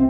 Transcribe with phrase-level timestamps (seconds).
[0.00, 0.08] Hello,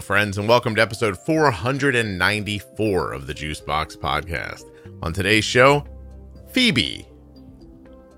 [0.00, 4.64] friends, and welcome to episode 494 of the Juicebox Podcast.
[5.02, 5.84] On today's show,
[6.48, 7.06] Phoebe.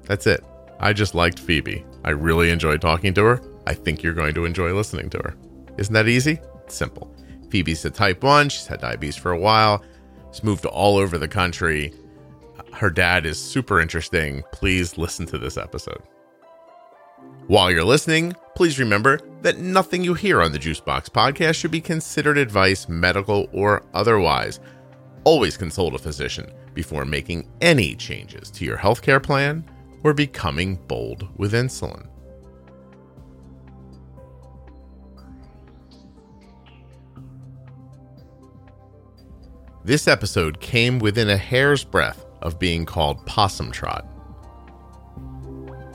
[0.04, 0.44] That's it.
[0.78, 1.84] I just liked Phoebe.
[2.04, 3.42] I really enjoyed talking to her.
[3.66, 5.34] I think you're going to enjoy listening to her.
[5.78, 6.38] Isn't that easy?
[6.62, 7.12] It's simple.
[7.50, 8.50] Phoebe's a type 1.
[8.50, 9.82] She's had diabetes for a while.
[10.32, 11.92] She's moved all over the country.
[12.72, 14.42] Her dad is super interesting.
[14.52, 16.02] Please listen to this episode.
[17.46, 21.80] While you're listening, please remember that nothing you hear on the Juicebox podcast should be
[21.80, 24.60] considered advice, medical or otherwise.
[25.24, 29.64] Always consult a physician before making any changes to your healthcare plan
[30.04, 32.06] or becoming bold with insulin.
[39.88, 44.06] This episode came within a hair's breadth of being called Possum Trot.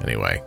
[0.04, 0.42] Anyway,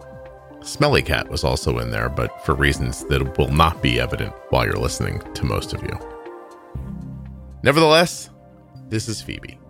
[0.63, 4.65] Smelly Cat was also in there, but for reasons that will not be evident while
[4.65, 5.97] you're listening to most of you.
[7.63, 8.31] Nevertheless,
[8.89, 9.61] this is Phoebe.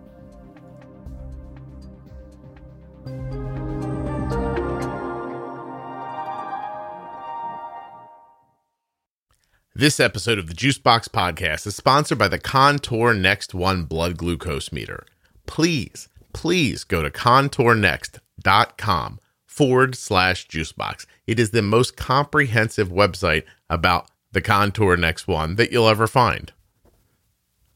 [9.77, 14.71] This episode of the Juicebox Podcast is sponsored by the Contour Next One blood glucose
[14.71, 15.05] meter.
[15.45, 21.05] Please, please go to contournext.com forward slash juicebox.
[21.27, 26.51] It is the most comprehensive website about the Contour Next One that you'll ever find.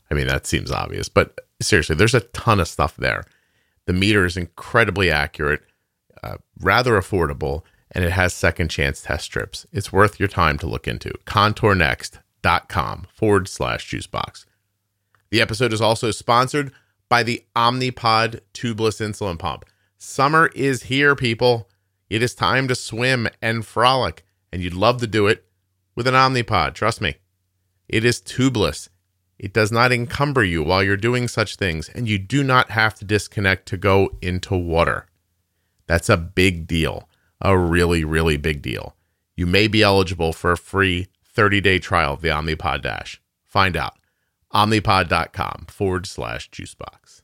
[0.09, 3.25] I mean, that seems obvious, but seriously, there's a ton of stuff there.
[3.85, 5.61] The meter is incredibly accurate,
[6.23, 9.65] uh, rather affordable, and it has second chance test strips.
[9.71, 11.11] It's worth your time to look into.
[11.25, 14.45] Contournext.com forward slash juicebox.
[15.29, 16.71] The episode is also sponsored
[17.09, 19.65] by the Omnipod tubeless insulin pump.
[19.97, 21.69] Summer is here, people.
[22.09, 25.45] It is time to swim and frolic, and you'd love to do it
[25.95, 26.73] with an Omnipod.
[26.73, 27.15] Trust me.
[27.87, 28.89] It is tubeless.
[29.37, 32.95] It does not encumber you while you're doing such things, and you do not have
[32.95, 35.07] to disconnect to go into water.
[35.87, 37.09] That's a big deal
[37.41, 38.95] a really, really big deal.
[39.35, 43.21] You may be eligible for a free 30 day trial of the Omnipod Dash.
[43.45, 43.97] Find out.
[44.53, 47.21] Omnipod.com forward slash juicebox.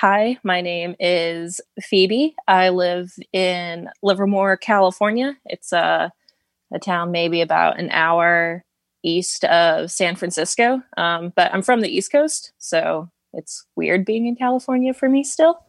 [0.00, 2.34] Hi, my name is Phoebe.
[2.48, 5.36] I live in Livermore, California.
[5.44, 6.12] It's a,
[6.72, 8.64] a town maybe about an hour
[9.04, 14.26] east of San Francisco, um, but I'm from the East Coast, so it's weird being
[14.26, 15.64] in California for me still.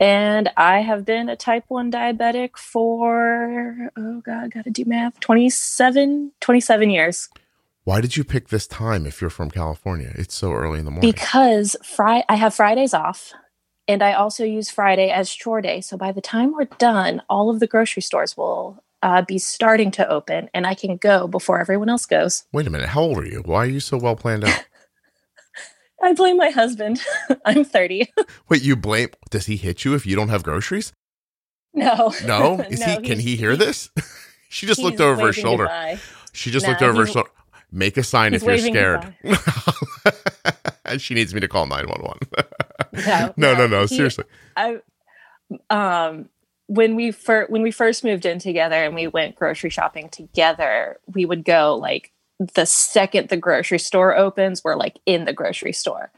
[0.00, 5.20] And I have been a type 1 diabetic for, oh God, got to do math,
[5.20, 7.28] 27, 27 years.
[7.84, 10.12] Why did you pick this time if you're from California?
[10.14, 11.10] It's so early in the morning.
[11.10, 13.32] Because Friday, I have Fridays off
[13.86, 15.82] and I also use Friday as chore day.
[15.82, 19.90] So by the time we're done, all of the grocery stores will uh, be starting
[19.92, 22.44] to open and I can go before everyone else goes.
[22.52, 22.88] Wait a minute.
[22.88, 23.42] How old are you?
[23.44, 24.64] Why are you so well planned out?
[26.02, 27.00] I blame my husband.
[27.44, 28.12] I'm 30.
[28.48, 29.10] Wait, you blame?
[29.30, 30.92] Does he hit you if you don't have groceries?
[31.74, 32.12] No.
[32.24, 32.60] No?
[32.70, 33.00] Is no, he?
[33.02, 33.90] Can he hear this?
[34.48, 35.64] she just looked over her shoulder.
[35.64, 35.98] Goodbye.
[36.32, 37.30] She just nah, looked over her shoulder.
[37.72, 39.14] Make a sign if you're scared.
[40.84, 43.34] and she needs me to call 911.
[43.36, 43.82] no, no, no, no.
[43.82, 44.24] He, seriously.
[44.56, 44.80] I,
[45.68, 46.28] um,
[46.66, 50.98] when we first when we first moved in together and we went grocery shopping together,
[51.12, 55.74] we would go like the second the grocery store opens, we're like in the grocery
[55.74, 56.10] store.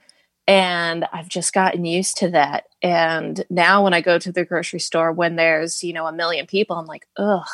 [0.47, 2.65] And I've just gotten used to that.
[2.83, 6.47] And now when I go to the grocery store, when there's, you know, a million
[6.47, 7.47] people, I'm like, ugh.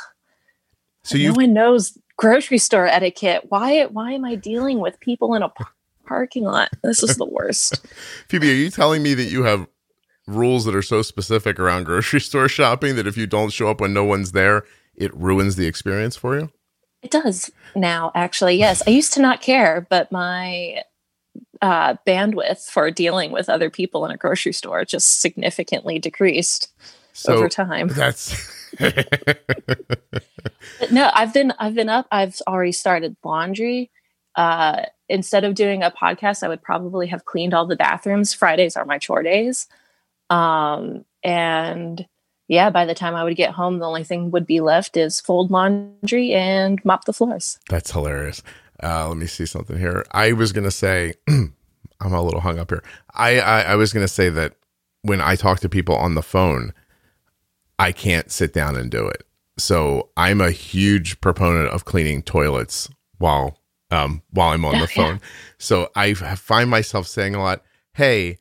[1.02, 3.46] So no one knows grocery store etiquette.
[3.48, 5.52] Why why am I dealing with people in a
[6.06, 6.70] parking lot?
[6.82, 7.86] This is the worst.
[8.28, 9.66] Phoebe, are you telling me that you have
[10.26, 13.80] rules that are so specific around grocery store shopping that if you don't show up
[13.80, 14.64] when no one's there,
[14.94, 16.50] it ruins the experience for you?
[17.02, 18.56] It does now, actually.
[18.56, 18.82] Yes.
[18.86, 20.82] I used to not care, but my
[21.62, 26.72] uh, bandwidth for dealing with other people in a grocery store just significantly decreased
[27.12, 27.88] so over time.
[27.88, 28.52] That's
[30.90, 32.06] no, I've been I've been up.
[32.10, 33.90] I've already started laundry.
[34.34, 38.32] Uh, instead of doing a podcast, I would probably have cleaned all the bathrooms.
[38.34, 39.66] Fridays are my chore days,
[40.30, 42.06] um, and
[42.48, 45.20] yeah, by the time I would get home, the only thing would be left is
[45.20, 47.58] fold laundry and mop the floors.
[47.68, 48.42] That's hilarious.
[48.82, 50.04] Uh, let me see something here.
[50.12, 51.52] I was gonna say, I'm
[52.00, 52.82] a little hung up here.
[53.14, 54.54] I, I, I was gonna say that
[55.02, 56.72] when I talk to people on the phone,
[57.78, 59.24] I can't sit down and do it.
[59.58, 63.58] So I'm a huge proponent of cleaning toilets while
[63.90, 65.14] um while I'm on the phone.
[65.14, 65.28] Yeah.
[65.58, 67.62] So I find myself saying a lot,
[67.92, 68.38] "Hey,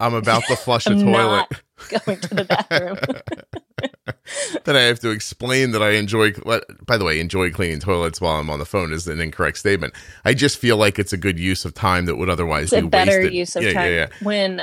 [0.00, 1.62] I'm about to flush a I'm toilet." not
[2.06, 2.98] going to the bathroom.
[4.64, 6.32] then I have to explain that I enjoy.
[6.86, 9.94] By the way, enjoy cleaning toilets while I'm on the phone is an incorrect statement.
[10.24, 12.86] I just feel like it's a good use of time that would otherwise it's be
[12.86, 13.34] a better wasted.
[13.34, 14.08] use of yeah, time Yeah, yeah.
[14.22, 14.62] when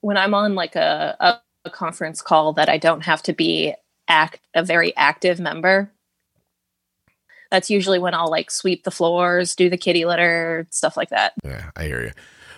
[0.00, 3.74] when i'm on like a, a, a conference call that i don't have to be
[4.08, 5.92] act a very active member
[7.50, 11.32] that's usually when i'll like sweep the floors do the kitty litter stuff like that
[11.44, 12.12] Yeah, I hear you.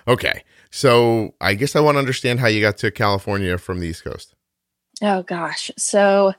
[0.07, 0.43] Okay,
[0.75, 4.03] so I guess I want to understand how you got to California from the East
[4.03, 4.35] Coast.
[5.03, 5.71] oh gosh.
[5.77, 6.35] So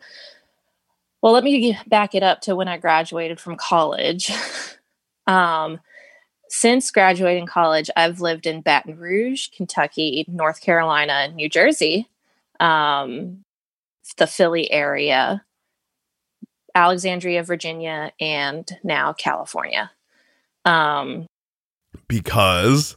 [1.22, 4.32] well let me back it up to when i graduated from college.
[5.28, 5.80] Um
[6.50, 12.08] since graduating college i've lived in baton rouge kentucky north carolina new jersey
[12.60, 13.44] um
[14.18, 15.44] the philly area
[16.76, 19.90] alexandria virginia and now california.
[20.64, 21.26] Um
[22.08, 22.96] Because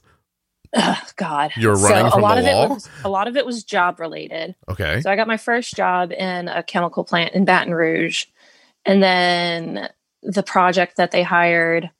[0.76, 2.64] ugh, god You're running so from a lot the of law?
[2.64, 5.74] it was a lot of it was job related okay, so I got my first
[5.74, 8.26] job in a chemical plant in Baton Rouge.
[8.84, 9.88] And then
[10.22, 11.90] the project that they hired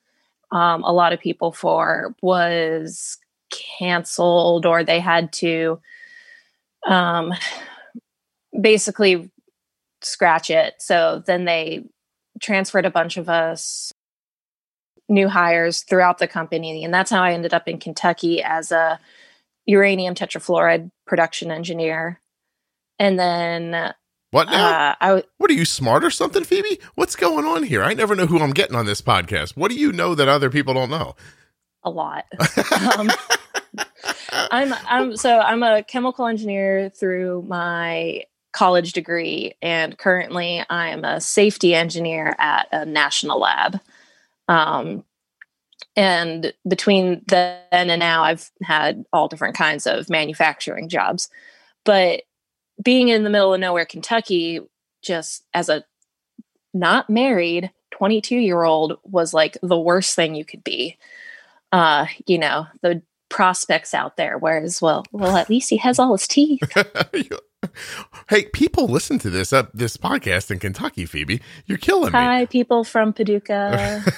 [0.51, 3.19] um, a lot of people for was
[3.51, 5.81] canceled or they had to
[6.87, 7.35] um,
[8.59, 9.31] basically
[10.01, 10.75] scratch it.
[10.79, 11.85] So then they
[12.41, 13.93] transferred a bunch of us
[15.09, 16.85] new hires throughout the company.
[16.85, 19.01] And that's how I ended up in Kentucky as a
[19.67, 22.21] uranium tetrafluoride production engineer.
[22.99, 23.95] And then
[24.31, 24.97] what now?
[25.01, 26.81] uh, w- what are you smart or something, Phoebe?
[26.95, 27.83] What's going on here?
[27.83, 29.57] I never know who I'm getting on this podcast.
[29.57, 31.15] What do you know that other people don't know?
[31.83, 32.25] a lot.
[32.99, 33.11] um,
[34.51, 41.05] I'm I'm so I'm a chemical engineer through my college degree, and currently I am
[41.05, 43.81] a safety engineer at a national lab.
[44.49, 45.05] Um,
[45.97, 51.29] and between then and now, I've had all different kinds of manufacturing jobs.
[51.85, 52.23] But
[52.83, 54.61] being in the middle of nowhere, Kentucky,
[55.03, 55.85] just as a
[56.75, 60.99] not married 22 year old was like the worst thing you could be
[61.73, 64.39] uh, you know, the prospects out there.
[64.39, 66.63] Whereas, well, well, at least he has all his teeth.
[68.29, 71.41] hey, people listen to this uh, this podcast in Kentucky, Phoebe.
[71.67, 72.19] You're killing me.
[72.19, 74.05] Hi, people from Paducah.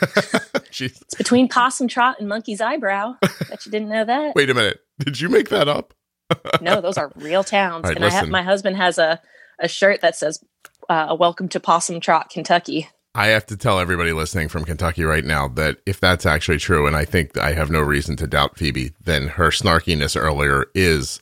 [0.82, 3.16] It's between Possum Trot and Monkey's Eyebrow.
[3.20, 4.34] Bet you didn't know that.
[4.36, 4.78] Wait a minute.
[5.00, 5.94] Did you make that up?
[6.62, 7.84] No, those are real towns.
[7.84, 9.20] Right, and I have my husband has a
[9.58, 10.42] a shirt that says
[10.88, 15.24] uh, "Welcome to Possum Trot, Kentucky." I have to tell everybody listening from Kentucky right
[15.24, 18.56] now that if that's actually true, and I think I have no reason to doubt
[18.56, 21.20] Phoebe, then her snarkiness earlier is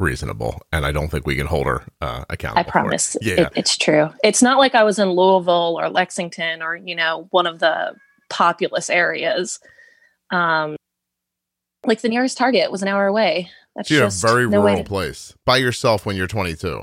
[0.00, 2.60] reasonable, and I don't think we can hold her uh, accountable.
[2.60, 2.72] I for it.
[2.72, 3.34] promise, Yeah.
[3.42, 4.10] it, it's true.
[4.24, 7.94] It's not like I was in Louisville or Lexington or you know one of the
[8.28, 9.60] populous areas.
[10.30, 10.76] Um,
[11.86, 13.50] like the nearest Target was an hour away.
[13.74, 16.82] That's So you're just a very no rural to- place by yourself when you're 22.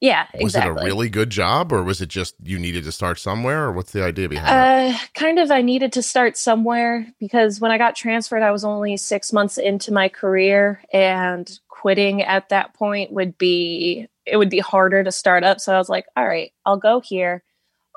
[0.00, 0.44] Yeah, exactly.
[0.44, 3.66] Was it a really good job, or was it just you needed to start somewhere,
[3.66, 4.48] or what's the idea behind
[4.90, 4.94] it?
[4.96, 5.52] Uh, kind of.
[5.52, 9.58] I needed to start somewhere because when I got transferred, I was only six months
[9.58, 11.48] into my career, and
[11.82, 15.60] quitting at that point would be it would be harder to start up.
[15.60, 17.42] So I was like, all right, I'll go here.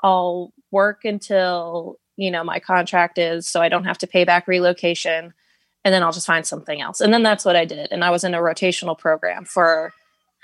[0.02, 4.48] I'll work until you know my contract is, so I don't have to pay back
[4.48, 5.32] relocation,
[5.84, 7.00] and then I'll just find something else.
[7.00, 7.92] And then that's what I did.
[7.92, 9.92] And I was in a rotational program for.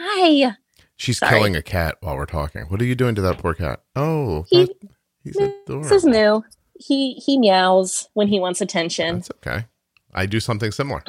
[0.01, 0.57] Hi.
[0.97, 1.35] She's sorry.
[1.35, 2.63] killing a cat while we're talking.
[2.67, 3.83] What are you doing to that poor cat?
[3.97, 4.89] Oh, He- that-
[5.25, 5.35] he's
[5.67, 6.45] This is new.
[6.79, 9.17] He he meows when he wants attention.
[9.17, 9.67] That's okay.
[10.15, 11.03] I do something similar.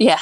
[0.00, 0.20] Yeah.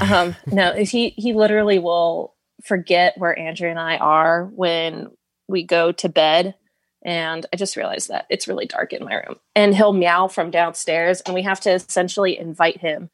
[0.00, 2.34] Um, no, he he literally will
[2.64, 5.06] forget where Andrew and I are when
[5.48, 6.56] we go to bed.
[7.02, 9.36] And I just realized that it's really dark in my room.
[9.54, 13.08] And he'll meow from downstairs, and we have to essentially invite him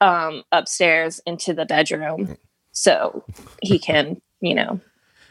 [0.00, 2.36] um, upstairs into the bedroom
[2.70, 3.24] so
[3.62, 4.80] he can, you know,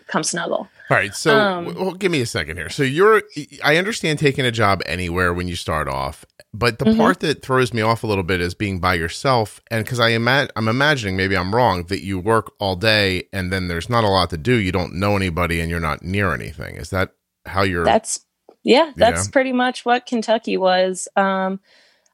[0.08, 0.68] come snuggle.
[0.90, 2.70] All right, so Um, well, give me a second here.
[2.70, 3.24] So you're,
[3.64, 6.98] I understand taking a job anywhere when you start off, but the Mhm.
[6.98, 10.10] part that throws me off a little bit is being by yourself, and because I
[10.10, 14.04] ima- I'm imagining maybe I'm wrong that you work all day and then there's not
[14.04, 14.54] a lot to do.
[14.56, 16.76] You don't know anybody and you're not near anything.
[16.76, 17.12] Is that
[17.48, 17.84] how you're?
[17.86, 18.20] That's
[18.64, 21.08] yeah, that's pretty much what Kentucky was.
[21.16, 21.60] Um,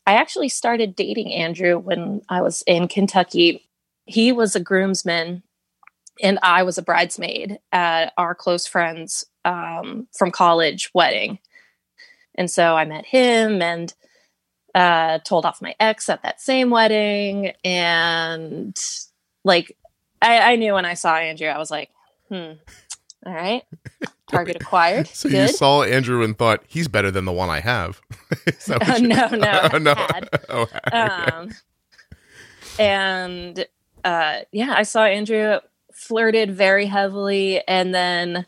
[0.08, 3.70] I actually started dating Andrew when I was in Kentucky.
[4.06, 5.44] He was a groomsman,
[6.22, 11.40] and I was a bridesmaid at our close friends um, from college wedding.
[12.36, 13.94] And so I met him and
[14.74, 17.52] uh, told off my ex at that same wedding.
[17.64, 18.76] And
[19.44, 19.76] like,
[20.22, 21.90] I, I knew when I saw Andrew, I was like,
[22.30, 22.52] hmm,
[23.26, 23.64] all right,
[24.30, 25.08] target acquired.
[25.08, 25.50] so Good.
[25.50, 28.02] you saw Andrew and thought he's better than the one I have.
[28.48, 29.96] Is that what Uh, you- no, no, Oh, no.
[29.96, 30.30] had.
[30.50, 31.34] Oh, had.
[31.34, 31.52] um,
[32.80, 33.66] and
[34.04, 35.60] uh, yeah, I saw Andrew
[36.02, 38.46] flirted very heavily, and then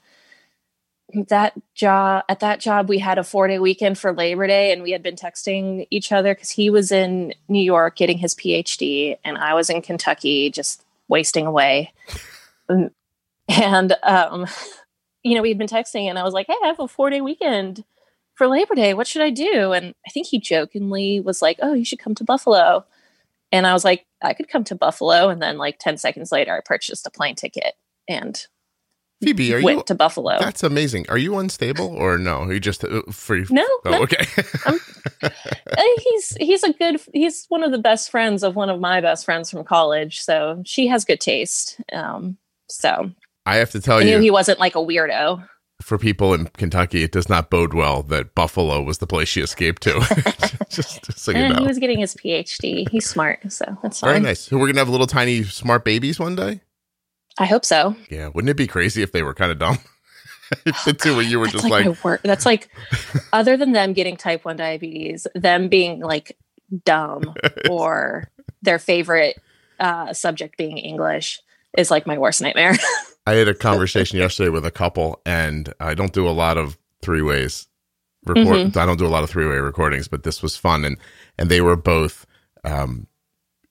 [1.28, 4.82] that job at that job we had a four day weekend for labor day and
[4.82, 9.16] we had been texting each other because he was in new york getting his phd
[9.24, 11.94] and i was in kentucky just wasting away.
[13.50, 14.48] And um
[15.22, 17.10] you know we had been texting and i was like hey i have a four
[17.10, 17.84] day weekend
[18.36, 18.96] for labor day.
[18.96, 19.74] What should i do?
[19.74, 22.86] And i think he jokingly was like oh you should come to buffalo
[23.54, 26.54] and i was like i could come to buffalo and then like 10 seconds later
[26.54, 27.76] i purchased a plane ticket
[28.10, 28.48] and
[29.22, 29.84] Phoebe, are went you?
[29.86, 30.38] to Buffalo.
[30.38, 31.06] That's amazing.
[31.08, 32.40] Are you unstable or no?
[32.42, 33.46] Are you just uh, free?
[33.50, 34.02] No, Oh, no.
[34.02, 34.26] okay.
[35.24, 39.00] Uh, he's he's a good he's one of the best friends of one of my
[39.00, 40.20] best friends from college.
[40.22, 41.80] So she has good taste.
[41.94, 42.38] Um,
[42.70, 43.12] so
[43.46, 45.48] I have to tell I knew you, he wasn't like a weirdo.
[45.84, 49.42] For people in Kentucky, it does not bode well that Buffalo was the place she
[49.42, 50.00] escaped to.
[50.70, 51.62] just, just so you know.
[51.62, 52.90] he was getting his PhD.
[52.90, 54.42] He's smart, so that's Very nice.
[54.42, 56.62] So we're gonna have little tiny smart babies one day.
[57.38, 57.96] I hope so.
[58.10, 59.80] Yeah, wouldn't it be crazy if they were kind of dumb?
[61.00, 62.22] two of you were just like, like.
[62.22, 62.70] That's like
[63.32, 66.38] other than them getting type one diabetes, them being like
[66.86, 67.34] dumb
[67.70, 68.30] or
[68.62, 69.42] their favorite
[69.80, 71.42] uh, subject being English
[71.78, 72.76] is like my worst nightmare.
[73.28, 76.78] I had a conversation yesterday with a couple, and I don't do a lot of
[77.02, 77.68] three ways.
[78.26, 78.46] Record.
[78.46, 78.80] Mm-hmm.
[78.80, 80.98] I don't do a lot of three way recordings, but this was fun, and
[81.38, 82.26] and they were both
[82.64, 83.08] um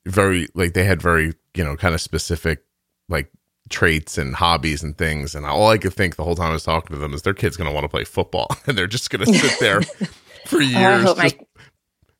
[0.04, 2.62] very like they had very you know kind of specific
[3.08, 3.30] like
[3.70, 6.64] traits and hobbies and things, and all I could think the whole time I was
[6.64, 9.08] talking to them is their kid's going to want to play football, and they're just
[9.10, 9.80] going to sit there
[10.46, 11.02] for I years.
[11.02, 11.36] hope, my, just-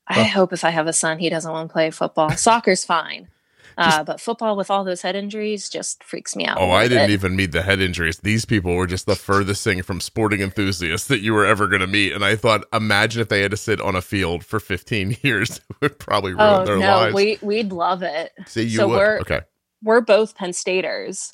[0.06, 2.30] I hope if I have a son, he doesn't want to play football.
[2.30, 3.28] Soccer's fine.
[3.78, 6.58] Uh, but football with all those head injuries just freaks me out.
[6.60, 7.14] Oh, I didn't bit.
[7.14, 8.18] even meet the head injuries.
[8.18, 11.80] These people were just the furthest thing from sporting enthusiasts that you were ever going
[11.80, 12.12] to meet.
[12.12, 15.56] And I thought, imagine if they had to sit on a field for 15 years,
[15.58, 17.14] it would probably ruin Oh their no, lives.
[17.14, 18.32] we we'd love it.
[18.46, 18.96] See, you so would.
[18.98, 19.40] we're- Okay.
[19.84, 21.32] We're both Penn Staters,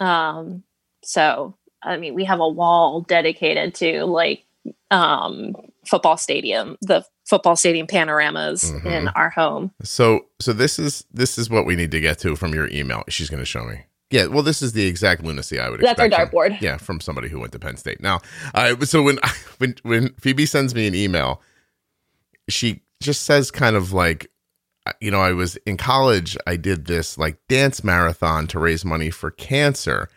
[0.00, 0.62] um,
[1.02, 4.44] so I mean we have a wall dedicated to like
[4.90, 5.54] um,
[5.86, 8.86] football stadium, the football stadium panoramas Mhm.
[8.86, 9.72] in our home.
[9.82, 13.04] So, so this is this is what we need to get to from your email.
[13.08, 13.84] She's going to show me.
[14.10, 16.32] Yeah, well, this is the exact lunacy I would That's our expect.
[16.32, 16.60] from- dartboard.
[16.60, 18.00] yeah, from somebody who went to Penn State.
[18.02, 18.20] Now,
[18.54, 19.18] I so when
[19.58, 21.40] when when Phoebe sends me an email,
[22.48, 24.30] she just says kind of like,
[24.86, 26.36] uh, you know, I was in college.
[26.46, 30.08] I did this like dance marathon to raise money for cancer,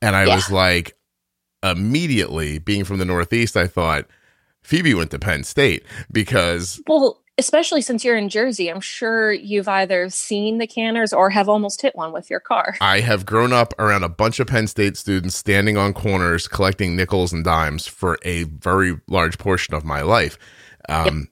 [0.00, 0.34] and I Yeah.
[0.36, 0.96] was like,
[1.62, 4.06] immediately being from the Northeast, I thought
[4.66, 9.68] Phoebe went to Penn State because Well, especially since you're in Jersey, I'm sure you've
[9.68, 12.76] either seen the canners or have almost hit one with your car.
[12.80, 16.96] I have grown up around a bunch of Penn State students standing on corners collecting
[16.96, 20.36] nickels and dimes for a very large portion of my life.
[20.88, 21.28] Um,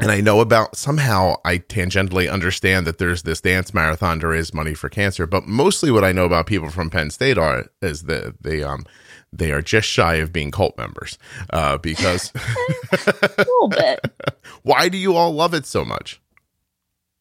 [0.00, 4.52] And I know about somehow I tangentially understand that there's this dance marathon to raise
[4.52, 8.02] money for cancer, but mostly what I know about people from Penn State are is
[8.02, 8.84] that they um
[9.32, 11.18] they are just shy of being cult members.
[11.50, 12.32] Uh, because
[12.92, 14.00] a little bit.
[14.62, 16.20] why do you all love it so much?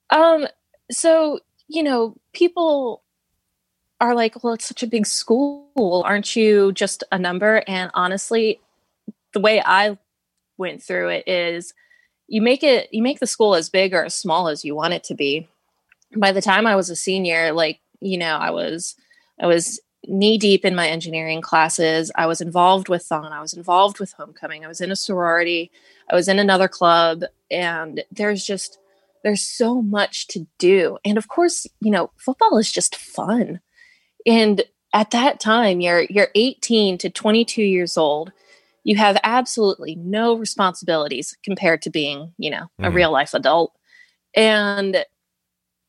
[0.09, 0.47] Um,
[0.91, 3.03] so you know, people
[4.01, 8.61] are like, "Well, it's such a big school, aren't you just a number?" And honestly,
[9.33, 9.97] the way I
[10.57, 11.73] went through it is,
[12.27, 14.93] you make it, you make the school as big or as small as you want
[14.93, 15.47] it to be.
[16.15, 18.95] By the time I was a senior, like you know, I was,
[19.39, 22.11] I was knee deep in my engineering classes.
[22.15, 23.31] I was involved with Thon.
[23.31, 24.65] I was involved with homecoming.
[24.65, 25.71] I was in a sorority.
[26.11, 28.77] I was in another club, and there's just
[29.23, 33.59] there's so much to do and of course you know football is just fun
[34.25, 34.63] and
[34.93, 38.31] at that time you're you're 18 to 22 years old
[38.83, 42.93] you have absolutely no responsibilities compared to being you know a Mhm.
[42.93, 43.73] real life adult
[44.35, 45.05] and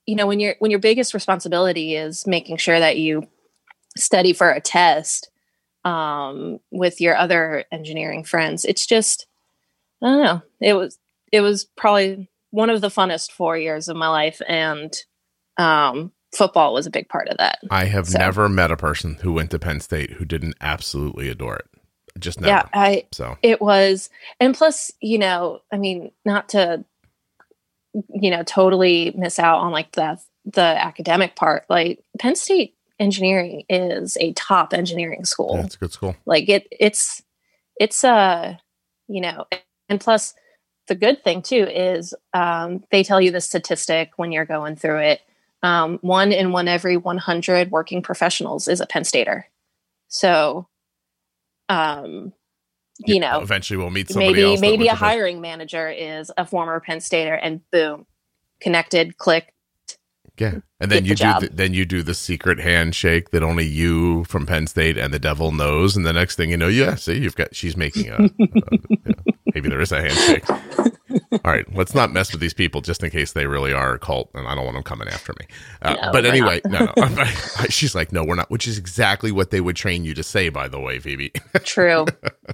[0.07, 3.27] you know when your when your biggest responsibility is making sure that you
[3.97, 5.31] study for a test
[5.85, 9.27] um, with your other engineering friends it's just
[10.03, 10.99] i don't know it was
[11.33, 14.93] it was probably one of the funnest four years of my life and
[15.57, 19.17] um, football was a big part of that I have So- never met a person
[19.23, 21.67] who went to Penn State who didn't absolutely adore it.
[22.19, 22.51] Just never.
[22.51, 24.09] yeah i So it was
[24.41, 26.85] and plus you know i mean not to
[28.15, 33.65] you know totally miss out on like the the academic part like penn state engineering
[33.69, 36.17] is a top engineering school yeah, it's a good school.
[36.27, 37.23] like it it's
[37.81, 38.57] it's uh
[39.09, 39.47] you know
[39.89, 40.35] and plus
[40.87, 44.99] the good thing too is um, they tell you the statistic when you're going through
[44.99, 45.21] it
[45.63, 49.47] um, one in one every 100 working professionals is a penn stater
[50.09, 50.69] so
[51.69, 52.33] um
[52.99, 54.61] you know eventually we'll meet somebody maybe else.
[54.61, 58.07] maybe a hiring manager is a former penn stater and boom
[58.61, 59.54] connected click
[60.37, 64.25] Yeah, and then you the do then you do the secret handshake that only you
[64.25, 67.19] from Penn State and the devil knows, and the next thing you know, yeah, see,
[67.19, 69.13] you've got she's making a, a- yeah,
[69.55, 70.49] maybe there is a handshake.
[70.51, 73.99] All right, let's not mess with these people just in case they really are a
[73.99, 75.47] cult, and I don't want them coming after me.
[75.83, 77.25] Uh, No, but anyway, no, no,
[77.69, 80.49] she's like, no, we're not, which is exactly what they would train you to say,
[80.49, 81.31] by the way, Phoebe.
[81.65, 82.07] True.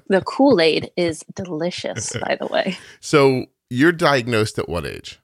[0.08, 2.76] the Kool Aid is delicious, by the way.
[3.00, 5.19] so you're diagnosed at what age?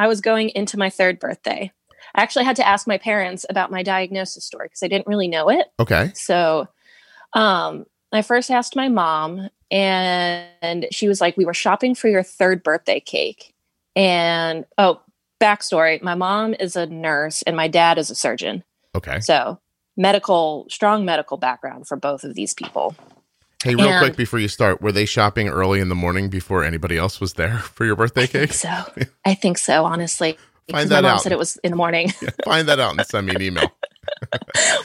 [0.00, 1.70] I was going into my third birthday.
[2.14, 5.28] I actually had to ask my parents about my diagnosis story because I didn't really
[5.28, 5.66] know it.
[5.78, 6.68] Okay, So
[7.34, 12.22] um, I first asked my mom, and she was like, We were shopping for your
[12.22, 13.54] third birthday cake.
[13.94, 15.02] And oh,
[15.38, 18.64] backstory my mom is a nurse, and my dad is a surgeon.
[18.96, 19.20] okay.
[19.20, 19.60] So,
[19.98, 22.96] medical, strong medical background for both of these people.
[23.62, 26.64] Hey, real And- quick before you start, were they shopping early in the morning before
[26.64, 28.54] anybody else was there for your birthday I think cake?
[28.54, 28.68] so.
[29.24, 30.38] I think so, honestly.
[30.70, 31.22] Find that my mom out.
[31.22, 32.10] said it was in the morning.
[32.44, 33.70] Find that out and send me an email.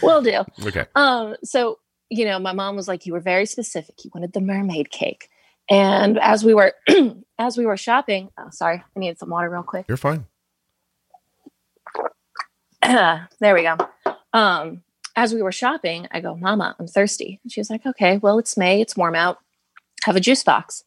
[0.01, 0.43] Will do.
[0.65, 0.85] Okay.
[0.95, 1.77] Um, so
[2.09, 4.03] you know, my mom was like, "You were very specific.
[4.03, 5.29] You wanted the mermaid cake."
[5.69, 6.73] And as we were
[7.39, 9.85] as we were shopping, oh, sorry, I needed some water real quick.
[9.87, 10.25] You're fine.
[12.81, 13.77] there we go.
[14.33, 14.81] Um,
[15.15, 18.39] as we were shopping, I go, "Mama, I'm thirsty." And she was like, "Okay, well,
[18.39, 18.81] it's May.
[18.81, 19.39] It's warm out.
[20.03, 20.83] Have a juice box."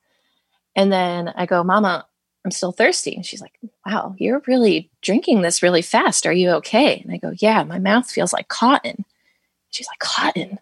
[0.76, 2.06] And then I go, "Mama,
[2.44, 6.26] I'm still thirsty." And she's like, "Wow, you're really drinking this really fast.
[6.26, 9.04] Are you okay?" And I go, "Yeah, my mouth feels like cotton."
[9.70, 10.58] She's like, "Cotton?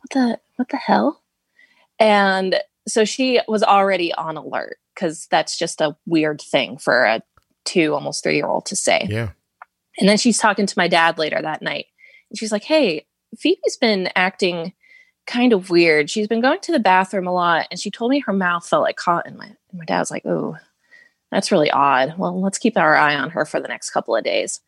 [0.00, 1.22] What the what the hell?"
[1.98, 7.22] And so she was already on alert because that's just a weird thing for a
[7.64, 9.06] two, almost three year old to say.
[9.08, 9.30] Yeah.
[9.98, 11.86] And then she's talking to my dad later that night.
[12.30, 13.06] And she's like, Hey,
[13.36, 14.72] Phoebe's been acting
[15.26, 16.08] kind of weird.
[16.08, 17.66] She's been going to the bathroom a lot.
[17.70, 19.36] And she told me her mouth felt like cotton.
[19.36, 20.56] My, my dad's like, Oh,
[21.30, 22.14] that's really odd.
[22.16, 24.60] Well, let's keep our eye on her for the next couple of days.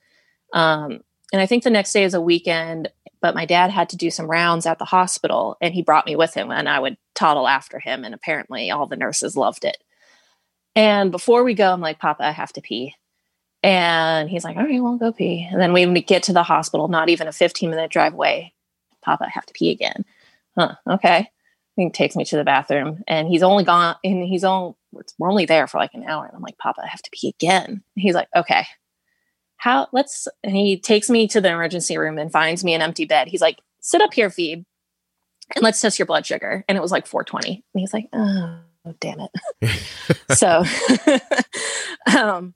[0.52, 1.00] Um,
[1.32, 4.10] and I think the next day is a weekend, but my dad had to do
[4.10, 7.46] some rounds at the hospital and he brought me with him and I would toddle
[7.46, 8.04] after him.
[8.04, 9.78] And apparently all the nurses loved it.
[10.74, 12.94] And before we go, I'm like, Papa, I have to pee.
[13.62, 15.48] And he's like, all right, well, go pee.
[15.50, 18.54] And then we get to the hospital, not even a 15 minute drive away.
[19.02, 20.04] Papa, I have to pee again.
[20.56, 21.30] Huh, okay.
[21.76, 24.74] He takes me to the bathroom and he's only gone and he's only,
[25.18, 26.26] we're only there for like an hour.
[26.26, 27.82] And I'm like, Papa, I have to pee again.
[27.94, 28.66] He's like, okay.
[29.56, 33.04] How, let's, and he takes me to the emergency room and finds me an empty
[33.04, 33.28] bed.
[33.28, 34.64] He's like, sit up here, Phoebe,
[35.54, 36.64] and let's test your blood sugar.
[36.68, 37.64] And it was like 420.
[37.74, 38.60] And he's like, oh,
[39.00, 39.80] damn it.
[40.36, 40.64] so,
[42.18, 42.54] um,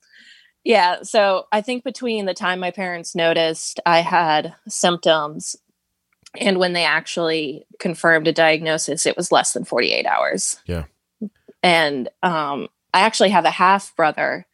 [0.65, 1.03] yeah.
[1.03, 5.57] So I think between the time my parents noticed I had symptoms
[6.39, 10.59] and when they actually confirmed a diagnosis, it was less than 48 hours.
[10.67, 10.85] Yeah.
[11.63, 14.47] And um, I actually have a half brother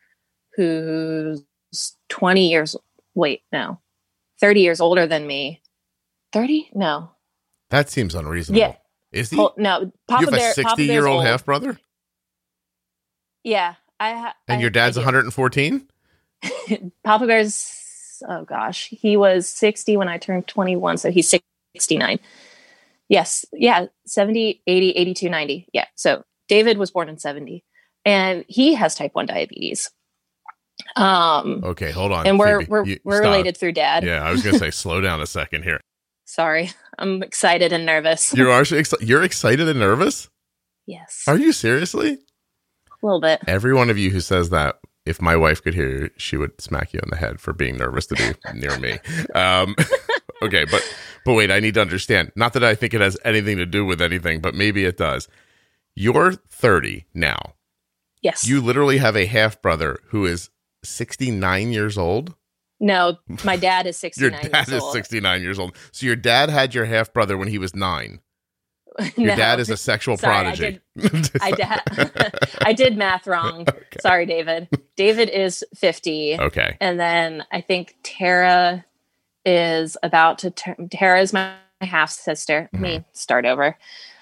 [0.56, 1.44] who's
[2.08, 2.74] 20 years,
[3.14, 3.78] wait, no,
[4.40, 5.62] 30 years older than me.
[6.32, 6.70] 30?
[6.74, 7.10] No.
[7.70, 8.60] That seems unreasonable.
[8.60, 8.74] Yeah.
[9.12, 9.36] Is he?
[9.36, 9.92] Hol- no.
[10.08, 11.26] Papa you have a Bear, Papa 60 Bear's year old old.
[11.26, 11.78] half brother?
[13.44, 13.74] Yeah.
[14.00, 15.06] I ha- And your dad's I do.
[15.06, 15.88] 114?
[17.04, 20.98] Papa Bear's, oh gosh, he was 60 when I turned 21.
[20.98, 22.18] So he's 69.
[23.08, 23.44] Yes.
[23.52, 23.86] Yeah.
[24.06, 25.68] 70, 80, 82, 90.
[25.72, 25.86] Yeah.
[25.94, 27.64] So David was born in 70
[28.04, 29.90] and he has type 1 diabetes.
[30.96, 32.26] Um, Okay, hold on.
[32.26, 32.70] and we're, Phoebe.
[32.70, 33.30] we're, You- we're stop.
[33.30, 34.04] related through dad.
[34.04, 35.80] Yeah, I was going to say, slow down a second here.
[36.24, 36.70] Sorry.
[36.98, 38.34] I'm excited and nervous.
[38.34, 40.28] You are exci- you're excited and nervous?
[40.86, 41.24] yes.
[41.26, 42.18] Are you seriously?
[43.02, 43.40] a little bit.
[43.46, 44.76] Every one of you who says that,
[45.08, 47.76] if my wife could hear you, she would smack you in the head for being
[47.76, 48.98] nervous to be near me.
[49.34, 49.74] Um,
[50.42, 50.82] okay, but
[51.24, 52.32] but wait, I need to understand.
[52.36, 55.28] Not that I think it has anything to do with anything, but maybe it does.
[55.94, 57.54] You're 30 now.
[58.22, 58.46] Yes.
[58.46, 60.50] You literally have a half brother who is
[60.84, 62.34] 69 years old.
[62.80, 64.92] no, my dad is 69 Your dad years is old.
[64.92, 65.76] 69 years old.
[65.92, 68.20] So your dad had your half brother when he was nine.
[69.16, 69.36] Your No.
[69.36, 70.80] dad is a sexual Sorry, I prodigy.
[71.40, 73.66] I did, I did math wrong.
[74.00, 74.68] Sorry, David.
[74.96, 76.38] David is 50.
[76.40, 76.76] okay.
[76.80, 78.84] And then I think Tara
[79.44, 80.88] is about to turn.
[80.90, 82.68] Tara is my half sister.
[82.74, 82.82] Mm-hmm.
[82.82, 83.76] Me start over.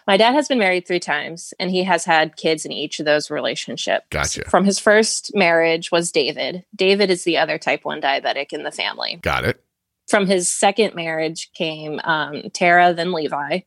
[0.06, 3.06] My dad has been married three times, and he has had kids in each of
[3.06, 4.06] those relationships.
[4.10, 4.44] Gotcha.
[4.48, 6.64] From his first marriage was David.
[6.76, 9.18] David is the other type one diabetic in the family.
[9.22, 9.60] Got it.
[10.08, 13.60] From his second marriage came um, Tara, then Levi,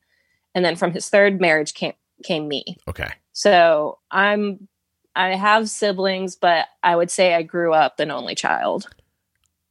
[0.56, 2.78] and then from his third marriage came came me.
[2.88, 3.12] Okay.
[3.34, 4.68] So I'm
[5.16, 8.88] I have siblings, but I would say I grew up an only child.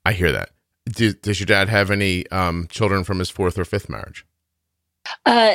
[0.04, 0.50] I hear that.
[0.86, 4.24] Do, does your dad have any um, children from his fourth or fifth marriage?
[5.26, 5.54] Uh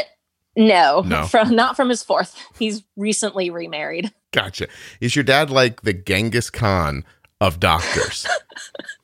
[0.56, 1.26] no, No.
[1.28, 2.40] from not from his fourth.
[2.60, 4.14] He's recently remarried.
[4.32, 4.68] Gotcha.
[5.02, 7.04] Is your dad like the Genghis Khan
[7.42, 8.28] of doctors?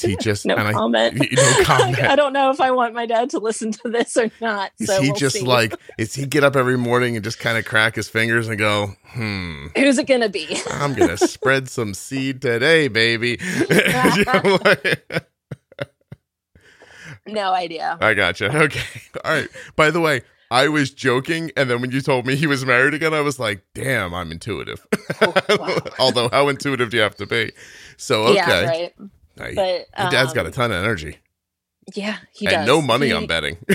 [0.00, 1.14] he just no I- comment.
[1.32, 2.00] no comment.
[2.00, 4.72] I don't know if I want my dad to listen to this or not.
[4.78, 5.44] Is so he we'll just see.
[5.44, 8.58] like is he get up every morning and just kind of crack his fingers and
[8.58, 10.60] go, hmm, who's it gonna be?
[10.70, 13.38] I'm gonna spread some seed today, baby.
[17.26, 17.98] no idea.
[18.00, 18.54] I gotcha.
[18.64, 18.80] Okay.
[19.24, 19.48] All right.
[19.76, 22.92] By the way, I was joking, and then when you told me he was married
[22.94, 24.84] again, I was like, damn, I'm intuitive.
[25.20, 25.78] Oh, wow.
[25.98, 27.52] Although, how intuitive do you have to be?
[27.96, 28.34] So, okay.
[28.36, 28.94] Yeah, right.
[29.36, 31.16] But your dad's got a um, ton of energy
[31.94, 32.66] Yeah, he and does.
[32.66, 33.56] no money, He- I'm betting.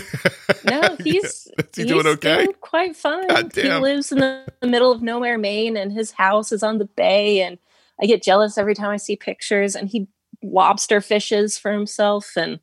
[0.63, 2.47] No, he's he he's doing okay?
[2.59, 3.27] quite fine.
[3.53, 6.85] He lives in the, the middle of nowhere, Maine, and his house is on the
[6.85, 7.41] bay.
[7.41, 7.59] And
[8.01, 9.75] I get jealous every time I see pictures.
[9.75, 10.07] And he
[10.41, 12.31] lobster fishes for himself.
[12.35, 12.59] And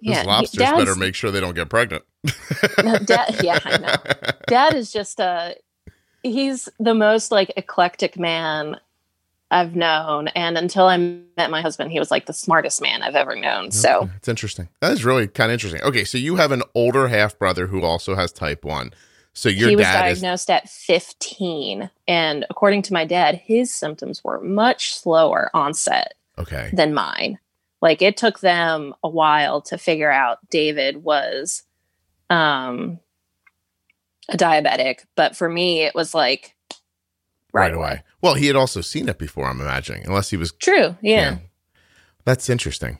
[0.00, 2.04] yeah, he- lobsters Dad's- better make sure they don't get pregnant.
[2.84, 4.30] No, dad- yeah, I know.
[4.46, 5.56] Dad is just a
[6.22, 8.76] he's the most like eclectic man
[9.52, 10.28] I've known.
[10.28, 13.70] And until I met my husband, he was like the smartest man I've ever known.
[13.70, 14.68] So it's interesting.
[14.80, 15.82] That is really kind of interesting.
[15.82, 18.92] Okay, so you have an older half brother who also has type one.
[19.34, 21.90] So your he was dad is diagnosed at 15.
[22.08, 26.70] And according to my dad, his symptoms were much slower onset okay.
[26.72, 27.38] than mine.
[27.80, 31.62] Like it took them a while to figure out David was
[32.30, 33.00] um
[34.28, 36.54] a diabetic, but for me it was like
[37.52, 38.02] Right, away.
[38.20, 40.96] Well, he had also seen it before, I'm imagining, unless he was True.
[41.02, 41.38] Yeah.
[42.24, 42.98] That's interesting.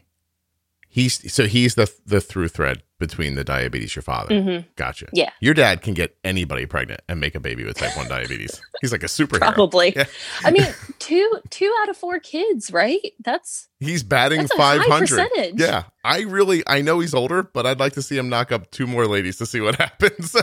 [0.88, 4.38] He's so he's the the through thread between the diabetes your father.
[4.42, 5.06] hmm Gotcha.
[5.14, 5.30] Yeah.
[5.40, 8.60] Your dad can get anybody pregnant and make a baby with type 1 diabetes.
[8.82, 9.38] He's like a superhero.
[9.38, 9.94] Probably.
[9.96, 10.04] Yeah.
[10.44, 10.66] I mean,
[10.98, 13.00] two two out of four kids, right?
[13.24, 15.58] That's He's batting That's 500.
[15.58, 15.84] Yeah.
[16.04, 18.86] I really I know he's older, but I'd like to see him knock up two
[18.86, 20.36] more ladies to see what happens.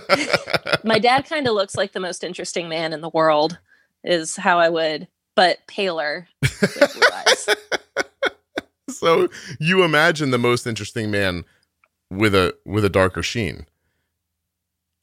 [0.84, 3.60] my dad kind of looks like the most interesting man in the world,
[4.04, 7.48] is how I would, but paler with blue eyes.
[8.90, 11.46] so you imagine the most interesting man
[12.10, 13.66] with a with a darker sheen.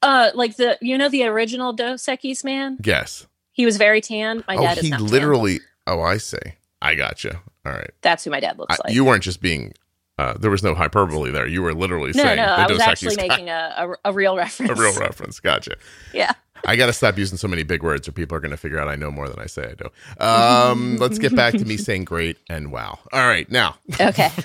[0.03, 2.79] Uh, like the you know the original Dos Equis man.
[2.85, 3.27] Yes.
[3.53, 4.45] He was very tan.
[4.47, 5.09] My oh, dad is he not tan.
[5.09, 6.39] literally Oh, I see.
[6.83, 7.41] I gotcha.
[7.65, 7.91] All right.
[8.03, 8.95] That's who my dad looks I- like.
[8.95, 9.73] you weren't just being
[10.19, 11.47] uh, there was no hyperbole there.
[11.47, 14.13] You were literally no, saying no, the I was actually guy- making a, a, a
[14.13, 14.71] real reference.
[14.79, 15.41] a real reference.
[15.41, 15.77] Gotcha.
[16.15, 16.33] Yeah.
[16.67, 18.79] I got to stop using so many big words or people are going to figure
[18.81, 19.89] out I know more than I say I do.
[20.23, 22.99] Um, let's get back to me saying great and wow.
[23.13, 23.49] All right.
[23.51, 24.31] Now, Okay.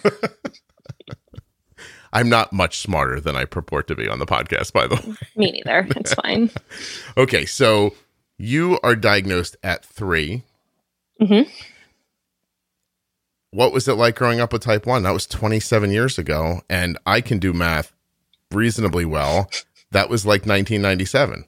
[2.14, 5.16] I'm not much smarter than I purport to be on the podcast, by the way.
[5.36, 5.88] Me neither.
[5.96, 6.52] It's fine.
[7.18, 7.46] Okay.
[7.46, 7.94] So
[8.38, 10.44] you are diagnosed at 3
[11.20, 11.50] mm-hmm.
[13.54, 15.04] What was it like growing up with type 1?
[15.04, 16.62] That was 27 years ago.
[16.70, 17.92] And I can do math
[18.52, 19.50] reasonably well.
[19.92, 21.46] That was like 1997.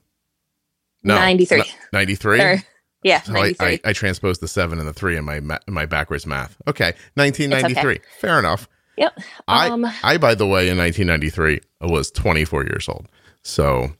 [1.03, 1.63] No, ninety three.
[1.91, 2.61] Ninety three.
[3.03, 5.85] Yeah, So I, I, I transposed the seven and the three in my ma- my
[5.85, 6.55] backwards math.
[6.69, 7.99] Okay, 1993.
[8.21, 8.69] Fair enough.
[8.97, 9.19] yep.
[9.45, 13.09] I, Um, I, by the way, in 1993 was 24 years old.
[13.41, 13.91] So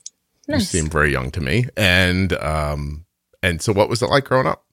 [0.48, 1.66] you seem very young to me.
[1.76, 3.06] And um,
[3.42, 4.64] and so what was it like growing up?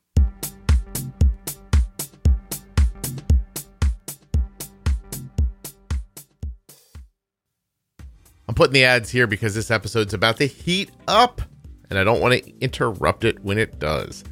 [8.49, 11.40] I'm putting the ads here because this episode's about to heat up,
[11.90, 14.24] and I don't want to interrupt it when it does.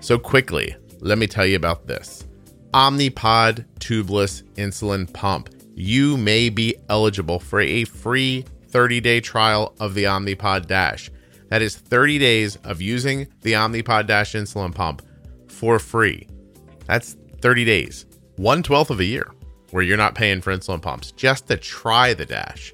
[0.00, 2.26] So, quickly, let me tell you about this
[2.72, 5.50] Omnipod tubeless insulin pump.
[5.74, 11.10] You may be eligible for a free 30 day trial of the Omnipod Dash.
[11.48, 15.02] That is 30 days of using the Omnipod Dash insulin pump
[15.48, 16.26] for free.
[16.86, 18.06] That's 30 days,
[18.36, 19.30] one twelfth of a year,
[19.70, 22.72] where you're not paying for insulin pumps just to try the Dash.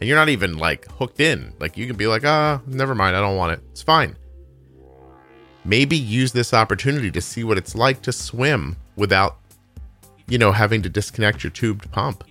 [0.00, 1.52] And you're not even like hooked in.
[1.58, 3.60] Like you can be like, ah, never mind, I don't want it.
[3.70, 4.16] It's fine
[5.64, 9.38] maybe use this opportunity to see what it's like to swim without,
[10.26, 12.24] you know, having to disconnect your tubed pump.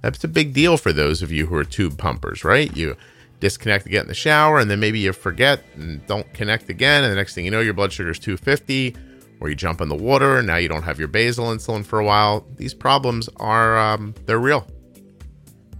[0.00, 2.74] That's a big deal for those of you who are tube pumpers, right?
[2.76, 2.96] You
[3.40, 7.04] disconnect to get in the shower and then maybe you forget and don't connect again.
[7.04, 8.96] And the next thing you know, your blood sugar is 250,
[9.40, 11.98] or you jump in the water and now you don't have your basal insulin for
[11.98, 12.46] a while.
[12.56, 14.66] These problems are, um, they're real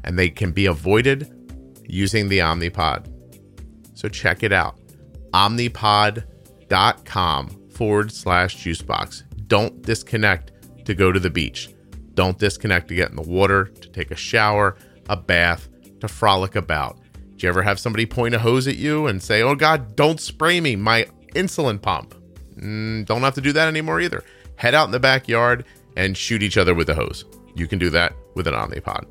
[0.08, 1.32] and they can be avoided
[1.84, 3.06] using the Omnipod.
[3.94, 4.80] So check it out.
[5.34, 9.22] omnipod.com forward slash juicebox.
[9.46, 10.50] Don't disconnect
[10.86, 11.68] to go to the beach.
[12.14, 14.76] Don't disconnect to get in the water, to take a shower,
[15.08, 15.68] a bath,
[16.00, 16.98] to frolic about.
[17.36, 20.20] Do you ever have somebody point a hose at you and say, Oh God, don't
[20.20, 22.14] spray me, my insulin pump?
[22.56, 24.24] Mm, don't have to do that anymore either.
[24.56, 25.64] Head out in the backyard
[25.96, 27.24] and shoot each other with a hose.
[27.54, 29.06] You can do that with an Omnipod.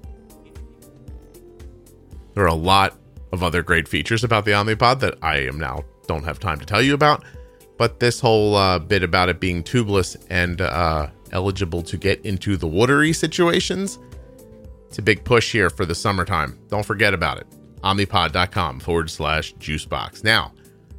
[2.37, 2.93] There are a lot
[3.31, 6.67] of other great features about the Omnipod that I am now don't have time to
[6.67, 7.23] tell you about.
[7.79, 12.55] But this whole uh, bit about it being tubeless and uh, eligible to get into
[12.55, 13.97] the watery situations,
[14.85, 16.59] it's a big push here for the summertime.
[16.67, 17.47] Don't forget about it.
[17.81, 20.23] Omnipod.com forward slash juicebox.
[20.23, 20.53] Now,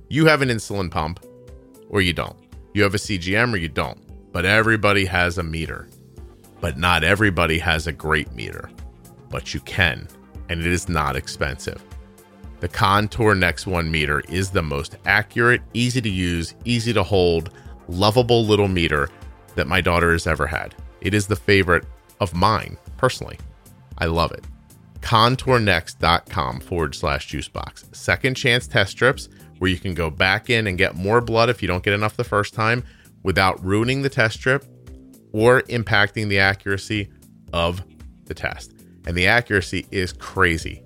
[0.09, 1.25] you have an insulin pump
[1.89, 2.37] or you don't.
[2.75, 4.33] You have a CGM or you don't.
[4.33, 5.89] But everybody has a meter.
[6.61, 8.69] But not everybody has a great meter.
[9.31, 10.09] But you can,
[10.49, 11.83] and it is not expensive.
[12.61, 17.51] The Contour Next One meter is the most accurate, easy to use, easy to hold,
[17.89, 19.09] lovable little meter
[19.55, 20.75] that my daughter has ever had.
[21.01, 21.85] It is the favorite
[22.21, 23.39] of mine, personally.
[23.99, 24.45] I love it.
[25.01, 27.95] ContourNext.com forward slash juicebox.
[27.95, 31.63] Second chance test strips where you can go back in and get more blood if
[31.63, 32.83] you don't get enough the first time
[33.23, 34.65] without ruining the test strip
[35.33, 37.09] or impacting the accuracy
[37.53, 37.83] of
[38.27, 38.75] the test.
[39.07, 40.83] And the accuracy is crazy.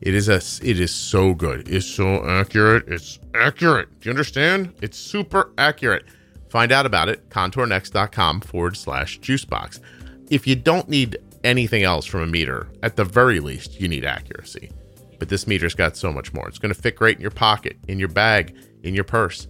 [0.00, 1.68] It is a it is so good.
[1.68, 2.88] It's so accurate.
[2.88, 3.88] It's accurate.
[4.00, 4.74] Do you understand?
[4.82, 6.04] It's super accurate.
[6.48, 9.80] Find out about it, contournext.com forward slash juicebox.
[10.28, 14.04] If you don't need anything else from a meter, at the very least, you need
[14.04, 14.70] accuracy.
[15.18, 16.48] But this meter's got so much more.
[16.48, 19.46] It's going to fit great in your pocket, in your bag, in your purse.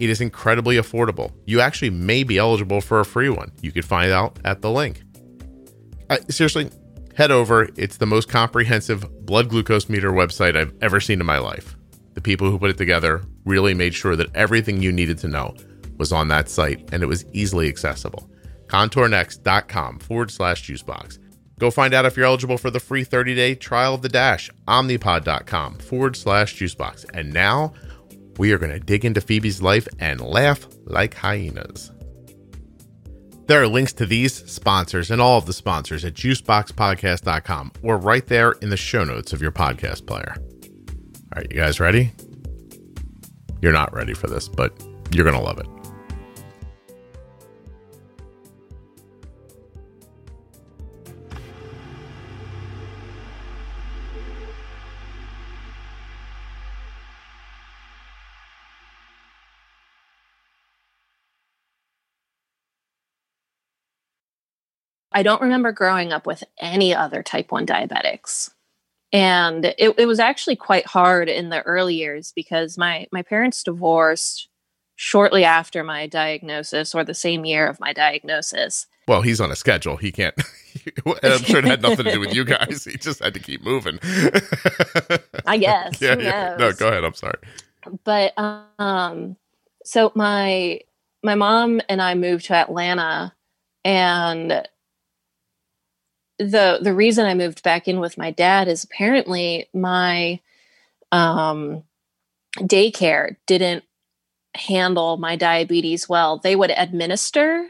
[0.00, 1.30] It is incredibly affordable.
[1.46, 3.52] You actually may be eligible for a free one.
[3.60, 5.02] You could find out at the link.
[6.12, 6.68] Uh, seriously,
[7.16, 7.70] head over.
[7.74, 11.74] It's the most comprehensive blood glucose meter website I've ever seen in my life.
[12.12, 15.56] The people who put it together really made sure that everything you needed to know
[15.96, 18.30] was on that site and it was easily accessible.
[18.66, 21.18] ContourNext.com forward slash juicebox.
[21.58, 24.50] Go find out if you're eligible for the free 30 day trial of the Dash.
[24.68, 27.06] Omnipod.com forward slash juicebox.
[27.14, 27.72] And now
[28.36, 31.90] we are going to dig into Phoebe's life and laugh like hyenas.
[33.52, 38.26] There are links to these sponsors and all of the sponsors at juiceboxpodcast.com or right
[38.26, 40.36] there in the show notes of your podcast player.
[40.38, 42.12] All right, you guys ready?
[43.60, 44.72] You're not ready for this, but
[45.12, 45.81] you're going to love it.
[65.14, 68.50] I don't remember growing up with any other type 1 diabetics.
[69.12, 73.62] And it, it was actually quite hard in the early years because my, my parents
[73.62, 74.48] divorced
[74.96, 78.86] shortly after my diagnosis or the same year of my diagnosis.
[79.08, 79.96] Well, he's on a schedule.
[79.96, 80.34] He can't.
[81.22, 82.84] I'm sure it had nothing to do with you guys.
[82.84, 83.98] He just had to keep moving.
[85.46, 86.00] I guess.
[86.00, 86.56] yeah, yeah.
[86.58, 87.04] No, go ahead.
[87.04, 87.38] I'm sorry.
[88.04, 89.36] But um,
[89.84, 90.80] so my
[91.22, 93.34] my mom and I moved to Atlanta,
[93.84, 94.68] and
[96.42, 100.40] the the reason I moved back in with my dad is apparently my
[101.10, 101.82] um,
[102.58, 103.84] daycare didn't
[104.54, 106.38] handle my diabetes well.
[106.38, 107.68] They would administer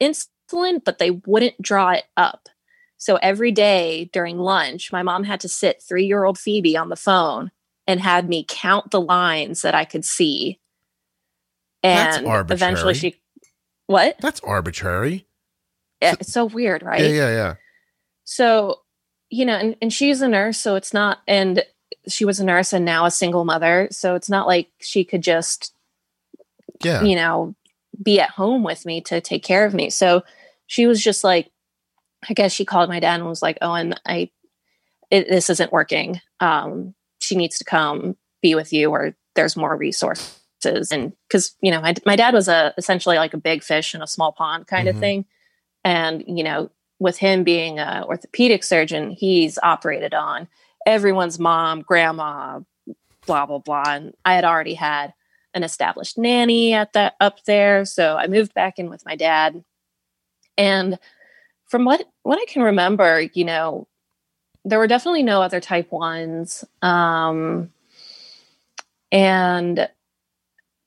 [0.00, 2.48] insulin, but they wouldn't draw it up.
[2.98, 6.90] So every day during lunch, my mom had to sit three year old Phoebe on
[6.90, 7.50] the phone
[7.86, 10.60] and had me count the lines that I could see.
[11.82, 13.20] And eventually she,
[13.86, 14.16] what?
[14.20, 15.26] That's arbitrary.
[16.02, 17.00] Yeah, it's so weird, right?
[17.00, 17.54] Yeah, yeah, yeah.
[18.30, 18.82] So,
[19.28, 21.64] you know, and, and she's a nurse, so it's not, and
[22.06, 23.88] she was a nurse and now a single mother.
[23.90, 25.74] So it's not like she could just,
[26.84, 27.56] yeah, you know,
[28.00, 29.90] be at home with me to take care of me.
[29.90, 30.22] So
[30.68, 31.50] she was just like,
[32.28, 34.30] I guess she called my dad and was like, "Oh, and I,
[35.10, 36.20] it, this isn't working.
[36.38, 40.38] Um, she needs to come be with you, or there's more resources."
[40.92, 44.02] And because you know, my my dad was a essentially like a big fish in
[44.02, 44.96] a small pond kind mm-hmm.
[44.96, 45.24] of thing,
[45.82, 50.46] and you know, with him being an orthopedic surgeon, he's operated on
[50.86, 52.60] everyone's mom, grandma,
[53.26, 53.82] blah blah blah.
[53.86, 55.14] And I had already had
[55.52, 59.64] an established nanny at that up there, so I moved back in with my dad.
[60.56, 60.98] And
[61.66, 63.88] from what what I can remember, you know,
[64.64, 67.72] there were definitely no other type ones, um,
[69.10, 69.88] and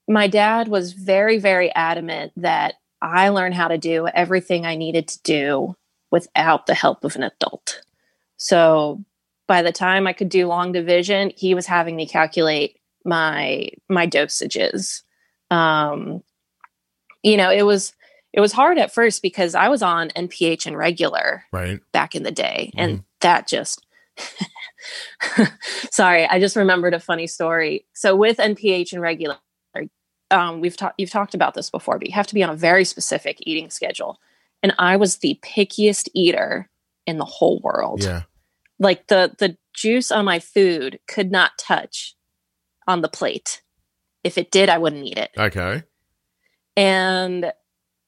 [0.07, 5.07] my dad was very very adamant that I learned how to do everything I needed
[5.07, 5.75] to do
[6.13, 7.81] without the help of an adult.
[8.37, 9.03] So
[9.47, 14.05] by the time I could do long division, he was having me calculate my my
[14.05, 15.01] dosages.
[15.49, 16.21] Um,
[17.23, 17.93] you know, it was
[18.31, 22.21] it was hard at first because I was on NPH and regular right back in
[22.21, 22.79] the day, mm-hmm.
[22.79, 23.83] and that just
[25.91, 27.87] sorry, I just remembered a funny story.
[27.93, 29.37] So with NPH and regular,
[30.29, 32.55] um, we've talked you've talked about this before, but you have to be on a
[32.55, 34.19] very specific eating schedule
[34.63, 36.69] and I was the pickiest eater
[37.05, 38.03] in the whole world.
[38.03, 38.23] Yeah.
[38.79, 42.15] Like the the juice on my food could not touch
[42.87, 43.61] on the plate.
[44.23, 45.31] If it did, I wouldn't eat it.
[45.37, 45.83] Okay.
[46.77, 47.51] And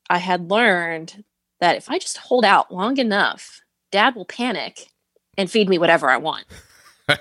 [0.09, 1.23] I had learned
[1.59, 4.91] that if I just hold out long enough, dad will panic
[5.37, 6.45] and feed me whatever I want.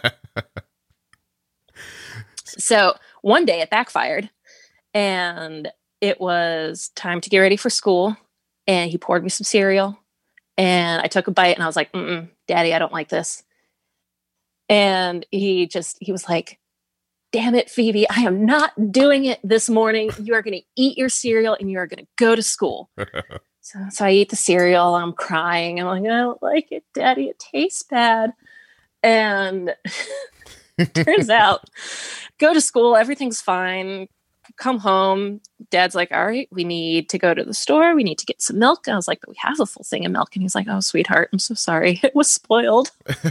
[2.45, 4.31] so one day it backfired
[4.93, 5.71] and
[6.01, 8.17] it was time to get ready for school.
[8.67, 9.99] And he poured me some cereal
[10.57, 13.43] and I took a bite and I was like, Daddy, I don't like this.
[14.69, 16.59] And he just, he was like,
[17.33, 20.11] damn it, Phoebe, I am not doing it this morning.
[20.19, 22.91] You are going to eat your cereal and you are going to go to school.
[23.61, 24.95] so, so I eat the cereal.
[24.95, 25.81] I'm crying.
[25.81, 27.25] I'm like, I don't like it, Daddy.
[27.25, 28.33] It tastes bad.
[29.03, 29.75] And
[30.95, 31.69] turns out,
[32.39, 32.97] go to school.
[32.97, 34.09] Everything's fine.
[34.57, 35.41] Come home.
[35.71, 37.95] Dad's like, all right, we need to go to the store.
[37.95, 38.87] We need to get some milk.
[38.87, 40.31] And I was like, but we have a full thing of milk.
[40.35, 42.01] And he's like, oh, sweetheart, I'm so sorry.
[42.05, 42.91] It was spoiled.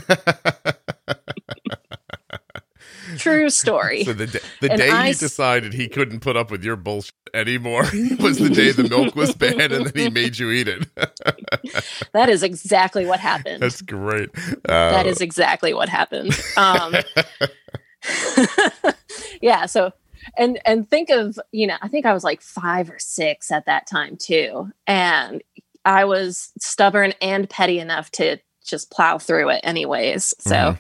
[3.18, 4.04] True story.
[4.04, 7.14] So the, d- the day I he decided he couldn't put up with your bullshit
[7.34, 7.82] anymore
[8.20, 10.88] was the day the milk was bad and then he made you eat it.
[12.14, 13.62] that is exactly what happened.
[13.62, 14.30] That's great.
[14.38, 16.32] Uh, that is exactly what happened.
[16.58, 16.96] Um,
[19.42, 19.66] yeah.
[19.66, 19.94] So,
[20.38, 23.66] and, and think of, you know, I think I was like five or six at
[23.66, 24.72] that time too.
[24.88, 25.44] And
[25.86, 30.34] I was stubborn and petty enough to just plow through it anyways.
[30.40, 30.80] So, mm.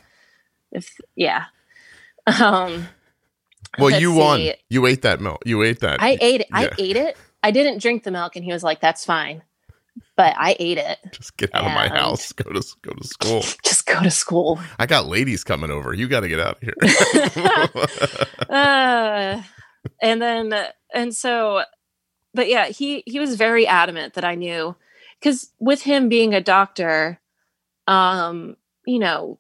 [0.72, 1.46] if, yeah,
[2.28, 2.88] um,
[3.78, 4.20] well, you see.
[4.20, 4.52] won.
[4.70, 5.44] You ate that milk.
[5.46, 6.02] You ate that.
[6.02, 6.48] I ate it.
[6.50, 6.58] Yeah.
[6.58, 7.18] I ate it.
[7.42, 9.44] I didn't drink the milk, and he was like, "That's fine."
[10.16, 11.00] But I ate it.
[11.12, 12.32] Just get out of my house.
[12.34, 13.42] Go to go to school.
[13.64, 14.60] Just go to school.
[14.80, 15.94] I got ladies coming over.
[15.94, 16.74] You got to get out of here.
[18.50, 19.42] uh,
[20.02, 20.54] and then
[20.94, 21.64] and so,
[22.34, 24.76] but yeah, he he was very adamant that I knew
[25.20, 27.20] because with him being a doctor,
[27.88, 29.40] um, you know,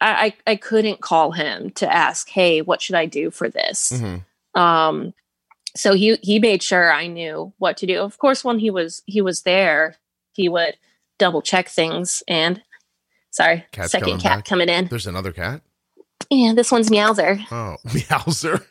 [0.00, 3.92] I, I couldn't call him to ask, hey, what should I do for this?
[3.92, 4.60] Mm-hmm.
[4.60, 5.14] Um,
[5.76, 8.00] so he he made sure I knew what to do.
[8.00, 9.96] Of course, when he was he was there,
[10.32, 10.76] he would
[11.18, 12.22] double check things.
[12.26, 12.62] And
[13.30, 14.44] sorry, Cat's second cat back.
[14.44, 14.88] coming in.
[14.88, 15.62] There's another cat.
[16.30, 17.40] Yeah, this one's Meowser.
[17.52, 18.64] Oh, Meowser.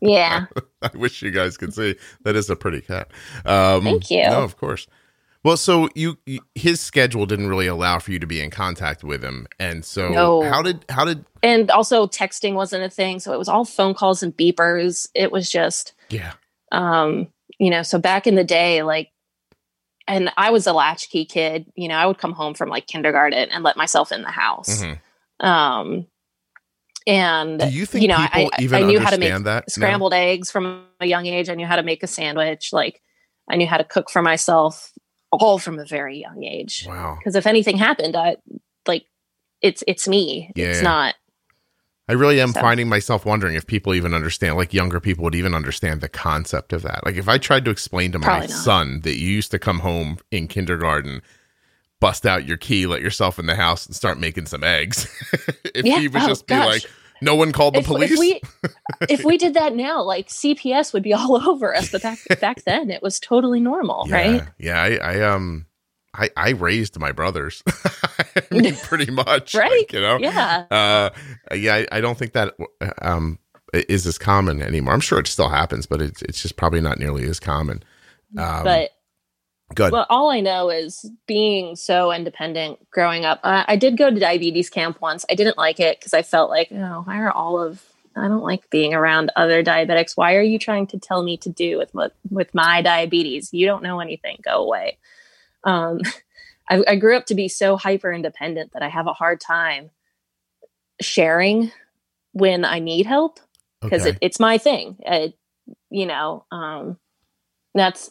[0.00, 0.46] Yeah.
[0.82, 1.96] I wish you guys could see.
[2.24, 3.10] That is a pretty cat.
[3.44, 4.24] Um, Thank you.
[4.24, 4.86] No, of course.
[5.44, 6.16] Well, so you,
[6.54, 10.08] his schedule didn't really allow for you to be in contact with him, and so
[10.08, 10.42] no.
[10.42, 13.92] how did how did and also texting wasn't a thing, so it was all phone
[13.92, 15.06] calls and beepers.
[15.14, 16.32] It was just yeah,
[16.72, 17.28] um,
[17.58, 17.82] you know.
[17.82, 19.10] So back in the day, like,
[20.08, 21.70] and I was a latchkey kid.
[21.74, 24.82] You know, I would come home from like kindergarten and let myself in the house.
[24.82, 25.46] Mm-hmm.
[25.46, 26.06] Um,
[27.06, 30.50] and do you think you know I, I, knew how to make that scrambled eggs
[30.50, 31.50] from a young age.
[31.50, 32.72] I knew how to make a sandwich.
[32.72, 33.02] Like
[33.50, 34.93] I knew how to cook for myself
[35.40, 36.86] all from a very young age.
[36.88, 37.16] Wow.
[37.18, 38.36] Because if anything happened, I
[38.86, 39.06] like
[39.60, 40.50] it's it's me.
[40.54, 40.66] Yeah.
[40.66, 41.14] It's not.
[42.06, 42.60] I really am so.
[42.60, 46.74] finding myself wondering if people even understand, like younger people would even understand the concept
[46.74, 47.04] of that.
[47.04, 50.18] Like if I tried to explain to my son that you used to come home
[50.30, 51.22] in kindergarten,
[52.00, 55.06] bust out your key, let yourself in the house, and start making some eggs,
[55.74, 55.98] if yeah.
[55.98, 56.66] he would oh, just be gosh.
[56.66, 56.90] like,
[57.24, 58.12] no one called the if, police.
[58.12, 58.40] If we,
[59.08, 61.90] if we did that now, like CPS would be all over us.
[61.90, 64.42] But back back then, it was totally normal, yeah, right?
[64.58, 65.66] Yeah, I, I um,
[66.14, 69.70] I I raised my brothers, I mean, pretty much, right?
[69.70, 71.10] Like, you know, yeah, uh,
[71.54, 71.74] yeah.
[71.76, 72.54] I, I don't think that
[73.02, 73.38] um
[73.72, 74.94] is as common anymore.
[74.94, 77.82] I'm sure it still happens, but it's it's just probably not nearly as common.
[78.36, 78.90] Um, but
[79.74, 79.92] Good.
[79.92, 83.40] Well, all I know is being so independent growing up.
[83.42, 85.24] Uh, I did go to diabetes camp once.
[85.30, 87.84] I didn't like it because I felt like, oh, why are all of
[88.16, 90.16] I don't like being around other diabetics.
[90.16, 91.92] Why are you trying to tell me to do with
[92.30, 93.52] with my diabetes?
[93.52, 94.38] You don't know anything.
[94.42, 94.98] Go away.
[95.64, 96.00] Um,
[96.70, 99.90] I, I grew up to be so hyper independent that I have a hard time
[101.00, 101.72] sharing
[102.32, 103.38] when I need help
[103.82, 104.10] because okay.
[104.10, 104.96] it, it's my thing.
[105.00, 105.36] It,
[105.90, 106.98] you know, um,
[107.74, 108.10] that's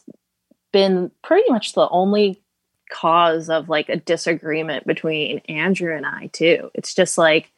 [0.74, 2.42] been pretty much the only
[2.90, 6.70] cause of like a disagreement between Andrew and I too.
[6.74, 7.52] It's just like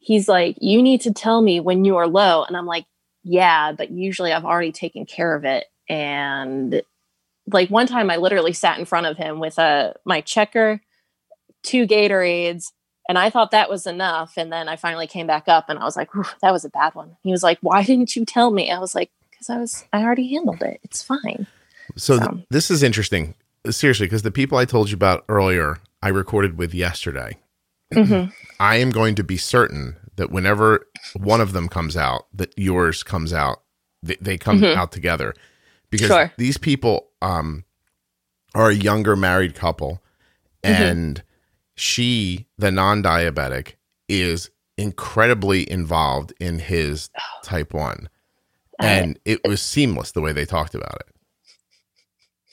[0.00, 2.84] he's like, "You need to tell me when you are low," and I'm like,
[3.22, 6.82] "Yeah, but usually I've already taken care of it." And
[7.52, 10.80] like one time, I literally sat in front of him with a uh, my checker,
[11.62, 12.72] two Gatorades,
[13.08, 14.34] and I thought that was enough.
[14.36, 16.10] And then I finally came back up, and I was like,
[16.42, 18.96] "That was a bad one." He was like, "Why didn't you tell me?" I was
[18.96, 20.80] like, "Because I was I already handled it.
[20.82, 21.46] It's fine."
[21.96, 22.26] So, so.
[22.26, 23.34] Th- this is interesting,
[23.68, 27.38] seriously, because the people I told you about earlier, I recorded with yesterday.
[27.92, 28.30] Mm-hmm.
[28.60, 33.02] I am going to be certain that whenever one of them comes out, that yours
[33.02, 33.62] comes out,
[34.02, 34.78] they, they come mm-hmm.
[34.78, 35.34] out together,
[35.90, 36.32] because sure.
[36.36, 37.64] these people um,
[38.54, 40.02] are a younger married couple,
[40.62, 40.82] mm-hmm.
[40.82, 41.22] and
[41.74, 43.74] she, the non-diabetic,
[44.08, 47.10] is incredibly involved in his
[47.42, 48.08] type one,
[48.78, 51.09] and it was seamless the way they talked about it.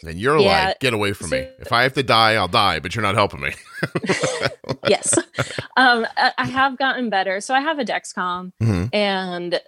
[0.05, 0.67] And you're Yeah.
[0.67, 1.47] like, get away from me.
[1.59, 3.53] If I have to die, I'll die, but you're not helping me.
[4.87, 5.17] yes.
[5.75, 7.41] Um, I, have gotten better.
[7.41, 8.89] So I have a Dexcom, Mhm.
[8.93, 9.59] and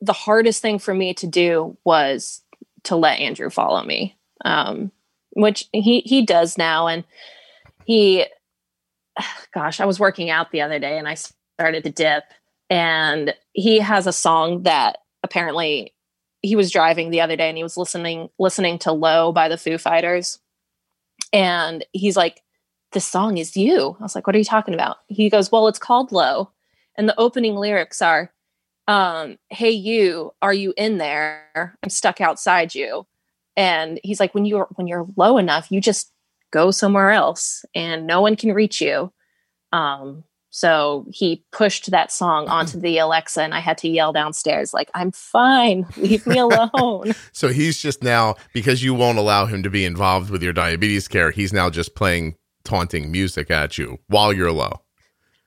[0.00, 2.42] the hardest thing for me to do was
[2.84, 4.90] to let Andrew follow me, um,
[5.32, 6.86] which he he does now.
[6.88, 7.04] And
[7.84, 8.26] he,
[9.54, 12.24] gosh, I was working out the other day, and I started to dip,
[12.70, 15.93] and he has a song that apparently
[16.44, 19.58] he was driving the other day, and he was listening listening to "Low" by the
[19.58, 20.38] Foo Fighters,
[21.32, 22.44] and he's like
[22.94, 23.96] this song is you.
[24.00, 24.98] I was like, what are you talking about?
[25.08, 26.50] He goes, well, it's called Low.
[26.96, 28.32] And the opening lyrics are,
[28.86, 31.76] um, hey, you, are you in there?
[31.82, 33.06] I'm stuck outside you.
[33.56, 36.12] And he's like, when you're, when you're low enough, you just
[36.52, 39.12] go somewhere else and no one can reach you.
[39.72, 40.22] Um,
[40.54, 44.88] so he pushed that song onto the Alexa and I had to yell downstairs, like,
[44.94, 45.84] I'm fine.
[45.96, 47.12] Leave me alone.
[47.32, 51.08] So he's just now, because you won't allow him to be involved with your diabetes
[51.08, 54.80] care, he's now just playing taunting music at you while you're low.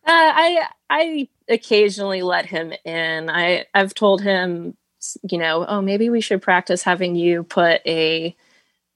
[0.06, 3.30] Uh, I I occasionally let him in.
[3.30, 4.76] I I've told him,
[5.30, 8.36] you know, oh maybe we should practice having you put a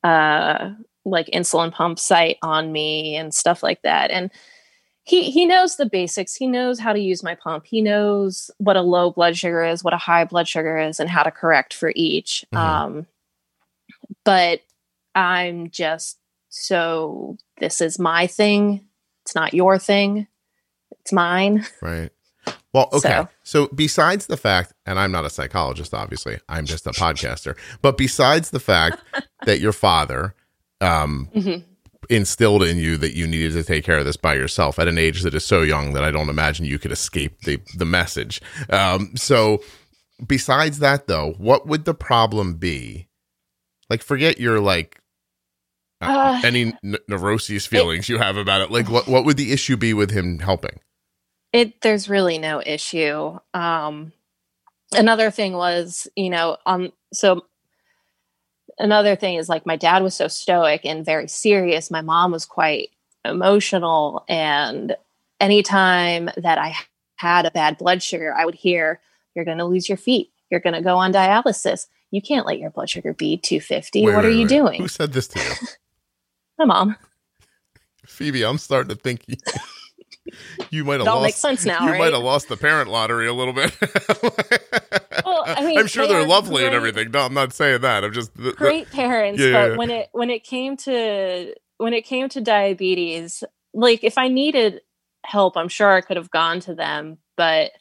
[0.03, 0.71] uh
[1.05, 4.11] like insulin pump site on me and stuff like that.
[4.11, 4.29] And
[5.03, 6.35] he he knows the basics.
[6.35, 7.65] He knows how to use my pump.
[7.65, 11.09] He knows what a low blood sugar is, what a high blood sugar is, and
[11.09, 12.45] how to correct for each.
[12.53, 12.57] Mhm.
[12.59, 13.07] Um,
[14.23, 14.61] but
[15.15, 16.17] I'm just
[16.49, 18.85] so this is my thing.
[19.25, 20.27] It's not your thing.
[21.01, 21.65] It's mine.
[21.81, 22.09] Right.
[22.73, 23.09] Well, okay.
[23.09, 23.27] So.
[23.43, 27.97] So- besides the fact, and I'm not a psychologist, obviously, I'm just a podcaster, but
[27.97, 28.97] besides the fact
[29.45, 30.35] that your father
[30.79, 31.63] um, Mhm.
[32.09, 34.97] Instilled in you that you needed to take care of this by yourself at an
[34.97, 38.41] age that is so young that I don't imagine you could escape the the message.
[38.69, 39.61] Um, so,
[40.25, 43.07] besides that, though, what would the problem be?
[43.89, 44.99] Like, forget your like
[46.01, 48.71] uh, Uh, any n- neuroses feelings you have about it.
[48.71, 50.79] Like, what what would the issue be with him helping?
[51.53, 54.13] it there's really no issue um
[54.93, 57.45] another thing was you know um so
[58.79, 61.91] another thing is like my dad was so stoic and very serious.
[61.91, 62.89] My mom was quite
[63.23, 64.95] emotional and
[65.39, 66.75] anytime that i
[67.17, 68.99] had a bad blood sugar i would hear
[69.35, 70.31] you're going to lose your feet.
[70.49, 71.87] You're going to go on dialysis.
[72.11, 74.49] You can't let your blood sugar be 250 Wait, what wait, are you wait.
[74.49, 74.81] doing?
[74.81, 75.67] Who said this to you?
[76.59, 76.97] my mom.
[78.05, 79.25] Phoebe, I'm starting to think
[80.69, 81.23] you, might have lost.
[81.23, 83.75] makes sense now you right might have lost the parent lottery a little bit.
[85.23, 87.11] Well, I mean, am sure they they're are lovely and everything.
[87.11, 88.03] No, I'm not saying that.
[88.03, 89.77] I'm just the, the- great parents Yeah, but yeah.
[89.77, 93.43] when it when it came to when it came to diabetes
[93.73, 94.81] like if i needed
[95.25, 97.71] help i'm sure i could have gone to them but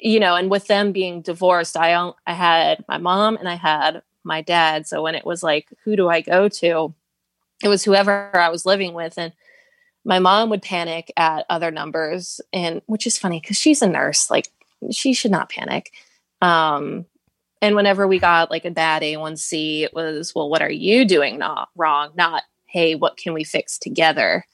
[0.00, 4.02] you know and with them being divorced i i had my mom and i had
[4.24, 6.94] my dad so when it was like who do i go to
[7.62, 9.32] it was whoever i was living with and
[10.04, 14.30] my mom would panic at other numbers and which is funny because she's a nurse
[14.30, 14.48] like
[14.90, 15.92] she should not panic
[16.40, 17.06] um
[17.62, 21.38] and whenever we got like a bad A1C, it was, well, what are you doing
[21.38, 22.10] not wrong?
[22.16, 24.44] Not, hey, what can we fix together?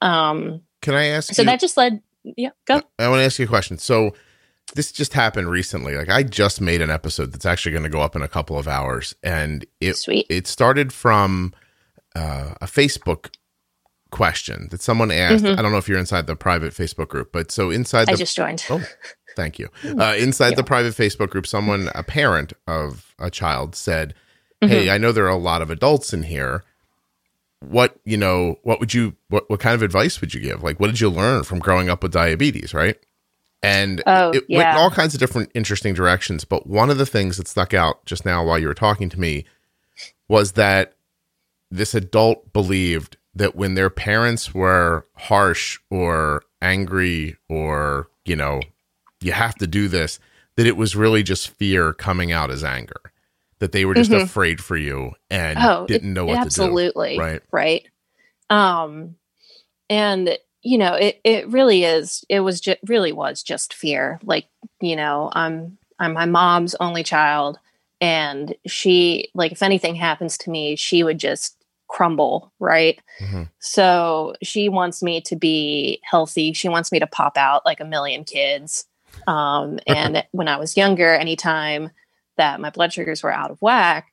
[0.00, 1.46] Um, Can I ask so you?
[1.46, 2.80] that just led, yeah, go.
[2.98, 3.76] I want to ask you a question.
[3.78, 4.14] So
[4.76, 5.96] this just happened recently.
[5.96, 8.56] Like I just made an episode that's actually going to go up in a couple
[8.56, 10.26] of hours, and it Sweet.
[10.30, 11.52] it started from
[12.14, 13.34] uh, a Facebook
[14.14, 15.44] question that someone asked.
[15.44, 15.58] Mhm.
[15.58, 18.18] I don't know if you're inside the private Facebook group, but so inside I the
[18.18, 18.64] just joined.
[18.70, 18.82] Oh,
[19.36, 19.68] thank you.
[19.84, 20.54] Uh, inside Yeah.
[20.56, 24.14] the private Facebook group, someone, a parent of a child, said,
[24.62, 24.72] Mm-hmm.
[24.72, 26.62] "Hey, I know there are a lot of adults in here.
[27.60, 28.58] What you know?
[28.62, 29.14] What would you?
[29.28, 30.62] What what kind of advice would you give?
[30.62, 32.72] Like, what did you learn from growing up with diabetes?
[32.72, 32.96] Right?"
[33.62, 36.44] And Oh, it went in all kinds of different interesting directions.
[36.44, 39.18] But one of the things that stuck out just now while you were talking to
[39.20, 39.44] me
[40.28, 40.94] was that
[41.70, 48.60] this adult believed that when their parents were harsh or angry or, you know,
[49.20, 50.18] you have to do this,
[50.56, 53.00] that it was really just fear coming out as anger.
[53.60, 54.22] That they were just Mhm.
[54.24, 57.18] afraid for you and Oh, didn't know what absolutely to do.
[57.18, 57.18] Absolutely.
[57.18, 57.42] Right.
[57.52, 57.88] right
[58.50, 59.16] um
[59.88, 64.46] and you know it it really is it was just really was just fear like
[64.80, 67.58] you know i'm i'm my mom's only child
[68.02, 71.63] and she like if anything happens to me she would just
[71.94, 73.48] crumble right Mhm.
[73.60, 77.84] so she wants me to be healthy she wants me to pop out like a
[77.84, 78.86] million kids
[79.28, 81.90] um and when i was younger anytime
[82.36, 84.10] that my blood sugars were out of whack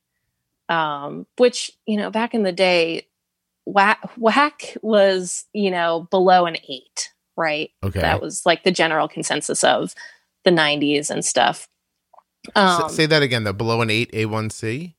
[0.69, 3.07] um, which you know back in the day
[3.65, 7.99] whack, whack was you know below an eight right Okay.
[7.99, 9.95] that was like the general consensus of
[10.45, 11.67] the 90s and stuff
[12.55, 13.43] S- um, say that again.
[13.43, 14.95] The below an eight A1C.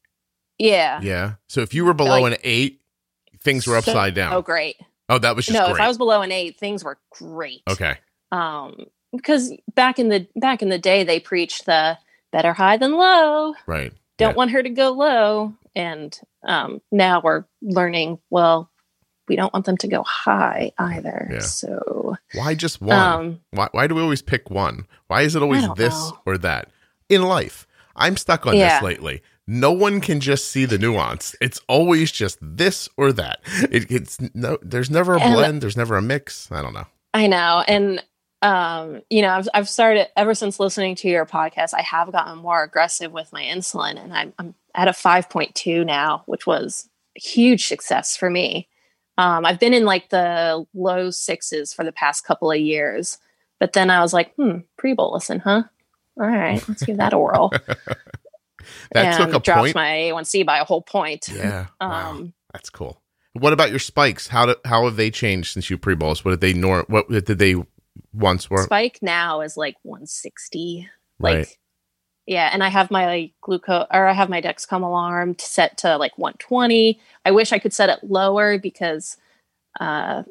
[0.59, 1.01] Yeah.
[1.03, 1.35] Yeah.
[1.49, 2.81] So if you were below Like- an eight,
[3.41, 4.33] things were So- upside down.
[4.33, 4.77] Oh, great.
[5.09, 5.75] Oh, that was just no, great.
[5.75, 7.63] if I was below an eight, things were great.
[7.69, 7.97] okay.
[8.31, 11.99] Um, because back in the back in the day, they preached the
[12.31, 13.55] better high than low.
[13.67, 13.93] Right.
[14.17, 14.37] Don't Yeah.
[14.37, 15.55] want her to go low.
[15.75, 18.19] And um, now we're learning.
[18.31, 18.71] Well,
[19.29, 21.29] we don't want them to go high either.
[21.33, 21.39] Yeah.
[21.41, 22.97] So Why just one?
[22.99, 24.87] um, why, why do we always pick one?
[25.09, 26.19] Why is it always this know.
[26.27, 26.71] or that?
[27.11, 28.77] In life, I'm stuck on Yeah.
[28.77, 29.23] this lately.
[29.49, 31.35] No one can just see the nuance.
[31.41, 33.41] It's always just this or that.
[33.71, 34.59] It, it's no.
[34.63, 35.61] There's never a And- blend.
[35.63, 36.51] There's never a mix.
[36.53, 36.87] I don't know.
[37.15, 37.65] I know.
[37.67, 38.03] And
[38.41, 42.39] um, you know, I've I've started ever since listening to your podcast, I have gotten
[42.39, 47.21] more aggressive with my insulin and I'm I'm at a 5.2 now, which was a
[47.21, 48.69] huge success for me.
[49.19, 53.19] Um, I've been in like the low sixes for the past couple of years,
[53.61, 55.65] but then I was like, hmm, pre-bolusin, huh?
[56.19, 57.53] All right, let's give that a whirl.
[58.93, 59.75] That took a dropped point.
[59.75, 61.29] my A1C by a whole point.
[61.29, 61.67] yeah.
[61.81, 62.11] wow.
[62.11, 63.01] Um, That's cool.
[63.35, 64.29] What about your spikes?
[64.29, 66.25] How do, how have they changed since you pre bolus?
[66.25, 67.55] What did they nor what did they
[68.13, 68.63] once were?
[68.65, 70.89] Spike now is like 160.
[71.19, 71.59] Like, Right.
[72.27, 76.17] yeah, and I have my glucose or I have my Dexcom alarm set to like
[76.19, 77.01] 120.
[77.25, 79.17] I wish I could set it lower because,
[79.81, 80.25] uh,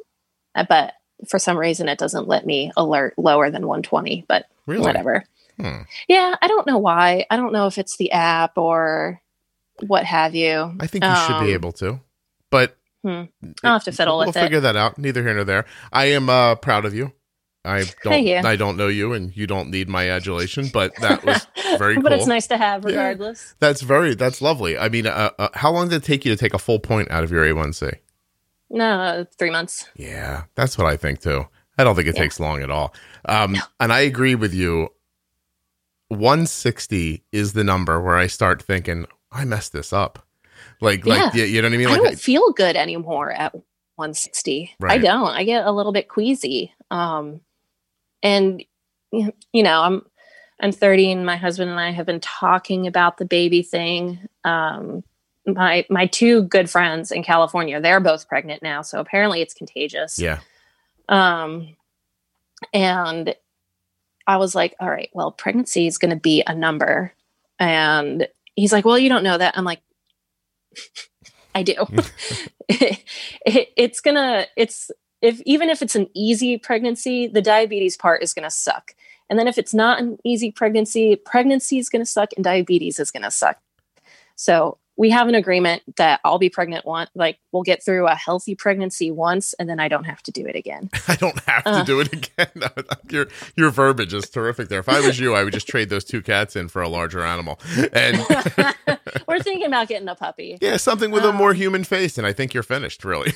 [0.70, 0.94] but
[1.28, 4.26] for some reason it doesn't let me alert lower than 120.
[4.28, 4.82] But Really?
[4.84, 5.24] whatever.
[5.62, 5.82] Hmm.
[6.08, 7.26] Yeah, I don't know why.
[7.30, 9.22] I don't know if it's the app or
[9.88, 10.76] what have you.
[10.80, 12.00] I think you should be Um, able to,
[12.50, 13.24] but Hmm.
[13.64, 14.42] I'll have to fiddle we'll with it.
[14.42, 14.98] figure that out.
[15.00, 15.66] Neither here nor there.
[15.92, 17.14] I am uh, proud of you.
[17.66, 18.28] I don't.
[18.46, 20.70] I don't know you, and you don't need my adulation.
[20.74, 21.46] But that was
[21.78, 22.04] very good.
[22.04, 22.90] but it's nice to have Yeah.
[22.90, 23.54] regardless.
[23.60, 24.16] that's very.
[24.16, 24.78] That's lovely.
[24.80, 27.10] I mean, uh, uh, how long did it take you to take a full point
[27.12, 27.94] out of your A1C?
[28.70, 29.88] No, three months.
[29.96, 31.46] Yeah, that's what I think too.
[31.78, 32.22] I don't think it Yeah.
[32.24, 32.94] takes long at all.
[33.26, 34.90] Um, And I agree with you.
[36.12, 40.28] 160 is the number where I start thinking I messed this up.
[40.82, 41.88] Like, like you, you know what I mean?
[41.88, 44.76] I don't feel good anymore at 160.
[44.84, 45.30] I don't.
[45.30, 46.74] I get a little bit queasy.
[46.90, 47.42] Um,
[48.22, 48.64] and
[49.12, 50.06] you know, I'm
[50.60, 54.28] I'm 30, and my husband and I have been talking about the baby thing.
[54.44, 55.04] Um,
[55.46, 60.20] my my two good friends in California, they're both pregnant now, so apparently it's contagious.
[60.20, 60.40] yeah,
[61.10, 61.76] Um,
[62.74, 63.36] and
[64.28, 67.14] I was like, all right, well, pregnancy is going to be a number.
[67.60, 69.58] And he's like, well, you don't know that.
[69.58, 69.82] I'm like,
[71.56, 71.76] I do.
[72.70, 74.92] it, it's going to, it's,
[75.22, 78.94] if even if it's an easy pregnancy, the diabetes part is going to suck.
[79.30, 83.00] And then if it's not an easy pregnancy, pregnancy is going to suck and diabetes
[83.00, 83.58] is going to suck.
[84.36, 88.14] So we have an agreement that I'll be pregnant once, like we'll get through a
[88.16, 90.90] healthy pregnancy once, and then I don't have to do it again.
[91.08, 91.84] I don't have to Uh.
[91.84, 92.52] do it again.
[93.10, 94.80] your your verbiage is terrific there.
[94.80, 97.24] If I was you, I would just trade those two cats in for a larger
[97.24, 97.60] animal,
[97.94, 98.18] and
[99.28, 100.58] We're thinking about getting a puppy.
[100.62, 103.34] yeah, something with a Um, more human face, and I think you're finished, really.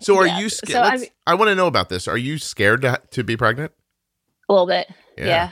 [0.00, 0.86] so, are Yeah, you scared?
[0.86, 2.06] I- I want to know about this.
[2.06, 3.72] Are you scared to to be pregnant?
[4.48, 4.88] A little bit.
[5.16, 5.50] Yeah.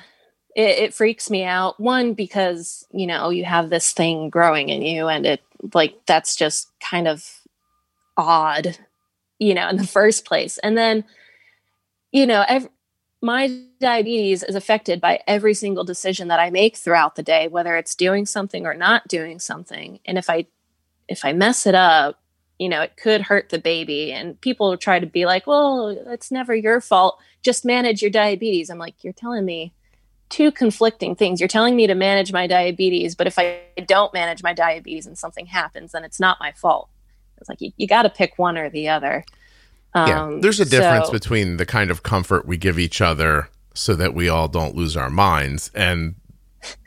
[0.56, 1.78] It, it freaks me out.
[1.78, 5.42] One, because, you know, you have this thing growing in you, and it,
[5.74, 7.42] like, that's just kind of
[8.16, 8.78] odd,
[9.38, 10.56] you know, in the first place.
[10.58, 11.04] And then,
[12.10, 12.70] you know, ev-
[13.20, 17.76] my diabetes is affected by every single decision that I make throughout the day, whether
[17.76, 20.00] it's doing something or not doing something.
[20.06, 20.46] And if I,
[21.06, 22.18] if I mess it up,
[22.58, 24.10] you know, it could hurt the baby.
[24.10, 27.18] And people try to be like, well, it's never your fault.
[27.42, 28.70] Just manage your diabetes.
[28.70, 29.74] I'm like, you're telling me
[30.28, 31.40] two conflicting things.
[31.40, 35.16] You're telling me to manage my diabetes, but if I don't manage my diabetes and
[35.16, 36.88] something happens, then it's not my fault.
[37.38, 39.24] It's like you, you got to pick one or the other.
[39.94, 43.48] Yeah, Um, there's a difference so- between the kind of comfort we give each other
[43.74, 46.14] so that we all don't lose our minds and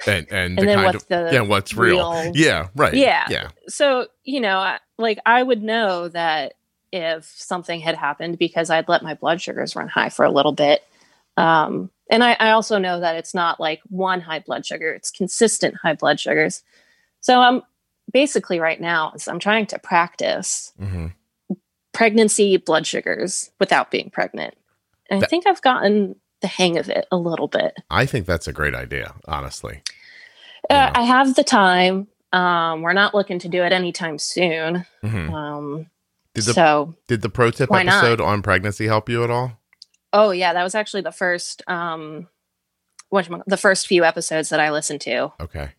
[0.05, 2.11] and and, the And then kind what's of the yeah what's real.
[2.11, 3.25] real- yeah right Yeah.
[3.29, 6.53] yeah so you know like i would know that
[6.91, 10.51] if something had happened because i'd let my blood sugars run high for a little
[10.51, 10.81] bit
[11.37, 15.11] um, and I, I also know that it's not like one high blood sugar it's
[15.11, 16.63] consistent high blood sugars
[17.21, 17.61] so i'm
[18.11, 21.07] basically right now is i'm trying to practice hmm
[21.91, 24.55] pregnancy blood sugars without being pregnant
[25.09, 28.25] and That- i think i've gotten the hang of it a little bit I think
[28.25, 29.81] that's a great idea honestly.
[30.69, 35.33] uh, i have the time um, we're not looking to do it anytime soon Mhm.
[35.33, 35.87] um,
[36.35, 38.03] Did the so did the pro tip why not?
[38.03, 39.59] episode on pregnancy help you at all?
[40.13, 42.27] Oh yeah, that was actually the first um
[43.09, 45.31] what the first few episodes that I listened to.
[45.41, 45.71] Okay,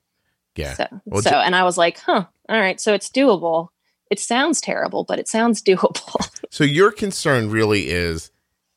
[0.57, 0.75] yeah.
[0.75, 3.69] So, Well, so and I was like, huh, all right, so it's doable.
[4.11, 6.29] It sounds terrible, but it sounds doable.
[6.51, 8.31] So your concern really is,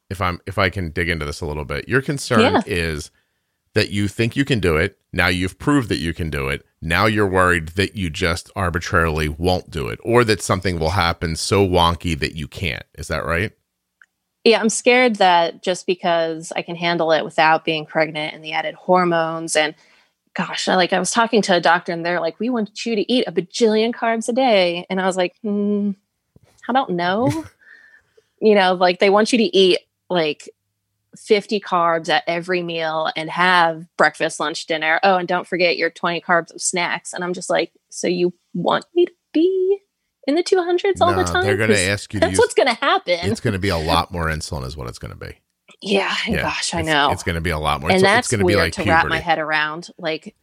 [0.09, 2.61] if I'm if I can dig into this a little bit, your concern Yeah.
[2.67, 3.09] is
[3.73, 4.99] that you think you can do it.
[5.11, 6.63] Now you've proved that you can do it.
[6.79, 11.35] Now you're worried that you just arbitrarily won't do it or that something will happen
[11.35, 12.85] so wonky that you can't.
[12.95, 13.51] Is that right?
[14.43, 18.53] Yeah, I'm scared that just because I can handle it without being pregnant and the
[18.53, 19.73] added hormones and
[20.33, 22.95] gosh, I, like I was talking to a doctor and they're like, we want you
[22.95, 24.85] to eat a bajillion carbs a day.
[24.89, 25.91] And I was like, hmm,
[26.61, 27.45] how about no?
[28.41, 29.79] you know, like they want you to eat
[30.09, 30.49] like
[31.15, 34.99] 50 carbs at every meal and have breakfast, lunch, dinner.
[35.03, 37.13] Oh, and don't forget your 20 carbs of snacks.
[37.13, 39.79] And I'm just like, so you want me to be
[40.27, 41.43] in the 200s all the time?
[41.43, 43.19] They're going to ask you That's use, what's going to happen.
[43.23, 45.37] It's going to be a lot more insulin, is what it's going to be.
[45.81, 47.11] Yeah, gosh, I it's, know.
[47.11, 47.89] It's going to be a lot more.
[47.89, 48.91] And it's, that's it's going to weird be like to puberty.
[48.91, 49.89] wrap my head around.
[49.97, 50.35] Like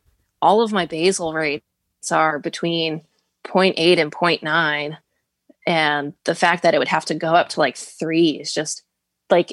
[0.43, 1.65] all of my basal rates
[2.13, 3.03] are between
[3.45, 4.97] 0.8 and 0.9.
[5.67, 8.83] And the fact that it would have to go up to like three is just
[9.31, 9.53] like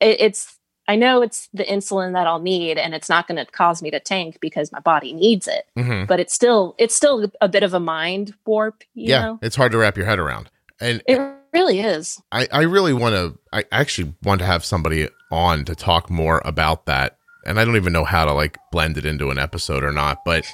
[0.00, 0.58] it, it's
[0.88, 3.90] I know it's the insulin that I'll need and it's not going to cause me
[3.92, 5.66] to tank because my body needs it.
[5.76, 6.06] Mhm.
[6.06, 9.38] But it's still it's still a bit of a mind warp, you Yeah, know.
[9.42, 10.50] it's hard to wrap your head around.
[10.80, 11.20] And It
[11.52, 12.20] really is.
[12.32, 16.42] I, I really want to, I actually want to have somebody on to talk more
[16.44, 17.18] about that.
[17.46, 20.18] And I don't even know how to like blend it into an episode or not,
[20.24, 20.44] but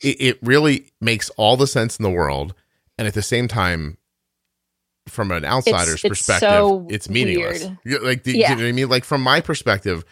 [0.00, 2.54] it, it really makes all the sense in the world.
[2.98, 3.98] And at the same time,
[5.08, 7.68] from an outsider's it's perspective, so it's meaningless.
[7.84, 8.02] weird.
[8.02, 8.50] Like, the, Yeah.
[8.50, 8.88] you know what I mean?
[8.88, 10.04] Like from my perspective,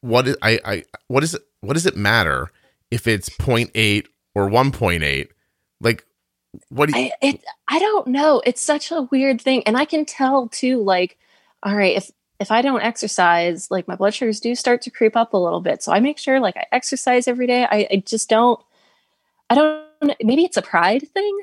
[0.00, 2.50] what is, I, I, what is it, what does it matter
[2.90, 5.28] if it's 0.8 or 1.8?
[5.80, 6.04] Like,
[6.68, 8.40] what do you, I it I don't know.
[8.46, 10.82] It's such a weird thing, and I can tell too.
[10.82, 11.18] Like,
[11.62, 15.16] all right, if if I don't exercise, like my blood sugars do start to creep
[15.16, 15.82] up a little bit.
[15.82, 17.66] So I make sure like I exercise every day.
[17.70, 18.58] I, I just don't.
[19.50, 20.14] I don't.
[20.22, 21.38] Maybe it's a pride thing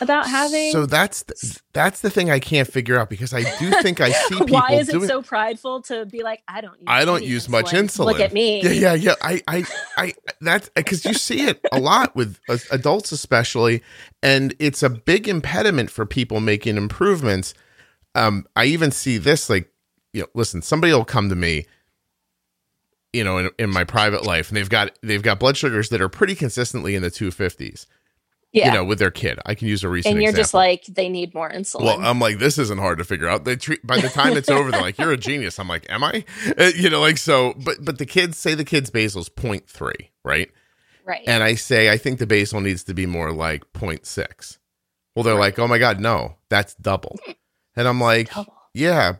[0.00, 0.72] about having.
[0.72, 4.12] So that's the, that's the thing I can't figure out because I do think I
[4.12, 5.08] see people Why is it doing.
[5.08, 6.74] so prideful to be like I don't?
[6.78, 8.06] Use I don't use much insulin.
[8.06, 8.62] Look at me.
[8.62, 9.14] Yeah, yeah, yeah.
[9.22, 9.64] I, I,
[9.96, 10.14] I.
[10.40, 13.82] That's because you see it a lot with uh, adults, especially,
[14.22, 17.54] and it's a big impediment for people making improvements.
[18.14, 19.70] Um, I even see this like,
[20.12, 21.66] you know, listen, somebody will come to me,
[23.12, 26.00] you know, in, in my private life, and they've got they've got blood sugars that
[26.00, 27.86] are pretty consistently in the two fifties.
[28.52, 28.66] Yeah.
[28.66, 29.38] You know, with their kid.
[29.46, 30.12] I can use a recent.
[30.12, 30.42] and you're example.
[30.42, 31.84] just like they need more insulin.
[31.84, 33.44] Well, I'm like, this isn't hard to figure out.
[33.44, 35.58] They treat by the time it's over, they're like, you're a genius.
[35.58, 36.22] I'm like, am I?
[36.58, 37.54] Uh, you know, like so.
[37.56, 39.92] But but the kids say the kid's basal's 0.3,
[40.22, 40.50] right?
[41.06, 41.22] right.
[41.26, 44.58] And I say I think the basal needs to be more like 0.6.
[45.16, 45.40] Well, they're Right.
[45.40, 47.18] like, oh my god, no, that's double.
[47.74, 48.54] And I'm like, Double.
[48.74, 49.14] yeah,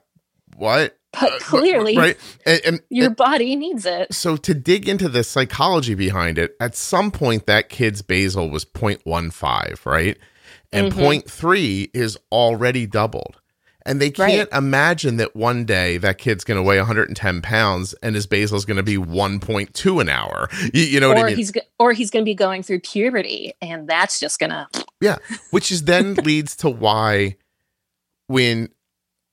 [0.57, 0.99] what?
[1.13, 2.17] But Uh, clearly, right?
[2.47, 4.13] And, and, your and body needs it.
[4.15, 8.65] so to dig into the psychology behind it, at some point that kid's basal was
[8.65, 10.17] 0.15, right?
[10.73, 10.97] And Mhm.
[11.27, 13.37] 0.3 is already doubled.
[13.85, 18.15] And they can't imagine that one day that kid's going to weigh 110 pounds and
[18.15, 20.49] his basal is going to be 1.2 an hour.
[20.73, 21.37] You, you know what I mean?
[21.37, 24.69] he's go- or he's going to be going through puberty, and that's just gonna.
[25.01, 25.17] Yeah,
[25.51, 27.37] which is then leads to why
[28.29, 28.69] when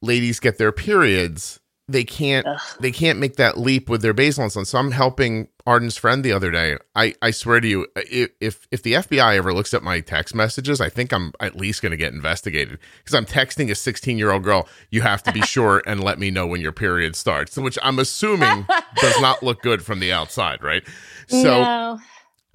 [0.02, 1.60] ladies get their periods,
[1.90, 2.60] they can't Ugh.
[2.80, 4.66] they can't make that leap with their basal insulin.
[4.66, 6.78] So I'm helping Arden's friend the other day.
[6.96, 10.36] I I swear to you, if if, if the FBI ever looks at my text
[10.36, 14.18] messages, I think I'm at least going to get investigated because I'm texting a 16
[14.18, 14.68] year old girl.
[14.92, 17.98] You have to be sure and let me know when your period starts, which I'm
[18.00, 18.68] assuming
[18.98, 20.84] does not look good from the outside, right?
[21.28, 22.00] So no.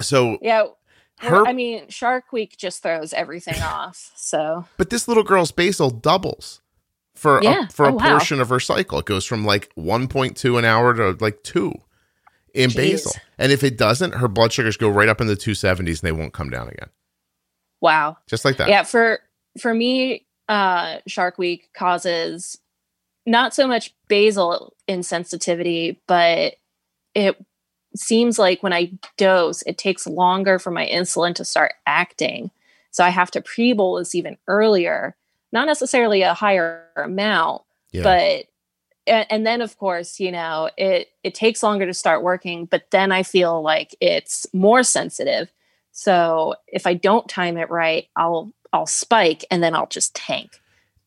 [0.01, 0.66] so yeah.
[1.18, 4.12] her I mean, Shark Week just throws everything off.
[4.14, 6.61] So But this little girl's basal doubles
[7.15, 7.67] for Yeah.
[7.67, 8.11] a, for a Oh, wow.
[8.11, 8.99] portion of her cycle.
[8.99, 11.73] It goes from like 1.2 an hour to like 2
[12.55, 12.77] in Jeez.
[12.77, 13.12] basal.
[13.39, 16.12] And if it doesn't, her blood sugars go right up in the 270s and they
[16.12, 16.89] won't come down again.
[17.81, 18.17] wow.
[18.27, 18.69] Just like that.
[18.69, 18.83] Yeah.
[18.85, 19.21] For
[19.61, 22.59] for me, uh, Shark Week causes
[23.27, 26.55] not so much basal insensitivity, but
[27.15, 27.37] it
[27.97, 32.51] seems like when I dose, it takes longer for my insulin to start acting.
[32.91, 35.17] So I have to pre-bolus even earlier.
[35.55, 38.03] Not necessarily a higher amount, Yeah.
[38.03, 38.47] but
[39.31, 43.13] and, then of course you know it it takes longer to start working but then
[43.13, 45.53] i feel like it's more sensitive
[45.93, 50.59] so if i don't time it right i'll i'll spike and then i'll just tank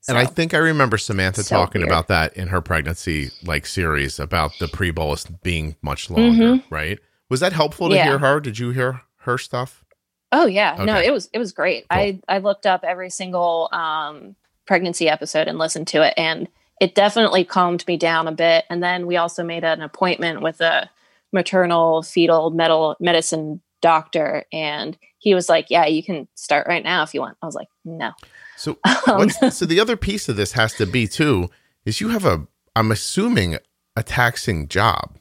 [0.07, 1.89] and I think I remember Samantha So talking weird.
[1.91, 6.97] about that in her pregnancy like series about the pre-bolus being much longer, right?
[7.29, 7.97] Was that helpful to Mm-hmm.
[8.05, 8.09] Yeah.
[8.11, 8.39] hear her?
[8.39, 9.83] Did you hear her stuff?
[10.31, 10.83] Oh yeah.
[10.83, 11.85] No it was it was great.
[11.89, 16.47] I i looked up every single um pregnancy episode and listened to it and
[16.79, 18.65] it definitely calmed me down a bit.
[18.69, 20.89] And then we also made an appointment with a
[21.33, 27.03] maternal fetal metal medicine doctor and he was like yeah you can start right now
[27.03, 27.37] if you want.
[27.41, 28.11] I was like no.
[28.55, 31.49] So Um, what's, so the other piece of this has to be too
[31.85, 33.57] is you have a I'm assuming
[33.95, 35.17] a taxing job.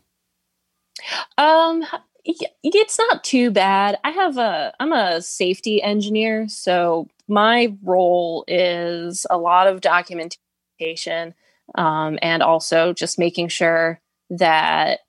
[1.39, 1.85] um
[2.27, 3.99] it's not too bad.
[4.05, 11.35] I have a I'm a safety engineer, so my role is a lot of documentation
[11.75, 14.01] um, and also just making sure
[14.31, 15.01] that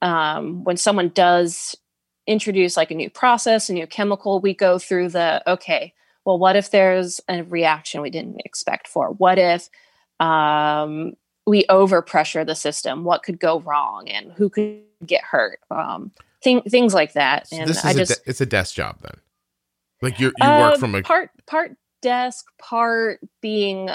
[0.00, 1.76] um, when someone does
[2.26, 5.94] introduce like a new process, a new chemical, we go through the okay,
[6.24, 9.10] well, what if there's a reaction we didn't expect for?
[9.10, 9.68] What if
[10.20, 11.14] um,
[11.46, 13.04] we overpressure the system?
[13.04, 15.58] What could go wrong and who could get hurt?
[15.70, 16.12] Um,
[16.42, 17.48] thing, things like that.
[17.48, 19.14] So and this is I a just de- it's a desk job then.
[20.00, 23.88] Like you you work uh, from a part part desk, part being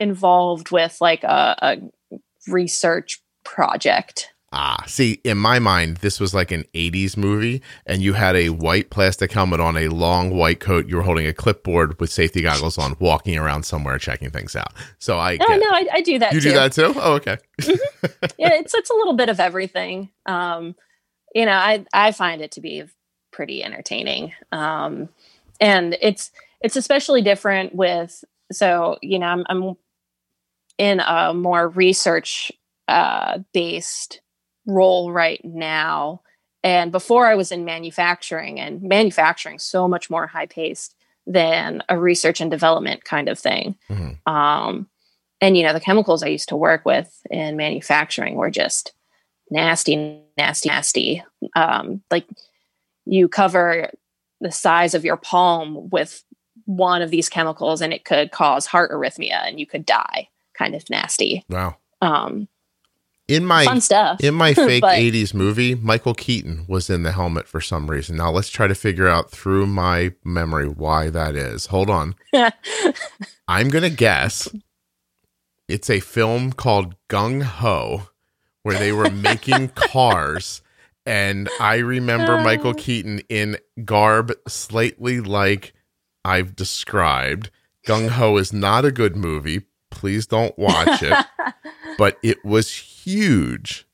[0.00, 2.20] involved with like a, a
[2.50, 4.32] research project.
[4.50, 8.48] Ah, see, in my mind, this was like an 80s movie, and you had a
[8.48, 10.88] white plastic helmet on, a long white coat.
[10.88, 14.72] You were holding a clipboard with safety goggles on, walking around somewhere checking things out.
[14.98, 16.48] So I Oh no, I, I do that you too.
[16.48, 16.94] do that too?
[16.96, 17.36] Oh, okay.
[18.38, 20.08] yeah, it's it's a little bit of everything.
[20.24, 20.74] Um,
[21.34, 22.84] you know, I I find it to be
[23.30, 24.32] pretty entertaining.
[24.52, 25.08] Um,
[25.60, 29.76] and it's it's especially different with so you know I'm, I'm
[30.78, 32.52] in a more research
[32.86, 34.20] uh, based
[34.66, 36.22] role right now.
[36.64, 40.94] And before I was in manufacturing, and manufacturing so much more high paced
[41.26, 43.76] than a research and development kind of thing.
[43.90, 44.18] Mhm.
[44.26, 44.88] Um,
[45.40, 48.92] and you know, the chemicals I used to work with in manufacturing were just
[49.50, 51.22] nasty, nasty, nasty.
[51.54, 52.26] Um, like
[53.04, 53.90] you cover
[54.40, 56.24] the size of your palm with
[56.64, 60.28] one of these chemicals, and it could cause heart arrhythmia, and you could die.
[60.56, 61.44] Kind of nasty.
[61.48, 61.76] Wow.
[62.00, 62.48] Um,
[63.28, 64.20] In my fun stuff.
[64.22, 68.16] in my fake But- 80s movie, Michael Keaton was in the helmet for some reason.
[68.16, 71.66] Now let's try to figure out through my memory why that is.
[71.66, 72.14] Hold on.
[73.48, 74.48] I'm going to guess
[75.68, 78.08] it's a film called Gung Ho
[78.62, 80.62] where they were making cars.
[81.06, 82.44] And I remember uh.
[82.44, 85.72] Michael Keaton in garb slightly like
[86.24, 87.50] I've described.
[87.86, 89.62] Gung Ho is not a good movie.
[89.90, 91.26] Please don't watch it.
[91.98, 93.86] but it was huge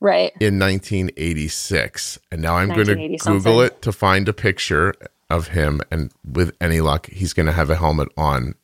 [0.00, 0.32] right.
[0.40, 2.18] in 1986.
[2.30, 3.58] And now I'm going to Google something.
[3.60, 4.94] it to find a picture
[5.28, 5.82] of him.
[5.90, 8.54] And with any luck, he's going to have a helmet on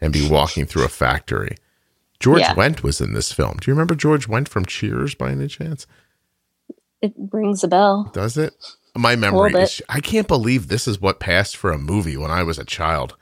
[0.00, 1.56] and be walking through a factory.
[2.20, 2.54] George Yeah.
[2.54, 3.58] Wendt was in this film.
[3.60, 5.86] Do you remember George Wendt from Cheers by any chance?
[7.02, 8.10] It rings a bell.
[8.14, 8.54] Does it?
[8.96, 12.44] My memory is I can't believe this is what passed for a movie when I
[12.44, 13.16] was a child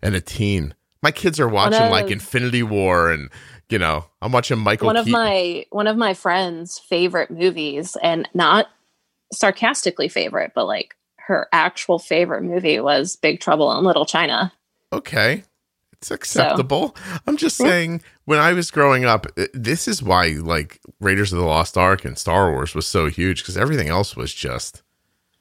[0.00, 0.74] and a teen.
[1.02, 3.28] My kids are watching of- like Infinity War and
[3.68, 8.28] you know, I'm watching Michael one of my one of my friends' favorite movies, and
[8.32, 8.68] not
[9.32, 14.52] sarcastically favorite, but like her actual favorite movie was Big Trouble in Little China.
[14.92, 15.42] okay
[15.98, 16.94] it's acceptable
[17.26, 21.38] i'm just saying when i was growing up uh, this is why like raiders of
[21.38, 24.82] the lost ark and star wars was so huge because everything else was just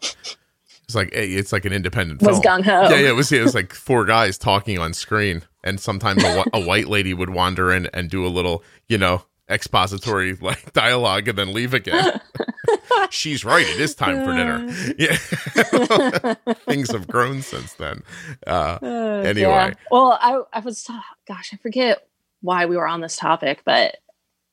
[0.01, 2.61] it's like hey, it's like an independent Was film.
[2.61, 2.83] gung ho.
[2.89, 6.43] yeah yeah it was it was like four guys talking on screen and sometimes a,
[6.53, 11.27] a white lady would wander in and do a little you know expository like dialogue
[11.27, 12.19] and then leave again
[13.09, 14.65] she's right it is time for dinner
[14.97, 15.15] yeah
[16.65, 18.03] things have grown since then
[18.47, 18.85] uh Uh,
[19.25, 19.49] Anyway.
[19.49, 19.73] yeah.
[19.91, 20.85] Well, I I was
[21.27, 22.07] gosh, I forget
[22.41, 23.97] why we were on this topic, but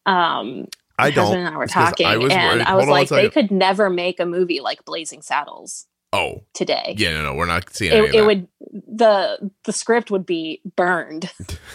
[0.06, 0.68] um
[0.98, 1.24] I don't.
[1.26, 3.50] husband and I were talking, I was and worried- I was hold like, they could
[3.50, 6.94] never make a movie like Blazing Saddles Oh, today.
[6.98, 8.46] yeah, no, no, we're not seeing any It, it would
[8.86, 11.30] the the script would be burned.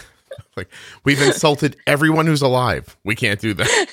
[0.56, 0.68] like
[1.04, 2.96] we've insulted everyone who's alive.
[3.04, 3.86] We can't do that.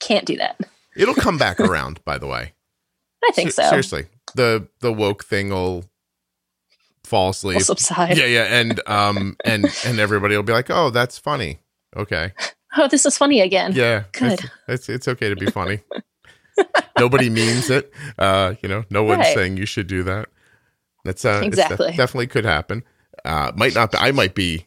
[0.00, 0.58] Can't do that.
[0.96, 2.52] It'll come back around, by the way.
[3.26, 3.68] I think Se- so.
[3.70, 5.84] Seriously, the the woke thing will
[7.04, 7.56] fall asleep.
[7.58, 8.16] Will subside.
[8.18, 11.58] yeah, yeah, and um, and and everybody will be like, "Oh, that's funny."
[11.96, 12.32] Okay,
[12.76, 13.72] Oh, this is funny again.
[13.72, 14.32] yeah, Good.
[14.32, 15.80] It's, it's it's okay to be funny.
[16.98, 17.92] Nobody means it.
[18.18, 19.34] Uh, you know, no one's Right.
[19.34, 20.28] saying you should do that.
[21.04, 21.88] That's uh, Exactly.
[21.88, 22.82] def- definitely could happen.
[23.24, 23.92] Uh, might not.
[23.92, 24.66] Be, I might be.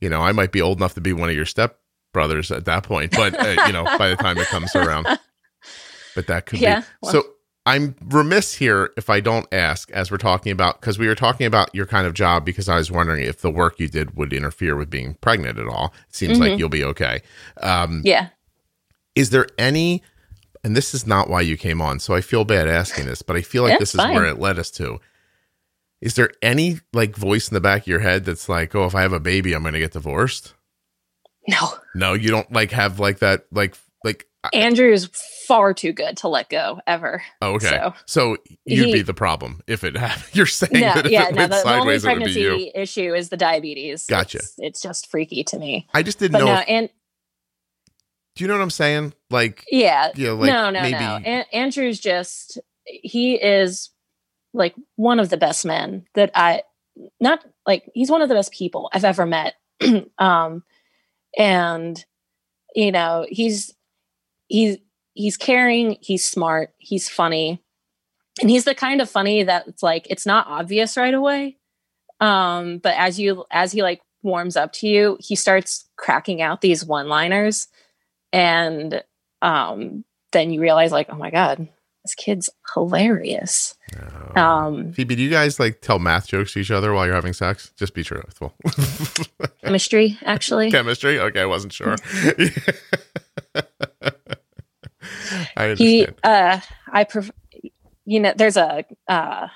[0.00, 1.78] You know, I might be old enough to be one of your step
[2.16, 5.06] brothers at that point, but uh, you know, by the time it comes around,
[6.14, 6.86] but that could Yeah, be.
[7.02, 7.12] well.
[7.12, 7.24] So
[7.66, 11.46] I'm remiss here if I don't ask, as we're talking about, because we were talking
[11.46, 14.32] about your kind of job, because I was wondering if the work you did would
[14.32, 15.92] interfere with being pregnant at all.
[16.08, 16.58] It seems like Mhm.
[16.58, 17.22] you'll be okay.
[17.60, 18.28] Um, Yeah.
[19.14, 20.02] is there any
[20.64, 23.36] and this is not why you came on so i feel bad asking this but
[23.36, 24.98] i feel like Yeah, this is where it led us to
[26.00, 28.94] is there any like voice in the back of your head that's like oh if
[28.94, 30.54] i have a baby i'm gonna get divorced
[31.48, 31.68] No.
[31.94, 35.06] no you don't like have like that like like Andrew is
[35.48, 37.20] far too good to let go ever.
[37.42, 40.94] oh, okay so, So you'd he- be the problem if it happened you're saying no,
[40.94, 41.42] that if yeah, it no.
[41.42, 44.06] The, the only sideways it would be you pregnancy issue is the diabetes.
[44.06, 44.38] Gotcha.
[44.38, 45.88] It's, it's just freaky to me.
[45.94, 46.90] i just didn't But know no, if- and
[48.36, 49.14] Do you know what I'm saying?
[49.30, 50.12] Like, Yeah.
[50.14, 51.16] you know, like no, no, maybe no.
[51.24, 53.90] An- Andrew's just he is
[54.54, 56.62] like one of the best men that I
[57.20, 59.54] not like he's one of the best people I've ever met.
[60.18, 60.62] um
[61.36, 62.04] and
[62.74, 63.74] you know, he's
[64.48, 64.78] he's
[65.14, 67.62] he's caring, he's smart, he's funny.
[68.40, 71.56] And he's the kind of funny that it's like it's not obvious right away.
[72.20, 76.60] Um but as you as he like warms up to you, he starts cracking out
[76.60, 77.68] these one-liners
[78.32, 79.02] and
[79.42, 81.68] um then you realize like oh my god
[82.06, 83.74] this kid's hilarious
[84.36, 84.40] Oh.
[84.40, 87.32] um Phoebe, do you guys like tell math jokes to each other while you're having
[87.32, 87.72] sex?
[87.76, 88.54] Just be truthful.
[89.64, 91.18] chemistry actually Chemistry?
[91.20, 91.96] Okay, I wasn't sure.
[95.56, 96.14] I he understand.
[96.24, 96.60] uh
[96.92, 97.30] i pref-
[98.04, 99.48] you know there's a uh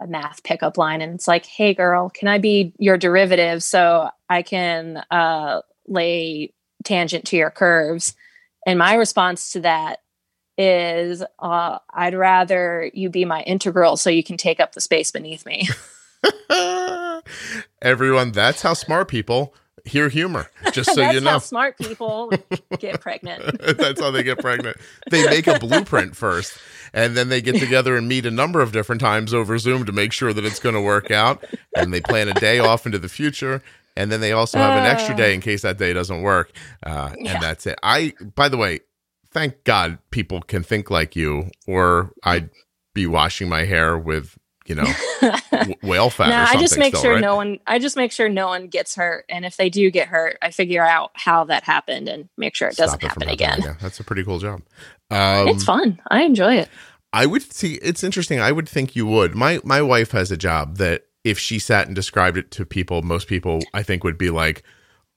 [0.00, 4.08] a math pickup line and it's like hey girl can i be your derivative so
[4.28, 6.52] i can uh lay
[6.84, 8.14] tangent to your curves
[8.66, 9.98] and my response to that
[10.58, 15.10] is uh i'd rather you be my integral so you can take up the space
[15.12, 15.68] beneath me
[17.82, 19.54] Everyone, that's how smart people
[19.84, 20.50] hear humor.
[20.72, 21.38] Just so That's you how know.
[21.38, 22.32] smart people
[22.78, 23.58] get pregnant.
[23.78, 24.76] That's how they get pregnant.
[25.10, 26.58] They make a blueprint first,
[26.92, 29.92] and then they get together and meet a number of different times over Zoom to
[29.92, 31.44] make sure that it's going to work out.
[31.76, 33.62] And they plan a day off into the future,
[33.96, 36.50] and then they also have an extra day in case that day doesn't work.
[36.84, 37.34] Uh, Yeah.
[37.34, 37.78] And that's it.
[37.82, 38.80] I, by the way,
[39.30, 42.50] thank God people can think like you, or I'd
[42.94, 44.86] be washing my hair with, you know,
[45.82, 46.28] whale fat.
[46.28, 47.20] no, I just make still, sure right?
[47.20, 47.58] no one.
[47.66, 50.50] I just make sure no one gets hurt, and if they do get hurt, I
[50.50, 53.60] figure out how that happened and make sure it doesn't it happen again.
[53.60, 53.76] again.
[53.80, 54.62] That's a pretty cool job.
[55.10, 56.00] Um, it's fun.
[56.10, 56.68] I enjoy it.
[57.12, 57.74] I would see.
[57.74, 58.40] It's interesting.
[58.40, 59.34] I would think you would.
[59.34, 63.02] My my wife has a job that if she sat and described it to people,
[63.02, 64.62] most people I think would be like,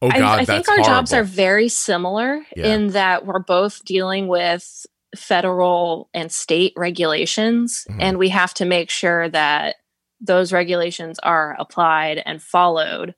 [0.02, 2.74] "Oh God, I, I think our jobs are very similar Yeah.
[2.74, 4.86] in that we're both dealing with
[5.16, 7.98] federal and state regulations, Mhm.
[8.00, 9.76] and we have to make sure that
[10.20, 13.16] those regulations are applied and followed.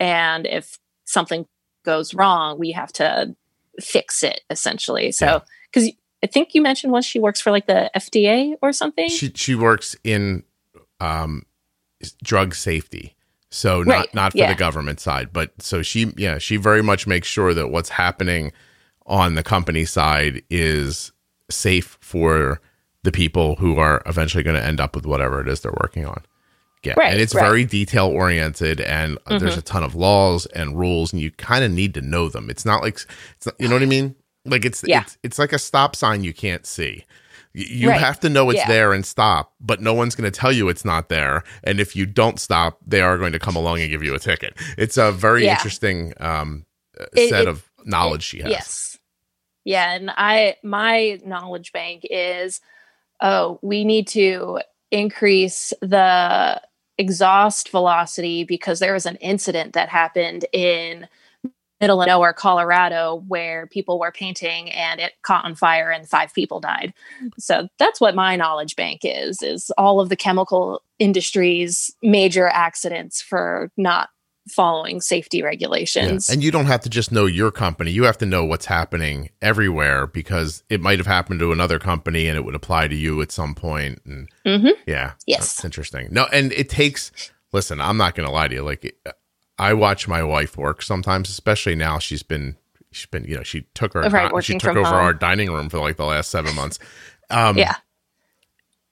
[0.00, 1.46] And if something
[1.84, 3.34] goes wrong, we have to
[3.80, 5.12] fix it essentially.
[5.12, 5.90] So, because
[6.22, 9.08] I think you mentioned once she works for like the FDA or something.
[9.08, 10.44] She she works in
[11.00, 11.44] um,
[12.22, 13.14] drug safety,
[13.50, 14.52] so not Right, not for yeah.
[14.52, 18.52] the government side, but so she yeah she very much makes sure that what's happening
[19.06, 21.12] on the company side is
[21.50, 22.60] safe for
[23.04, 26.04] the people who are eventually going to end up with whatever it is they're working
[26.04, 26.22] on.
[26.82, 27.42] Yeah, Right, and it's right.
[27.42, 29.38] very detail oriented, and Mm-hmm.
[29.38, 32.50] there's a ton of laws and rules, and you kind of need to know them.
[32.50, 32.94] It's not like
[33.36, 34.14] it's not, you know what I mean.
[34.44, 35.00] Like it's Yeah.
[35.02, 37.04] it's it's like a stop sign you can't see.
[37.54, 38.00] You Right.
[38.00, 38.68] have to know it's Yeah.
[38.68, 41.42] there and stop, but no one's going to tell you it's not there.
[41.64, 44.18] And if you don't stop, they are going to come along and give you a
[44.18, 44.54] ticket.
[44.76, 45.52] It's a very Yeah.
[45.54, 46.66] interesting um,
[47.00, 48.50] uh, It- set it- of knowledge she has.
[48.50, 48.98] Yes.
[49.64, 52.60] Yeah, and I my knowledge bank is
[53.22, 54.60] oh, we need to
[54.90, 56.60] increase the
[56.98, 61.08] exhaust velocity because there was an incident that happened in
[61.80, 66.32] middle of nowhere Colorado where people were painting and it caught on fire and five
[66.34, 66.94] people died.
[67.38, 73.20] So that's what my knowledge bank is is all of the chemical industry's major accidents
[73.20, 74.08] for not
[74.48, 75.44] following safety Yeah.
[75.46, 76.30] regulations.
[76.30, 77.90] And you don't have to just know your company.
[77.90, 82.28] You have to know what's happening everywhere because it might have happened to another company
[82.28, 84.00] and it would apply to you at some point.
[84.06, 84.72] And Mhm.
[84.86, 85.40] yeah, Yes.
[85.56, 86.08] that's interesting.
[86.12, 87.10] No, and it takes.
[87.52, 88.62] Listen, I'm not going to lie to you.
[88.62, 88.94] Like,
[89.58, 91.98] I watch my wife work sometimes, especially now.
[91.98, 92.56] She's been,
[92.92, 95.78] she's been, you know, she took her, Right, she took over our dining room for
[95.78, 96.78] like the last seven months.
[97.30, 97.76] Um, yeah.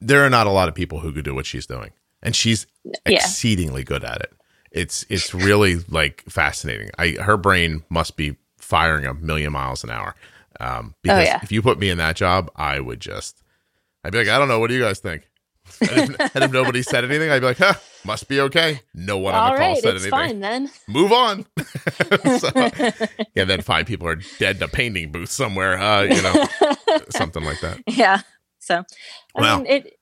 [0.01, 1.91] there are not a lot of people who could do what she's doing,
[2.23, 2.93] and she's Yeah.
[3.07, 4.33] exceedingly good at it.
[4.71, 6.91] It's it's really like fascinating.
[6.99, 10.15] I her brain must be firing a million miles an hour.
[10.61, 11.41] Um, because Oh, yeah.
[11.43, 13.43] if you put me in that job, I would just,
[14.05, 15.29] I'd be like, I don't know, what do you guys think?
[15.83, 18.81] And if, and if nobody said anything, I'd be like, huh, must be okay.
[18.95, 20.19] No one on All the call right, said it's anything.
[20.21, 20.71] fine then.
[20.89, 21.47] Move on.
[22.39, 22.51] so,
[23.35, 25.79] yeah, then five people are dead in a painting booth somewhere.
[25.79, 26.49] Uh, you know,
[27.11, 27.81] something like that.
[27.87, 28.21] yeah.
[28.59, 28.85] So
[29.37, 29.57] I Wow.
[29.59, 29.99] mean it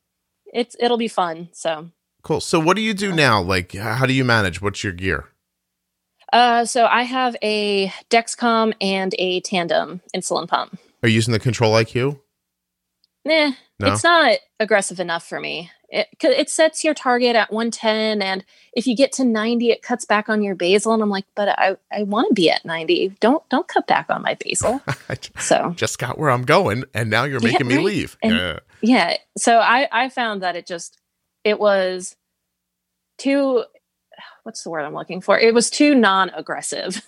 [0.52, 1.48] it's it'll be fun.
[1.52, 1.88] So
[2.22, 2.40] Cool.
[2.40, 3.42] So, what do you do now?
[3.42, 4.62] Like, how do you manage?
[4.62, 5.26] What's your gear?
[6.32, 10.78] uh so I have a Dexcom and a tandem insulin pump.
[11.02, 12.20] Are you using the Control IQ?
[13.24, 13.92] Nah, No?
[13.92, 15.70] it's not aggressive enough for me.
[15.88, 20.04] It, it sets your target at 110, and if you get to 90, it cuts
[20.06, 20.94] back on your basal.
[20.94, 23.10] And I'm like, but I, I want to be at 90.
[23.20, 24.80] Don't don't cut back on my basal.
[25.38, 27.84] So just got where I'm going, and now you're Yeah, making me right.
[27.84, 28.16] leave.
[28.22, 28.58] And- yeah.
[28.80, 30.98] yeah so i i found that it just
[31.44, 32.16] it was
[33.18, 33.64] too
[34.42, 37.00] what's the word i'm looking for it was too non-aggressive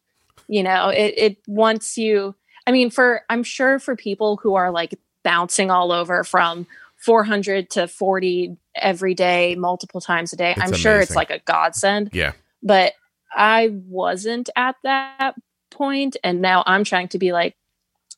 [0.48, 2.34] you know it it once you
[2.66, 4.94] I mean, for I'm sure for people who are like
[5.24, 6.66] bouncing all over from
[6.96, 11.38] 400 to 40 every day, multiple times a day, It's I'm sure it's like a
[11.40, 12.10] godsend.
[12.12, 12.32] Yeah.
[12.62, 12.94] But
[13.32, 15.34] I wasn't at that
[15.70, 17.56] point, and now I'm trying to be like,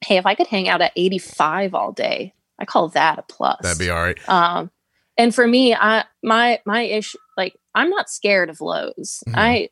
[0.05, 3.59] hey, if I could hang out at 85 all day, I call that a plus.
[3.62, 4.18] That'd be all right.
[4.28, 4.70] um
[5.18, 9.34] and for me i my my issue like i'm not scared of lows Mhm.
[9.36, 9.68] i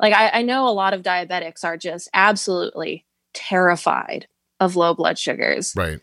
[0.00, 4.26] like I, I know a lot of diabetics are just absolutely terrified
[4.60, 6.00] of low blood sugars Right.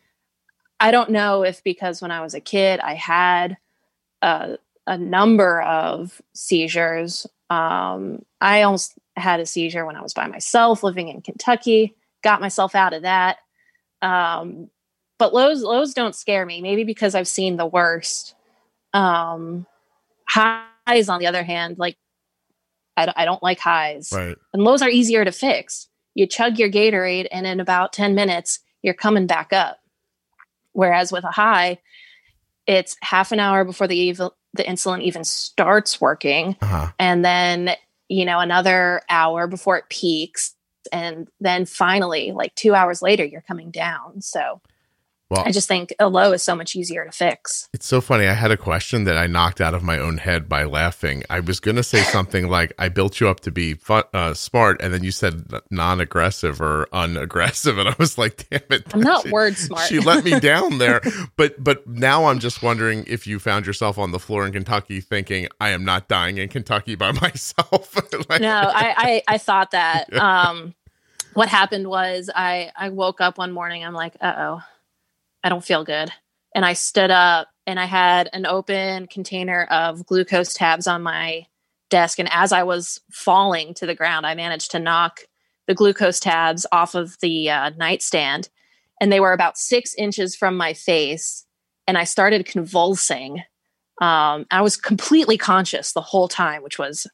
[0.79, 3.57] I don't know if because when i was a kid i had
[4.21, 4.57] a,
[4.87, 7.25] a number of seizures.
[7.49, 12.41] Um i almost had a seizure when i was by myself living in kentucky got
[12.41, 13.37] myself out of that.
[14.01, 14.69] Um
[15.17, 18.35] but lows lows don't scare me maybe because i've seen the worst.
[18.93, 19.65] Um
[20.27, 21.95] highs on the other hand like
[22.97, 24.11] i, don't- I don't like highs.
[24.13, 24.35] Right.
[24.53, 25.87] and lows are easier to fix.
[26.15, 29.78] You chug your gatorade and in about 10 minutes you're coming back up
[30.73, 31.79] whereas with a high
[32.67, 36.55] it's half an hour before the ev- the insulin even starts working.
[36.61, 36.91] Uh-huh.
[36.99, 37.71] and then
[38.07, 40.55] you know another hour before it peaks.
[40.91, 44.21] And then finally like 2 hours later you're coming down.
[44.21, 44.61] So
[45.29, 48.25] Well, i just think a low is so much easier to fix It's so funny.
[48.27, 51.23] I had a question that I knocked out of my own head by laughing.
[51.29, 54.33] I was going to say something like, I built you up to be fun, uh,
[54.33, 54.81] smart.
[54.81, 57.77] And then you said non aggressive or unaggressive.
[57.77, 58.93] And I was like, damn it.
[58.93, 61.01] i'm not She- word smart She let me down there.
[61.37, 64.99] But, but now I'm just wondering if you found yourself on the floor in Kentucky
[64.99, 67.95] thinking, I am not dying in Kentucky by myself.
[68.29, 70.73] Like- no I, I i thought that um
[71.33, 74.61] what happened was i i woke up one morning i'm like uh-oh
[75.43, 76.11] i don't feel good.
[76.55, 81.45] And i stood up and i had an open container of glucose tabs on my
[81.89, 82.19] desk.
[82.19, 85.21] And as i was falling to the ground i managed to knock
[85.67, 88.49] the glucose tabs off of the uh, nightstand.
[88.99, 91.45] And they were about six inches from my face.
[91.87, 93.43] And i started convulsing.
[94.01, 97.05] Um, i was completely conscious the whole time which was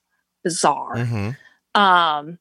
[0.43, 0.95] bizarre.
[0.95, 1.37] Mhm.
[1.73, 2.37] um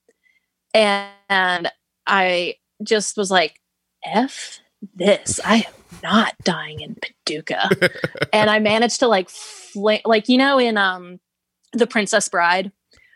[0.75, 1.71] and
[2.07, 3.61] i just was like
[4.05, 4.61] f
[4.95, 5.41] this.
[5.45, 5.73] I am
[6.03, 7.71] not dying in paducah.
[8.33, 11.21] And i managed to like fl- like you know in um
[11.73, 12.73] the princess bride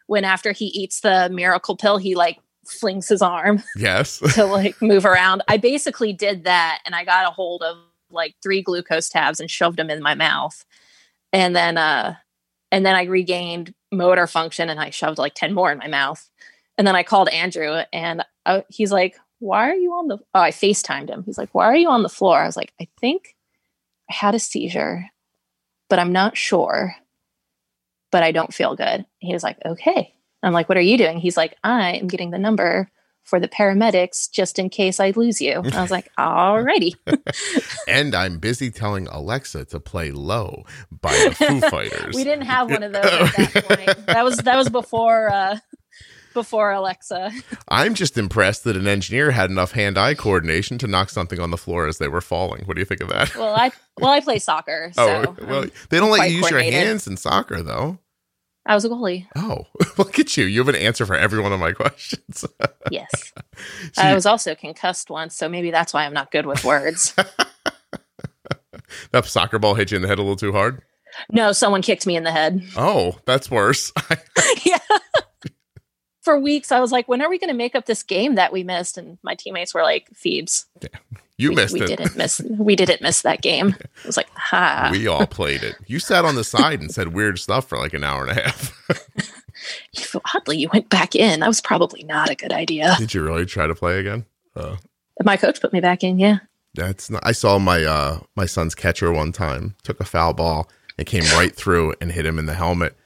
[0.07, 4.19] when after he eats the miracle pill he like flings his arm Yes.
[4.35, 5.43] to like move around.
[5.49, 7.77] I basically did that and i got a hold of
[8.11, 10.65] like three glucose tabs and shoved them in my mouth.
[11.33, 12.15] And then uh
[12.71, 16.31] and then i regained motor function and i shoved like 10 more in my mouth.
[16.79, 20.41] And then i called andrew and uh, he's like why are you on the oh
[20.41, 21.23] i facetimed him.
[21.25, 22.39] He's like why are you on the floor?
[22.39, 23.37] I was like i think
[24.11, 25.07] i had a seizure
[25.89, 26.95] but i'm not sure
[28.11, 29.05] but i don't feel good.
[29.19, 30.15] He was like okay.
[30.43, 31.19] I'm like what are you doing?
[31.19, 32.91] He's like i am getting the number
[33.25, 35.63] for the paramedics just in case i lose you.
[35.75, 36.95] I was like alrighty.
[37.89, 42.15] And I'm busy telling Alexa to play low by the Foo Fighters.
[42.15, 44.07] we didn't have one of those at that point.
[44.07, 45.59] That was that was before uh
[46.39, 47.33] before alexa
[47.69, 51.57] I'm just impressed that an engineer had enough hand-eye coordination to knock something on the
[51.57, 52.65] floor as they were falling.
[52.65, 53.35] What do you think of that?
[53.35, 56.51] well i well i play soccer so oh, well, um, they don't let you use
[56.51, 57.99] your hands in soccer, though.
[58.67, 59.65] i was a goalie Oh,
[59.99, 60.45] look at you!
[60.45, 62.45] You have an answer for every one of my questions.
[62.91, 63.33] yes
[63.93, 67.15] So i was also concussed once so maybe that's why i'm not good with words
[69.13, 70.83] that soccer ball hit you in the head a little too hard.
[71.31, 73.93] no someone kicked me in the head Oh, that's worse.
[74.65, 74.79] yeah.
[76.29, 78.53] For weeks, I was like, when are we going to make up this game that
[78.53, 78.99] we missed?
[78.99, 80.67] And my teammates were like, Phoebes,
[81.39, 81.87] you we, missed we it.
[81.87, 83.75] didn't miss, we didn't miss that game.
[83.81, 84.91] It was like, ha.
[84.93, 85.77] We all played it.
[85.87, 88.43] You sat on the side and said weird stuff for like an hour and a
[88.43, 88.79] half.
[90.35, 91.41] Oddly, you went back in.
[91.41, 92.95] That was probably not a good idea.
[92.99, 94.27] Did you really try to play again?
[94.55, 94.77] Uh,
[95.25, 96.19] My coach put me back in.
[96.19, 96.41] Yeah.
[96.75, 100.69] That's not, I saw my uh my son's catcher one time took a foul ball
[100.99, 102.98] and came right through and hit him in the helmet,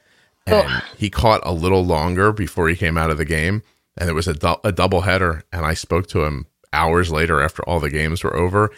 [0.45, 0.79] and Oh.
[0.97, 3.61] he caught a little longer before he came out of the game,
[3.97, 7.41] and it was a du- a double header, and I spoke to him hours later
[7.41, 8.71] after all the games were over,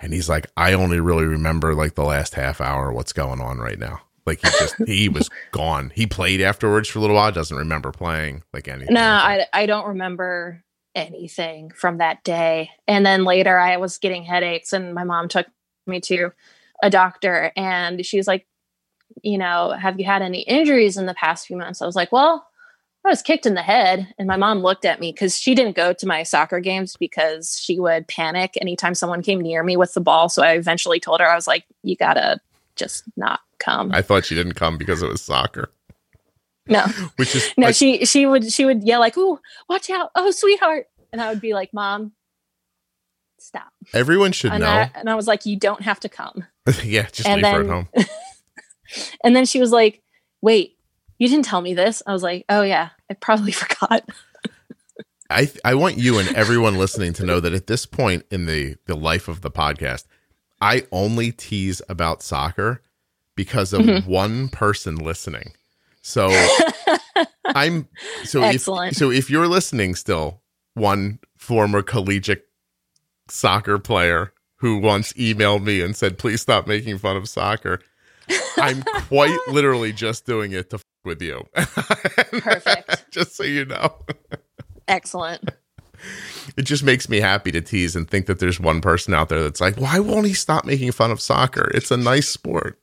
[0.00, 3.58] and he's like, I only really remember like the last half hour what's going on
[3.58, 4.00] right now.
[4.26, 5.92] Like he just he was gone.
[5.94, 7.30] He played afterwards for a little while.
[7.32, 8.94] Doesn't remember playing like anything.
[8.94, 10.62] No, I, I don't remember
[10.94, 12.70] anything from that day.
[12.86, 15.46] And then later, I was getting headaches, and my mom took
[15.86, 16.32] me to
[16.82, 18.46] a doctor, and she was like,
[19.22, 21.80] you know, have you had any injuries in the past few months?
[21.80, 22.46] I was like, well,
[23.04, 24.12] I was kicked in the head.
[24.18, 27.58] And my mom looked at me because she didn't go to my soccer games because
[27.60, 30.28] she would panic anytime someone came near me with the ball.
[30.28, 32.40] So I eventually told her, I was like, you gotta
[32.76, 33.92] just not come.
[33.92, 35.70] I thought she didn't come because it was soccer,
[36.66, 36.84] no,
[37.16, 40.10] which is no, like, she she would she would yell like, "Ooh, watch out!
[40.14, 42.12] Oh, sweetheart!" And I would be like, "Mom,
[43.42, 43.72] stop.
[43.92, 44.68] Everyone should And know.
[44.68, 46.44] I, and I was like, you don't have to come.
[46.84, 47.88] yeah, just and leave her at home.
[49.24, 50.02] And then she was like,
[50.40, 50.76] wait,
[51.18, 52.02] you didn't tell me this.
[52.06, 54.02] I was like, oh yeah, I probably forgot.
[55.30, 58.76] I I want you and everyone listening to know that at this point in the
[58.86, 60.04] the life of the podcast,
[60.60, 62.82] I only tease about soccer
[63.34, 64.06] because of Mhm.
[64.06, 65.54] one person listening.
[66.02, 66.28] So
[67.46, 67.88] I'm
[68.24, 68.92] so Excellent.
[68.92, 70.42] if so if you're listening still,
[70.74, 72.46] one former collegiate
[73.28, 77.80] soccer player who once emailed me and said, "Please stop making fun of soccer."
[78.58, 81.44] I'm quite literally just doing it to f- with you.
[81.54, 83.06] Perfect.
[83.10, 83.94] just so you know.
[84.88, 85.50] Excellent.
[86.56, 89.42] it just makes me happy to tease and think that there's one person out there
[89.42, 91.70] that's like, why won't he stop making fun of soccer?
[91.74, 92.78] It's a nice sport.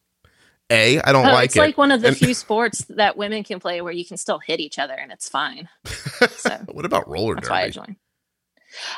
[0.71, 1.59] A, I don't Oh, like it's it.
[1.59, 4.17] It's like one of the And- few sports that women can play where you can
[4.17, 5.67] still hit each other and it's fine.
[6.37, 7.73] So what about roller that's why I derby?
[7.73, 7.95] joined.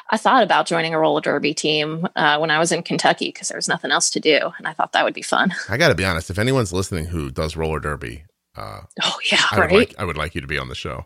[0.10, 3.50] I thought about joining a roller derby team uh, when I was in Kentucky because
[3.50, 5.54] there was nothing else to do, and I thought that would be fun.
[5.70, 6.30] I got to be honest.
[6.30, 8.24] If anyone's listening who does roller derby,
[8.56, 11.06] uh, Oh yeah, I would like I would like you to be on the show.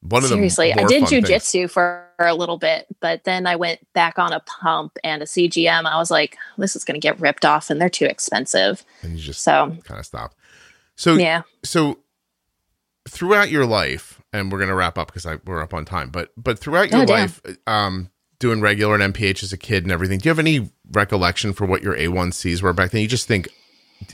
[0.00, 4.18] One of Seriously, I did jujitsu for a little bit, but then I went back
[4.18, 5.86] on a pump and a CGM.
[5.86, 8.84] I was like, this is going to get ripped off, and they're too expensive.
[9.00, 10.34] and you just So kind of stop.
[10.96, 11.98] So yeah, so
[13.08, 16.30] throughout your life, and we're gonna wrap up because I we're up on time, but
[16.36, 20.18] but throughout your Oh, life, um, doing regular and NPH as a kid and everything,
[20.18, 23.00] do you have any recollection for what your A1Cs were back then?
[23.00, 23.48] You just think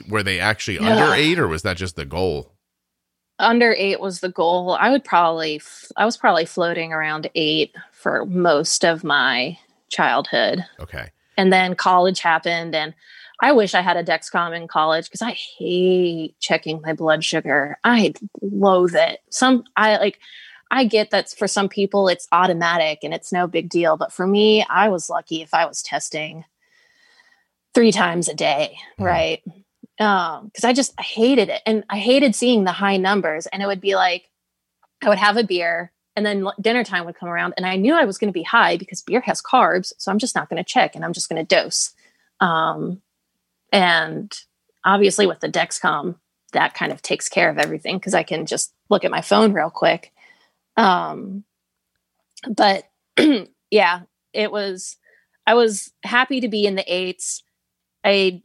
[0.08, 2.52] were they actually under eight, or was that just the goal?
[3.38, 4.76] under eight was the goal.
[4.78, 9.56] I would probably, f- I was probably floating around eight for most of my
[9.88, 10.62] childhood.
[10.78, 11.08] Okay,
[11.38, 12.92] and then college happened and
[13.42, 17.78] i wish i had a dexcom in college because i hate checking my blood sugar.
[17.84, 18.12] I
[18.42, 19.20] loathe it.
[19.30, 20.18] Some i like
[20.70, 24.26] i get that for some people it's automatic and it's no big deal but for
[24.26, 26.44] me i was lucky if i was testing
[27.74, 29.04] three times a day Mhm.
[29.04, 29.42] right?
[29.98, 33.66] Um because i just hated it and i hated seeing the high numbers and it
[33.66, 34.28] would be like
[35.02, 37.94] i would have a beer and then dinner time would come around and i knew
[37.94, 40.62] i was going to be high because beer has carbs so i'm just not going
[40.62, 41.92] to check and i'm just going to dose.
[42.40, 43.02] Um,
[43.72, 44.32] and
[44.84, 46.16] obviously with the dexcom
[46.52, 49.52] that kind of takes care of everything because i can just look at my phone
[49.52, 50.12] real quick.
[50.76, 51.44] Um,
[52.56, 52.84] but
[53.70, 54.02] yeah
[54.32, 54.96] it was
[55.46, 57.42] i was happy to be in the eights.
[58.04, 58.42] I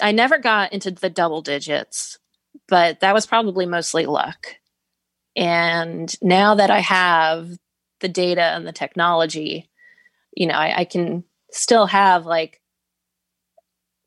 [0.00, 2.18] i never got into the double digits
[2.68, 4.56] but that was probably mostly luck.
[5.36, 7.50] And now that I have
[8.00, 9.68] the data and the technology,
[10.34, 12.61] you know, I, I can still have like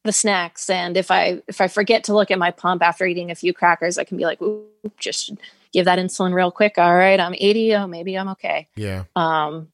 [0.05, 0.69] the snacks.
[0.69, 3.53] And if I if I forget to look at my pump after eating a few
[3.53, 4.65] crackers, I can be like, Ooh,
[4.97, 5.33] just
[5.73, 6.77] give that insulin real quick.
[6.77, 7.75] All right, I'm 80.
[7.75, 8.69] Oh, maybe I'm okay.
[8.75, 9.03] yeah.
[9.15, 9.67] Um,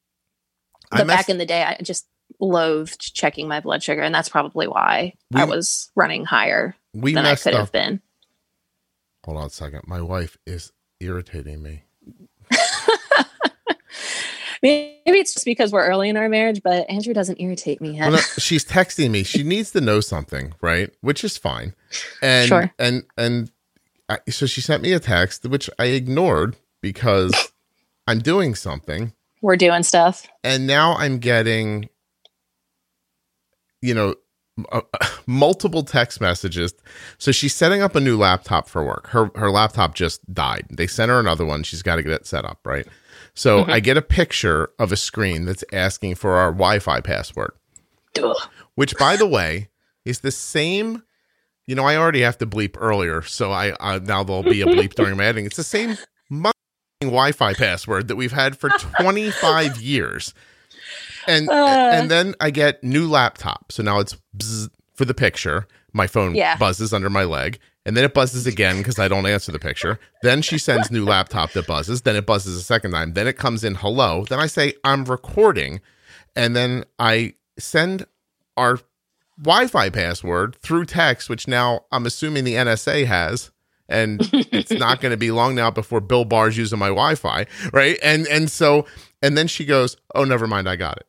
[0.90, 2.08] but messed- back in the day, I just
[2.40, 7.26] loathed checking my blood sugar, and that's probably why I was running higher we than
[7.26, 7.60] I could up.
[7.60, 8.02] have been.
[9.26, 9.84] Hold on a second.
[9.86, 11.84] My wife is irritating me.
[14.62, 18.02] Maybe it's just because we're early in our marriage, but Andrew doesn't irritate me yet.
[18.12, 19.24] Well, no, she's texting me.
[19.24, 20.92] She needs to know something, right?
[21.02, 21.74] Which is fine.
[22.22, 22.72] And Sure.
[22.78, 23.52] and and
[24.08, 27.52] I, so she sent me a text which I ignored because
[28.08, 30.28] I'm doing something, we're doing stuff.
[30.44, 31.90] and now I'm getting,
[33.82, 34.16] you know,
[34.72, 34.82] uh,
[35.26, 36.74] multiple text messages.
[37.18, 39.08] So she's setting up a new laptop for work.
[39.08, 40.68] Her her laptop just died.
[40.70, 41.64] They sent her another one.
[41.64, 42.86] She's got to get it set up, right?
[43.34, 43.72] So Mhm.
[43.72, 47.52] I get a picture of a screen that's asking for our Wi-Fi password
[48.22, 48.36] Ugh.
[48.76, 49.70] which by the way
[50.06, 51.04] is the same
[51.68, 54.66] you know i already have to bleep earlier so i uh, now there'll be a
[54.66, 55.96] bleep during my editing it's the same
[56.30, 56.52] motherfucking
[57.02, 60.34] wi-fi password that we've had for 25 years
[61.28, 61.90] and Uh.
[61.94, 66.36] and then i get new laptop so now it's bzz for the picture my phone
[66.36, 66.58] Yeah.
[66.58, 70.00] buzzes under my leg and then it buzzes again because i don't answer the picture.
[70.22, 72.02] Then she sends new laptop that buzzes.
[72.02, 73.14] Then it buzzes a second time.
[73.14, 74.26] Then it comes in hello.
[74.26, 75.82] Then i say i'm recording.
[76.36, 78.06] And then i send
[78.58, 78.80] our
[79.42, 83.50] Wi-Fi password through text, which now I'm assuming the NSA has,
[83.90, 87.98] and it's not going to be long now before Bill Barr's using my Wi-Fi, right?
[88.04, 88.86] And and so
[89.22, 91.08] and then she goes, "Oh, never mind, I got it."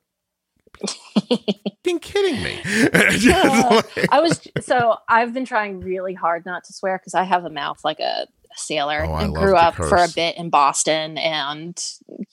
[0.84, 2.60] Fucking kidding me?
[3.32, 7.44] Like- I was so I've been trying really hard not to swear because I have
[7.44, 10.50] a mouth like a, a sailor Oh, I and grew up for a bit in
[10.50, 11.80] Boston and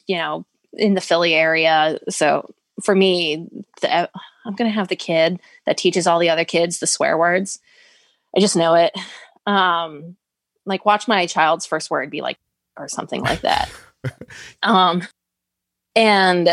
[0.07, 1.99] you know in the Philly area.
[2.09, 2.53] So
[2.83, 3.47] for me,
[3.81, 4.09] the,
[4.45, 7.59] I'm gonna have the kid that teaches all the other kids the swear words.
[8.35, 8.93] I just know it.
[9.47, 10.15] Um,
[10.65, 12.37] like watch my child's first word be like
[12.77, 13.69] or something like that.
[14.63, 15.01] um,
[15.95, 16.49] and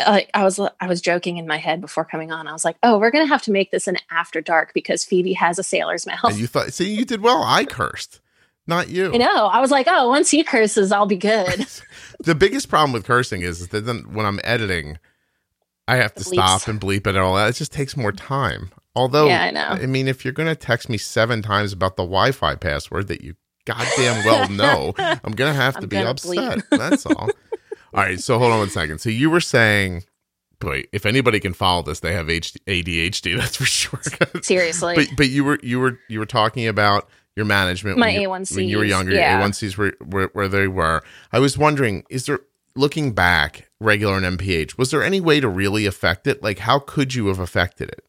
[0.00, 2.46] uh, I was I was joking in my head before coming on.
[2.46, 5.32] I was like, "Oh, we're gonna have to make this an after dark because Phoebe
[5.34, 7.42] has a sailor's mouth." And you thought, see, you did well.
[7.44, 8.20] I cursed,
[8.66, 9.12] not you.
[9.12, 9.46] I know.
[9.46, 11.66] I was like, "Oh, once he curses, I'll be good."
[12.20, 14.98] the biggest problem with cursing is, that then when I'm editing,
[15.86, 17.48] I have to stop and bleep it and all that.
[17.48, 18.70] It just takes more time.
[18.94, 19.68] Although, yeah, I know.
[19.82, 23.34] I mean, if you're gonna text me seven times about the Wi-Fi password that you
[23.64, 26.62] goddamn well know, I'm gonna have to I'm be upset.
[26.70, 27.30] That's all.
[27.98, 29.00] All right, so hold on one second.
[29.00, 30.04] So you were saying,
[30.60, 33.36] boy, if anybody can follow this, they have ADHD.
[33.38, 34.00] That's for sure.
[34.40, 34.94] Seriously.
[34.94, 38.44] But but you were you were you were talking about your management my A one
[38.44, 39.14] C when you were younger.
[39.14, 39.42] Yeah.
[39.42, 41.02] A1Cs were where, where they were.
[41.32, 42.38] I was wondering, is there
[42.76, 46.40] looking back, regular and NPH, was there any way to really affect it?
[46.40, 48.04] Like, how could you have affected it?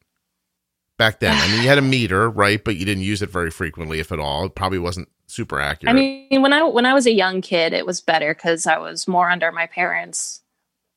[1.00, 2.64] Back then, I mean, you had a meter, right?
[2.64, 4.46] But you didn't use it very frequently, if at all.
[4.46, 5.96] It probably wasn't super accurate.
[5.96, 8.78] I mean, when I when I was a young kid, it was better because I
[8.78, 10.42] was more under my parents'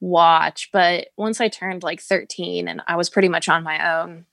[0.00, 0.70] watch.
[0.72, 4.26] But once I turned like 13 and I was pretty much on my own,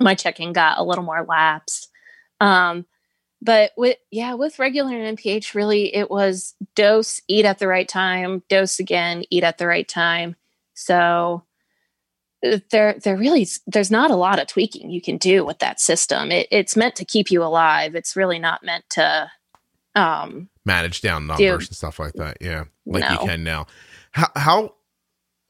[0.00, 1.88] my checking got a little more lax.
[2.40, 2.86] Um,
[3.40, 8.42] but with yeah, with regular NPH, really it was dose, eat at the right time,
[8.48, 10.36] dose again, eat at the right time.
[10.74, 11.44] So
[12.70, 16.30] there there really there's not a lot of tweaking you can do with that system.
[16.30, 17.94] It, it's meant to keep you alive.
[17.94, 19.30] It's really not meant to
[19.94, 22.38] um manage down numbers do, and stuff like that.
[22.40, 23.12] Yeah like no.
[23.12, 23.66] you can now.
[24.12, 24.74] How how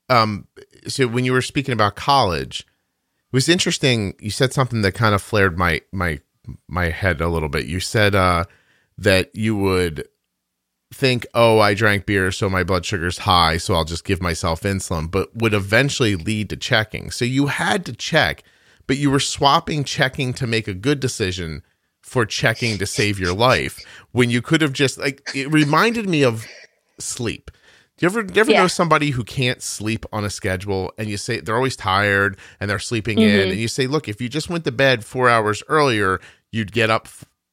[0.08, 0.46] um
[0.86, 5.14] so when you were speaking about college it was interesting you said something that kind
[5.14, 6.20] of flared my my
[6.66, 7.66] my head a little bit.
[7.66, 8.44] You said uh
[8.96, 10.08] that you would
[10.92, 14.62] think, oh, I drank beer, so my blood sugar's high, so I'll just give myself
[14.62, 17.10] insulin, but would eventually lead to checking.
[17.10, 18.42] So you had to check,
[18.86, 21.62] but you were swapping checking to make a good decision
[22.02, 26.24] for checking to save your life when you could have just like it reminded me
[26.24, 26.46] of
[26.98, 27.50] sleep.
[27.98, 28.62] Do you ever do you ever yeah.
[28.62, 32.70] know somebody who can't sleep on a schedule and you say they're always tired and
[32.70, 33.40] they're sleeping mm-hmm.
[33.40, 36.20] in and you say, look, if you just went to bed four hours earlier,
[36.50, 37.08] you'd get up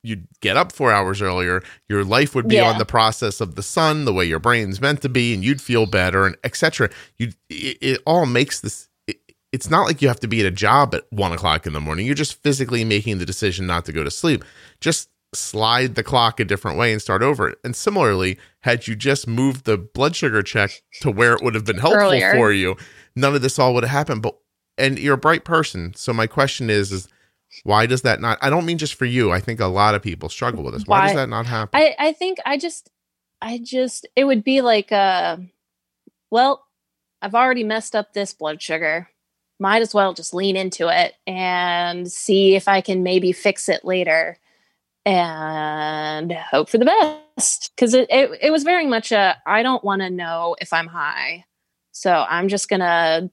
[0.06, 2.70] you'd get up four hours earlier your life would be yeah.
[2.70, 5.62] on the process of the sun the way your brain's meant to be and you'd
[5.62, 9.18] feel better and etc you it, it, all makes this it,
[9.52, 11.80] it's not like you have to be at a job at one o'clock in the
[11.80, 12.06] morning.
[12.06, 14.44] You're just physically making the decision not to go to sleep.
[14.82, 17.54] Just slide the clock a different way and start over.
[17.64, 21.66] And similarly had you just moved the blood sugar check to where it would have
[21.66, 22.34] been helpful Earlier.
[22.34, 22.76] for you
[23.16, 24.22] none of this all would have happened.
[24.22, 24.38] But
[24.78, 27.08] and you're a bright person so my question is is
[27.66, 28.38] why does that not?
[28.44, 29.32] I don't mean just for you.
[29.32, 30.86] I think a lot of people struggle with this.
[30.86, 31.72] Why, Why does that not happen?
[31.74, 32.92] I, I think I just,
[33.42, 35.38] I just, it would be like, uh,
[36.30, 36.64] well,
[37.24, 39.10] I've already messed up this blood sugar.
[39.60, 43.84] Might as well just lean into it and see if I can maybe fix it
[43.84, 44.38] later
[45.04, 46.86] and hope for the
[47.36, 47.72] best.
[47.78, 50.88] Cause it, it, it was very much a, I don't want to know if I'm
[50.88, 51.46] high.
[51.94, 53.32] So I'm just going to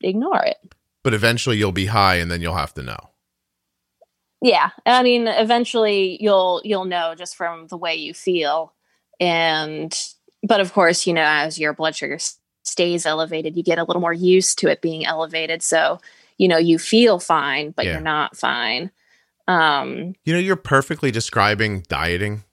[0.00, 0.56] ignore it
[1.02, 2.98] but eventually you'll be high and then you'll have to know.
[4.40, 4.70] Yeah.
[4.86, 8.72] I mean, eventually you'll you'll know just from the way you feel.
[9.20, 9.92] And
[10.42, 12.18] but of course, you know, as your blood sugar
[12.62, 15.62] stays elevated, you get a little more used to it being elevated.
[15.62, 16.00] So,
[16.36, 17.92] you know, you feel fine, but yeah.
[17.92, 18.92] you're not fine.
[19.48, 22.44] Um, you know, you're perfectly describing dieting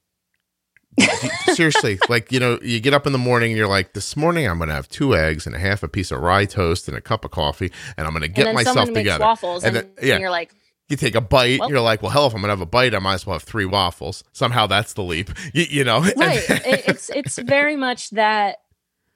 [1.53, 4.47] seriously like you know you get up in the morning and you're like this morning
[4.47, 7.01] i'm gonna have two eggs and a half a piece of rye toast and a
[7.01, 9.23] cup of coffee and i'm gonna get myself together.
[9.23, 10.13] waffles and, and, then, yeah.
[10.13, 10.53] and you're like
[10.87, 12.95] you take a bite well, you're like well hell if i'm gonna have a bite
[12.95, 14.23] i might as well have three waffles.
[14.33, 15.99] Somehow that's the leap you, you know?
[15.99, 16.43] Right.
[16.49, 18.59] It's it's very much that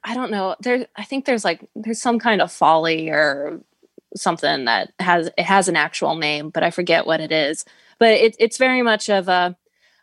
[0.04, 3.62] i don't know there i think there's like there's some kind of folly or
[4.16, 7.66] something that has it has an actual name but i forget what it is.
[8.00, 9.56] But it, it's very much of a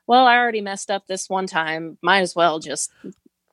[0.07, 1.99] well, I already messed up this one time.
[2.03, 2.91] Might as well just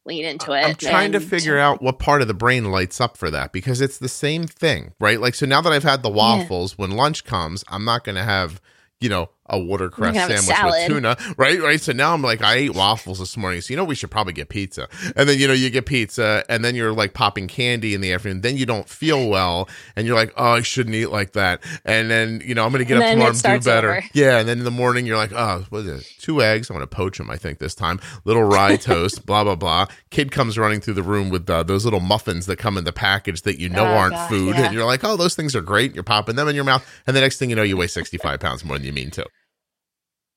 [0.05, 0.63] lean into it.
[0.63, 1.13] I'm trying and...
[1.13, 4.09] to figure out what part of the brain lights up for that because it's the
[4.09, 5.19] same thing, right?
[5.19, 6.83] Like, so now that I've had the waffles, yeah.
[6.83, 8.61] when lunch comes, I'm not going to have,
[8.99, 11.61] you know, a watercress sandwich with tuna, right?
[11.61, 11.81] Right.
[11.81, 13.61] So now I'm like, I ate waffles this morning.
[13.61, 14.87] So, you know, we should probably get pizza.
[15.15, 18.13] And then, you know, you get pizza and then you're like popping candy in the
[18.13, 18.41] afternoon.
[18.41, 21.61] Then you don't feel well and you're like, oh, I shouldn't eat like that.
[21.83, 23.91] And then, you know, I'm going to get and up tomorrow and do better.
[23.91, 24.03] Over.
[24.13, 24.39] Yeah.
[24.39, 26.21] And then in the morning, you're like, oh, what is it?
[26.21, 26.69] Two eggs.
[26.69, 27.99] I'm going to poach them, I think, this time.
[28.23, 29.87] Little rye toast, blah, blah, blah.
[30.09, 32.93] Kid comes running through the room with uh, those little muffins that come in the
[32.93, 34.55] package that you know oh, aren't God, food.
[34.55, 34.65] Yeah.
[34.65, 35.93] And you're like, oh, those things are great.
[35.93, 36.89] You're popping them in your mouth.
[37.05, 39.25] And the next thing you know, you weigh 65 pounds more than you mean to.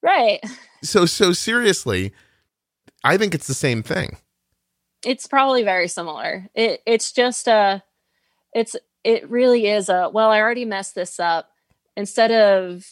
[0.06, 0.40] Right.
[0.82, 2.12] So so seriously,
[3.02, 4.18] I think it's the same thing.
[5.04, 6.48] It's probably very similar.
[6.54, 7.82] It it's just a
[8.54, 11.50] it's it really is a well, I already messed this up
[11.96, 12.86] instead of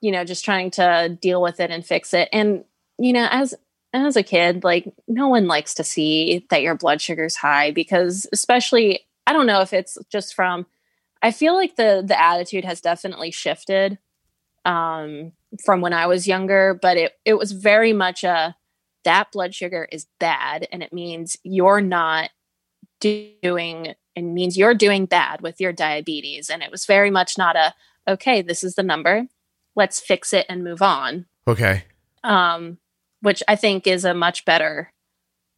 [0.00, 2.30] you know just trying to deal with it and fix it.
[2.32, 2.64] And
[2.98, 3.54] you know, as
[3.92, 8.26] as a kid, like no one likes to see that your blood sugar's high because
[8.32, 10.64] especially I don't know if it's just from
[11.20, 13.98] I feel like the the attitude has definitely shifted
[14.64, 15.32] um
[15.64, 18.56] from when I was younger, but it it was very much a
[19.04, 22.30] that blood sugar is bad and it means you're not
[23.00, 27.56] doing it means you're doing bad with your diabetes and it was very much not
[27.56, 27.74] a
[28.06, 29.26] okay, this is the number.
[29.76, 31.26] Let's fix it and move on.
[31.46, 31.84] Okay.
[32.24, 32.78] Um
[33.20, 34.92] which I think is a much better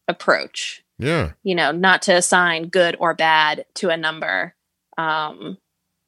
[0.09, 0.85] approach.
[0.99, 1.33] Yeah.
[1.43, 4.55] You know, not to assign good or bad to a number.
[4.99, 5.57] Um,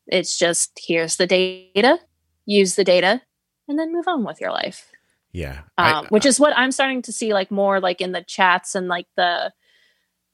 [0.07, 1.99] it's just here's the data,
[2.45, 3.23] use the data,
[3.69, 4.91] and then move on with your life.
[5.33, 5.61] Yeah.
[5.79, 8.75] Um, I, which is what I'm starting to see like more like in the chats
[8.75, 9.53] and like the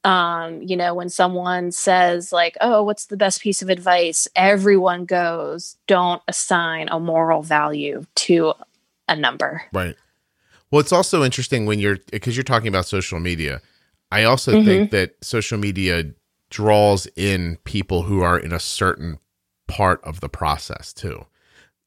[0.05, 5.03] um you know when someone says like oh what's the best piece of advice everyone
[5.03, 8.53] goes don't assign a moral value to
[9.09, 9.97] a number right
[10.71, 13.61] well, it's also interesting when you're because you're talking about social media.
[14.11, 14.65] I also mm-hmm.
[14.65, 16.11] think that social media
[16.49, 19.19] draws in people who are in a certain
[19.67, 21.25] part of the process too.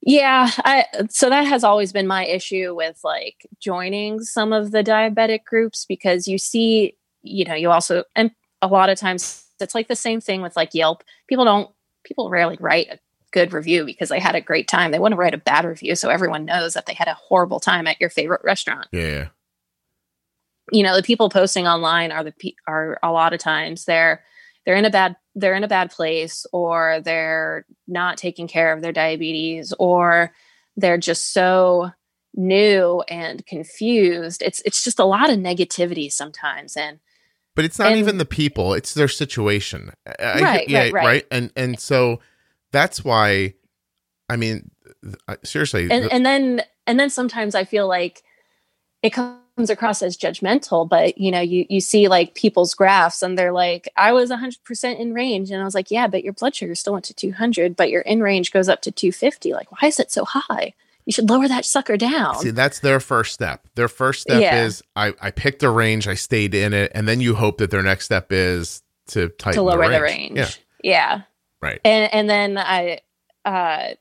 [0.04, 4.82] Yeah, I so that has always been my issue with like joining some of the
[4.82, 9.76] diabetic groups because you see, you know, you also and a lot of times it's
[9.76, 11.04] like the same thing with like Yelp.
[11.28, 11.70] People don't
[12.04, 12.98] people rarely write a
[13.30, 14.90] good review because they had a great time.
[14.90, 17.60] They want to write a bad review so everyone knows that they had a horrible
[17.60, 18.88] time at your favorite restaurant.
[18.90, 19.28] Yeah.
[20.72, 22.34] You know, the people posting online are the
[22.66, 24.24] are a lot of times they're
[24.66, 28.82] they're in a bad they're in a bad place or they're not taking care of
[28.82, 30.32] their diabetes or
[30.76, 31.90] they're just so
[32.34, 34.42] new and confused.
[34.42, 36.98] It's it's just a lot of negativity sometimes and
[37.54, 39.92] but it's not and, even the people, it's their situation.
[40.06, 41.04] I, right, yeah, right, right.
[41.04, 41.26] right.
[41.30, 42.20] And and so
[42.72, 43.54] that's why
[44.28, 44.70] i mean
[45.28, 48.22] uh, seriously and, the- and then and then sometimes i feel like
[49.02, 49.38] it comes
[49.70, 53.88] across as judgmental but you know you you see like people's graphs and they're like
[53.96, 56.92] i was 100% in range and i was like yeah but your blood sugar still
[56.92, 60.10] went to 200 but your in range goes up to 250 like why is it
[60.10, 60.74] so high
[61.04, 64.64] you should lower that sucker down see that's their first step their first step yeah.
[64.64, 67.70] is i i picked a range i stayed in it and then you hope that
[67.70, 70.60] their next step is to tighten to lower the range, the range.
[70.82, 71.22] yeah yeah
[71.62, 71.80] Right.
[71.84, 73.00] And and then I
[73.44, 73.94] uh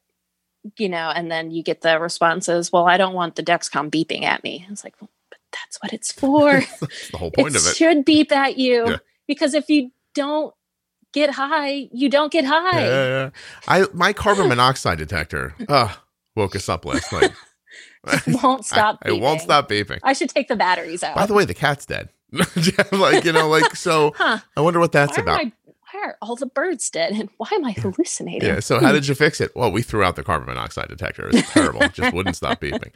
[0.77, 4.23] you know, and then you get the responses, well, I don't want the Dexcom beeping
[4.23, 4.65] at me.
[4.69, 5.09] It's like, well,
[5.51, 6.51] that's what it's for.
[7.11, 7.75] the whole point it of it.
[7.75, 8.97] should beep at you yeah.
[9.27, 10.53] because if you don't
[11.13, 12.85] get high, you don't get high.
[12.85, 13.29] Yeah, yeah.
[13.67, 15.93] I my carbon monoxide detector uh,
[16.35, 17.31] woke us up last night.
[18.41, 18.99] won't stop.
[19.03, 19.99] I, it won't stop beeping.
[20.03, 21.15] I should take the batteries out.
[21.15, 22.09] By the way, the cat's dead.
[22.93, 24.13] like you know, like so.
[24.15, 24.39] Huh.
[24.55, 25.45] I wonder what that's Why about
[25.91, 28.47] why are all the birds dead and why am I hallucinating?
[28.47, 28.59] Yeah.
[28.59, 29.55] So how did you fix it?
[29.55, 31.27] Well, we threw out the carbon monoxide detector.
[31.27, 31.81] It was terrible.
[31.83, 32.91] it just wouldn't stop beeping.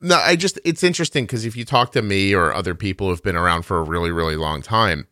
[0.00, 3.22] No, I just it's interesting because if you talk to me or other people who've
[3.22, 5.06] been around for a really, really long time,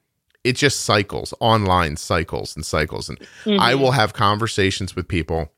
[0.44, 3.08] it just cycles, online cycles and cycles.
[3.08, 3.60] And mm-hmm.
[3.60, 5.52] I will have conversations with people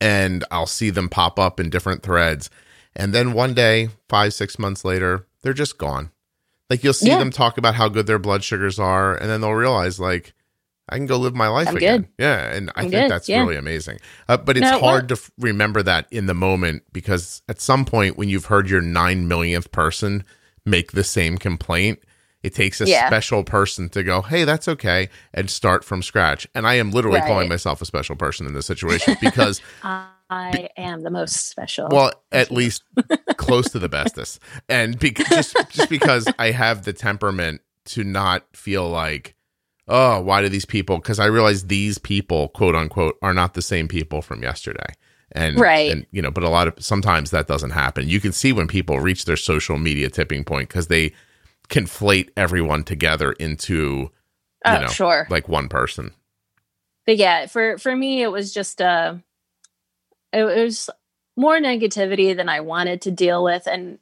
[0.00, 2.50] and I'll see them pop up in different threads.
[2.94, 6.10] And then one day, five, six months later, they're just gone.
[6.68, 7.18] Like you'll see yeah.
[7.18, 10.32] them talk about how good their blood sugars are, and then they'll realize like
[10.92, 12.02] I can go live my life I'm again.
[12.02, 12.08] Good.
[12.18, 13.10] Yeah, and I I'm think good.
[13.10, 13.40] that's yeah.
[13.40, 13.98] really amazing.
[14.28, 18.18] Uh, but it's hard to f- remember that in the moment because at some point
[18.18, 20.24] when you've heard your nine millionth person
[20.66, 22.00] make the same complaint,
[22.42, 23.06] it takes a yeah.
[23.06, 26.46] special person to go, "Hey, that's okay," and start from scratch.
[26.54, 27.26] And I am literally right.
[27.26, 31.88] calling myself a special person in this situation because I am the most special.
[31.90, 32.82] Well, at least
[33.36, 38.44] close to the bestest, and be- just just because I have the temperament to not
[38.54, 39.34] feel like
[39.92, 40.96] oh, why do these people?
[40.96, 44.94] Because I realize these people, quote unquote, are not the same people from yesterday.
[45.32, 45.90] And, right.
[45.90, 48.08] and you know, but a lot of sometimes that doesn't happen.
[48.08, 51.12] You can see when people reach their social media tipping point because they
[51.68, 54.10] conflate everyone together into, you
[54.64, 55.26] oh, know, sure.
[55.30, 56.12] like one person.
[57.06, 59.16] But yeah, for for me, it was just uh,
[60.32, 60.88] it was
[61.36, 63.98] more negativity than I wanted to deal with, and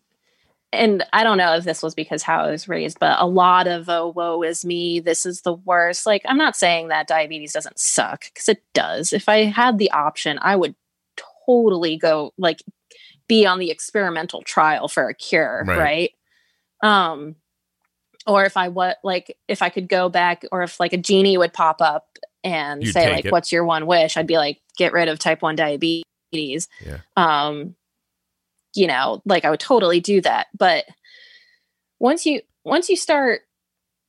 [0.73, 3.67] and I don't know if this was because how I was raised, but a lot
[3.67, 6.07] of oh woe is me, this is the worst.
[6.07, 9.13] Like I'm not saying that diabetes doesn't suck because it does.
[9.13, 10.75] If I had the option, I would
[11.47, 12.63] totally go like
[13.27, 16.13] be on the experimental trial for a cure, right?
[16.83, 16.89] right?
[16.89, 17.37] Um
[18.27, 21.39] or if I what like if I could go back or if like a genie
[21.39, 22.07] would pop up
[22.45, 23.33] and You'd say like it.
[23.33, 24.17] what's your one wish?
[24.17, 26.69] I'd be like get rid of type 1 diabetes.
[26.85, 26.99] Yeah.
[27.17, 27.75] Um
[28.75, 30.49] you know, like I would totally do that.
[30.57, 30.85] But
[31.99, 33.43] once you once you start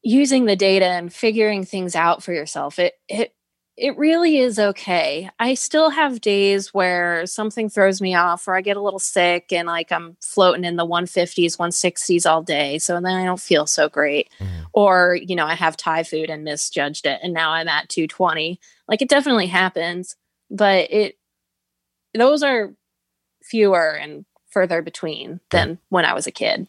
[0.03, 3.33] using the data and figuring things out for yourself, it it
[3.77, 5.29] it really is okay.
[5.39, 9.51] I still have days where something throws me off or I get a little sick
[9.51, 12.77] and like I'm floating in the 150s, 160s all day.
[12.79, 14.29] So then I don't feel so great.
[14.39, 14.65] Mm.
[14.73, 18.59] Or, you know, I have Thai food and misjudged it and now I'm at 220.
[18.87, 20.15] Like it definitely happens,
[20.49, 21.17] but it,
[22.13, 22.75] those are
[23.41, 26.67] fewer and further between than when I was a kid.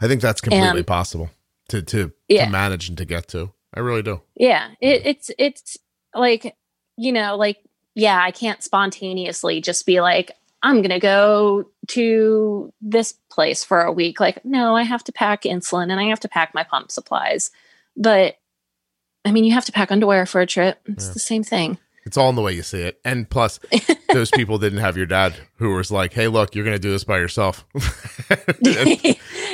[0.00, 1.30] I think that's completely and, possible
[1.68, 2.46] to, to, yeah.
[2.46, 3.52] to manage and to get to.
[3.74, 4.20] I really do.
[4.34, 4.70] Yeah.
[4.80, 5.78] It, it's, it's,
[6.14, 6.56] like
[6.96, 7.58] you know like
[7.94, 10.32] yeah i can't spontaneously just be like
[10.62, 15.12] i'm going to go to this place for a week like no i have to
[15.12, 17.50] pack insulin and i have to pack my pump supplies
[17.96, 18.36] but
[19.24, 21.12] i mean you have to pack underwear for a trip it's yeah.
[21.12, 23.60] the same thing it's all in the way you see it and plus
[24.12, 26.90] those people didn't have your dad who was like hey look you're going to do
[26.90, 27.64] this by yourself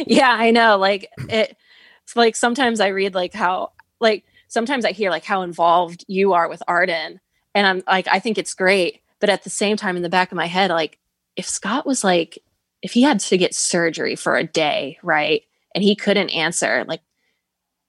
[0.06, 1.56] yeah i know like it
[2.02, 3.70] it's like sometimes i read like how
[4.00, 7.20] like sometimes I hear like how involved you are with Arden,
[7.54, 9.00] and I'm like, I think it's great.
[9.20, 10.98] But at the same time, in the back of my head, like,
[11.36, 12.38] if Scott was like,
[12.82, 15.42] if he had to get surgery for a day, right,
[15.74, 17.00] and he couldn't answer, like,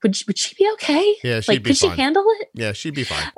[0.03, 1.15] would would she be okay?
[1.23, 1.91] Yeah, like, could fine.
[1.91, 2.49] she handle it?
[2.53, 3.31] Yeah, she'd be fine.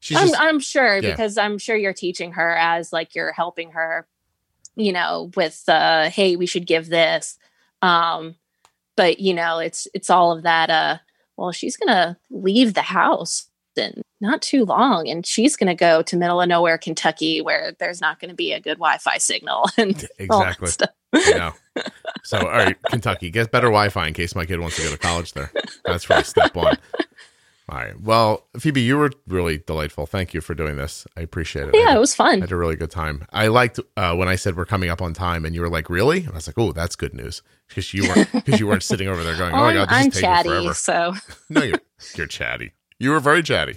[0.00, 1.10] She's I'm, just, I'm sure yeah.
[1.10, 4.06] because I'm sure you're teaching her as like you're helping her,
[4.76, 7.38] you know, with uh, hey, we should give this.
[7.82, 8.36] Um,
[8.96, 10.98] but you know, it's it's all of that uh
[11.38, 15.74] well, she's going to leave the house in not too long and she's going to
[15.74, 19.18] go to middle of nowhere Kentucky where there's not going to be a good Wi-Fi
[19.18, 20.68] signal and exactly.
[21.14, 21.52] yeah.
[22.24, 24.98] So, all right, Kentucky, get better Wi-Fi in case my kid wants to go to
[24.98, 25.52] college there.
[25.84, 26.76] That's really step one.
[27.70, 28.00] All right.
[28.00, 30.06] Well, Phoebe, you were really delightful.
[30.06, 31.06] Thank you for doing this.
[31.18, 31.74] I appreciate it.
[31.74, 32.38] Yeah, it was fun.
[32.38, 33.26] I had a really good time.
[33.30, 35.90] I liked uh, when I said we're coming up on time, and you were like,
[35.90, 38.82] "Really?" And I was like, "Oh, that's good news," because you weren't because you weren't
[38.82, 41.14] sitting over there going, "Oh, my god, this I'm is chatty, forever." So
[41.50, 41.80] no, you're
[42.14, 42.72] you're chatty.
[43.00, 43.76] You were very chatty,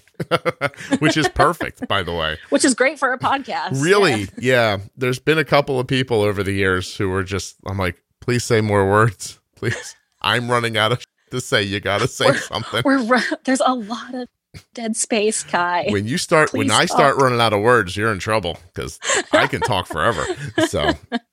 [0.99, 2.37] which is perfect, by the way.
[2.49, 3.83] Which is great for a podcast.
[3.83, 4.21] Really?
[4.21, 4.27] Yeah.
[4.37, 4.77] yeah.
[4.97, 8.43] There's been a couple of people over the years who were just, I'm like, please
[8.43, 9.39] say more words.
[9.55, 9.95] Please.
[10.23, 11.63] I'm running out of to say.
[11.63, 12.81] You got to say we're, something.
[12.85, 14.27] We're there's a lot of
[14.73, 15.87] dead space, Kai.
[15.89, 18.99] When you start, Please when I start running out of words, you're in trouble because
[19.31, 20.25] I can talk forever.
[20.67, 20.91] So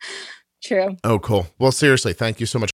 [0.62, 0.96] true.
[1.04, 1.46] Oh, cool.
[1.58, 2.70] Well, seriously, thank you so much.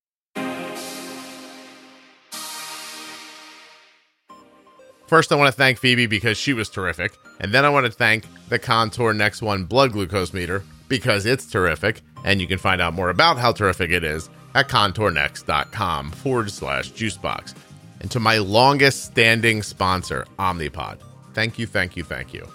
[5.06, 7.12] First, I want to thank Phoebe because she was terrific.
[7.38, 11.46] And then I want to thank the Contour Next One blood glucose meter because it's
[11.46, 12.00] terrific.
[12.24, 16.92] And you can find out more about how terrific it is at contournext.com forward slash
[16.92, 17.54] juicebox.
[18.00, 20.98] And to my longest standing sponsor, Omnipod.
[21.32, 22.46] Thank you, thank you, thank you.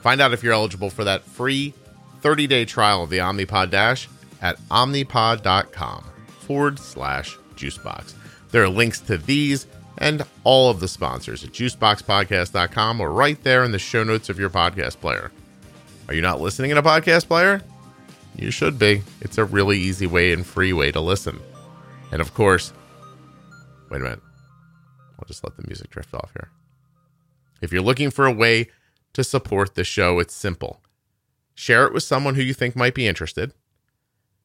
[0.00, 1.74] Find out if you're eligible for that free
[2.20, 4.08] 30 day trial of the Omnipod Dash
[4.40, 6.04] at omnipod.com
[6.40, 8.14] forward slash juicebox.
[8.50, 9.66] There are links to these
[9.98, 14.38] and all of the sponsors at juiceboxpodcast.com or right there in the show notes of
[14.38, 15.30] your podcast player.
[16.08, 17.62] Are you not listening in a podcast player?
[18.36, 19.02] You should be.
[19.22, 21.40] It's a really easy way and free way to listen.
[22.12, 22.72] And of course,
[23.90, 24.20] wait a minute.
[25.18, 26.50] I'll just let the music drift off here.
[27.62, 28.68] If you're looking for a way
[29.14, 30.82] to support the show, it's simple.
[31.54, 33.54] Share it with someone who you think might be interested.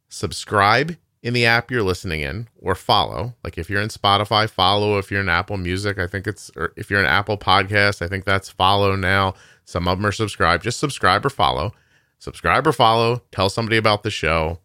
[0.07, 3.35] Subscribe in the app you're listening in or follow.
[3.43, 4.97] Like if you're in Spotify, follow.
[4.97, 8.07] If you're in Apple Music, I think it's, or if you're an Apple Podcast, I
[8.07, 9.33] think that's follow now.
[9.65, 10.63] Some of them are subscribe.
[10.63, 11.73] Just subscribe or follow
[12.21, 14.59] subscribe or follow, tell somebody about the show,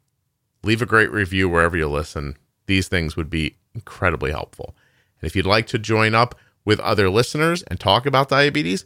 [0.62, 2.36] leave a great review wherever you listen.
[2.66, 4.76] These things would be incredibly helpful.
[5.20, 6.34] And if you'd like to join up
[6.66, 8.84] with other listeners and talk about diabetes,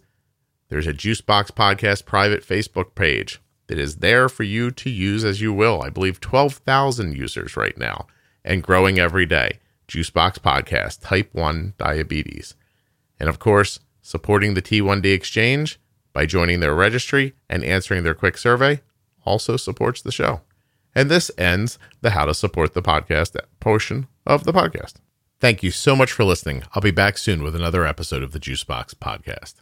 [0.68, 5.40] there's a Juicebox Podcast private Facebook page that is there for you to use as
[5.40, 5.82] you will.
[5.82, 8.06] I believe 12,000 users right now
[8.44, 9.58] and growing every day.
[9.88, 12.54] Juicebox Podcast, Type 1 Diabetes.
[13.18, 15.80] And of course, supporting the T1D Exchange
[16.12, 18.80] by joining their registry and answering their quick survey
[19.24, 20.40] also supports the show.
[20.94, 24.94] And this ends the how to support the podcast portion of the podcast.
[25.38, 26.64] Thank you so much for listening.
[26.74, 29.59] I'll be back soon with another episode of the Juicebox podcast.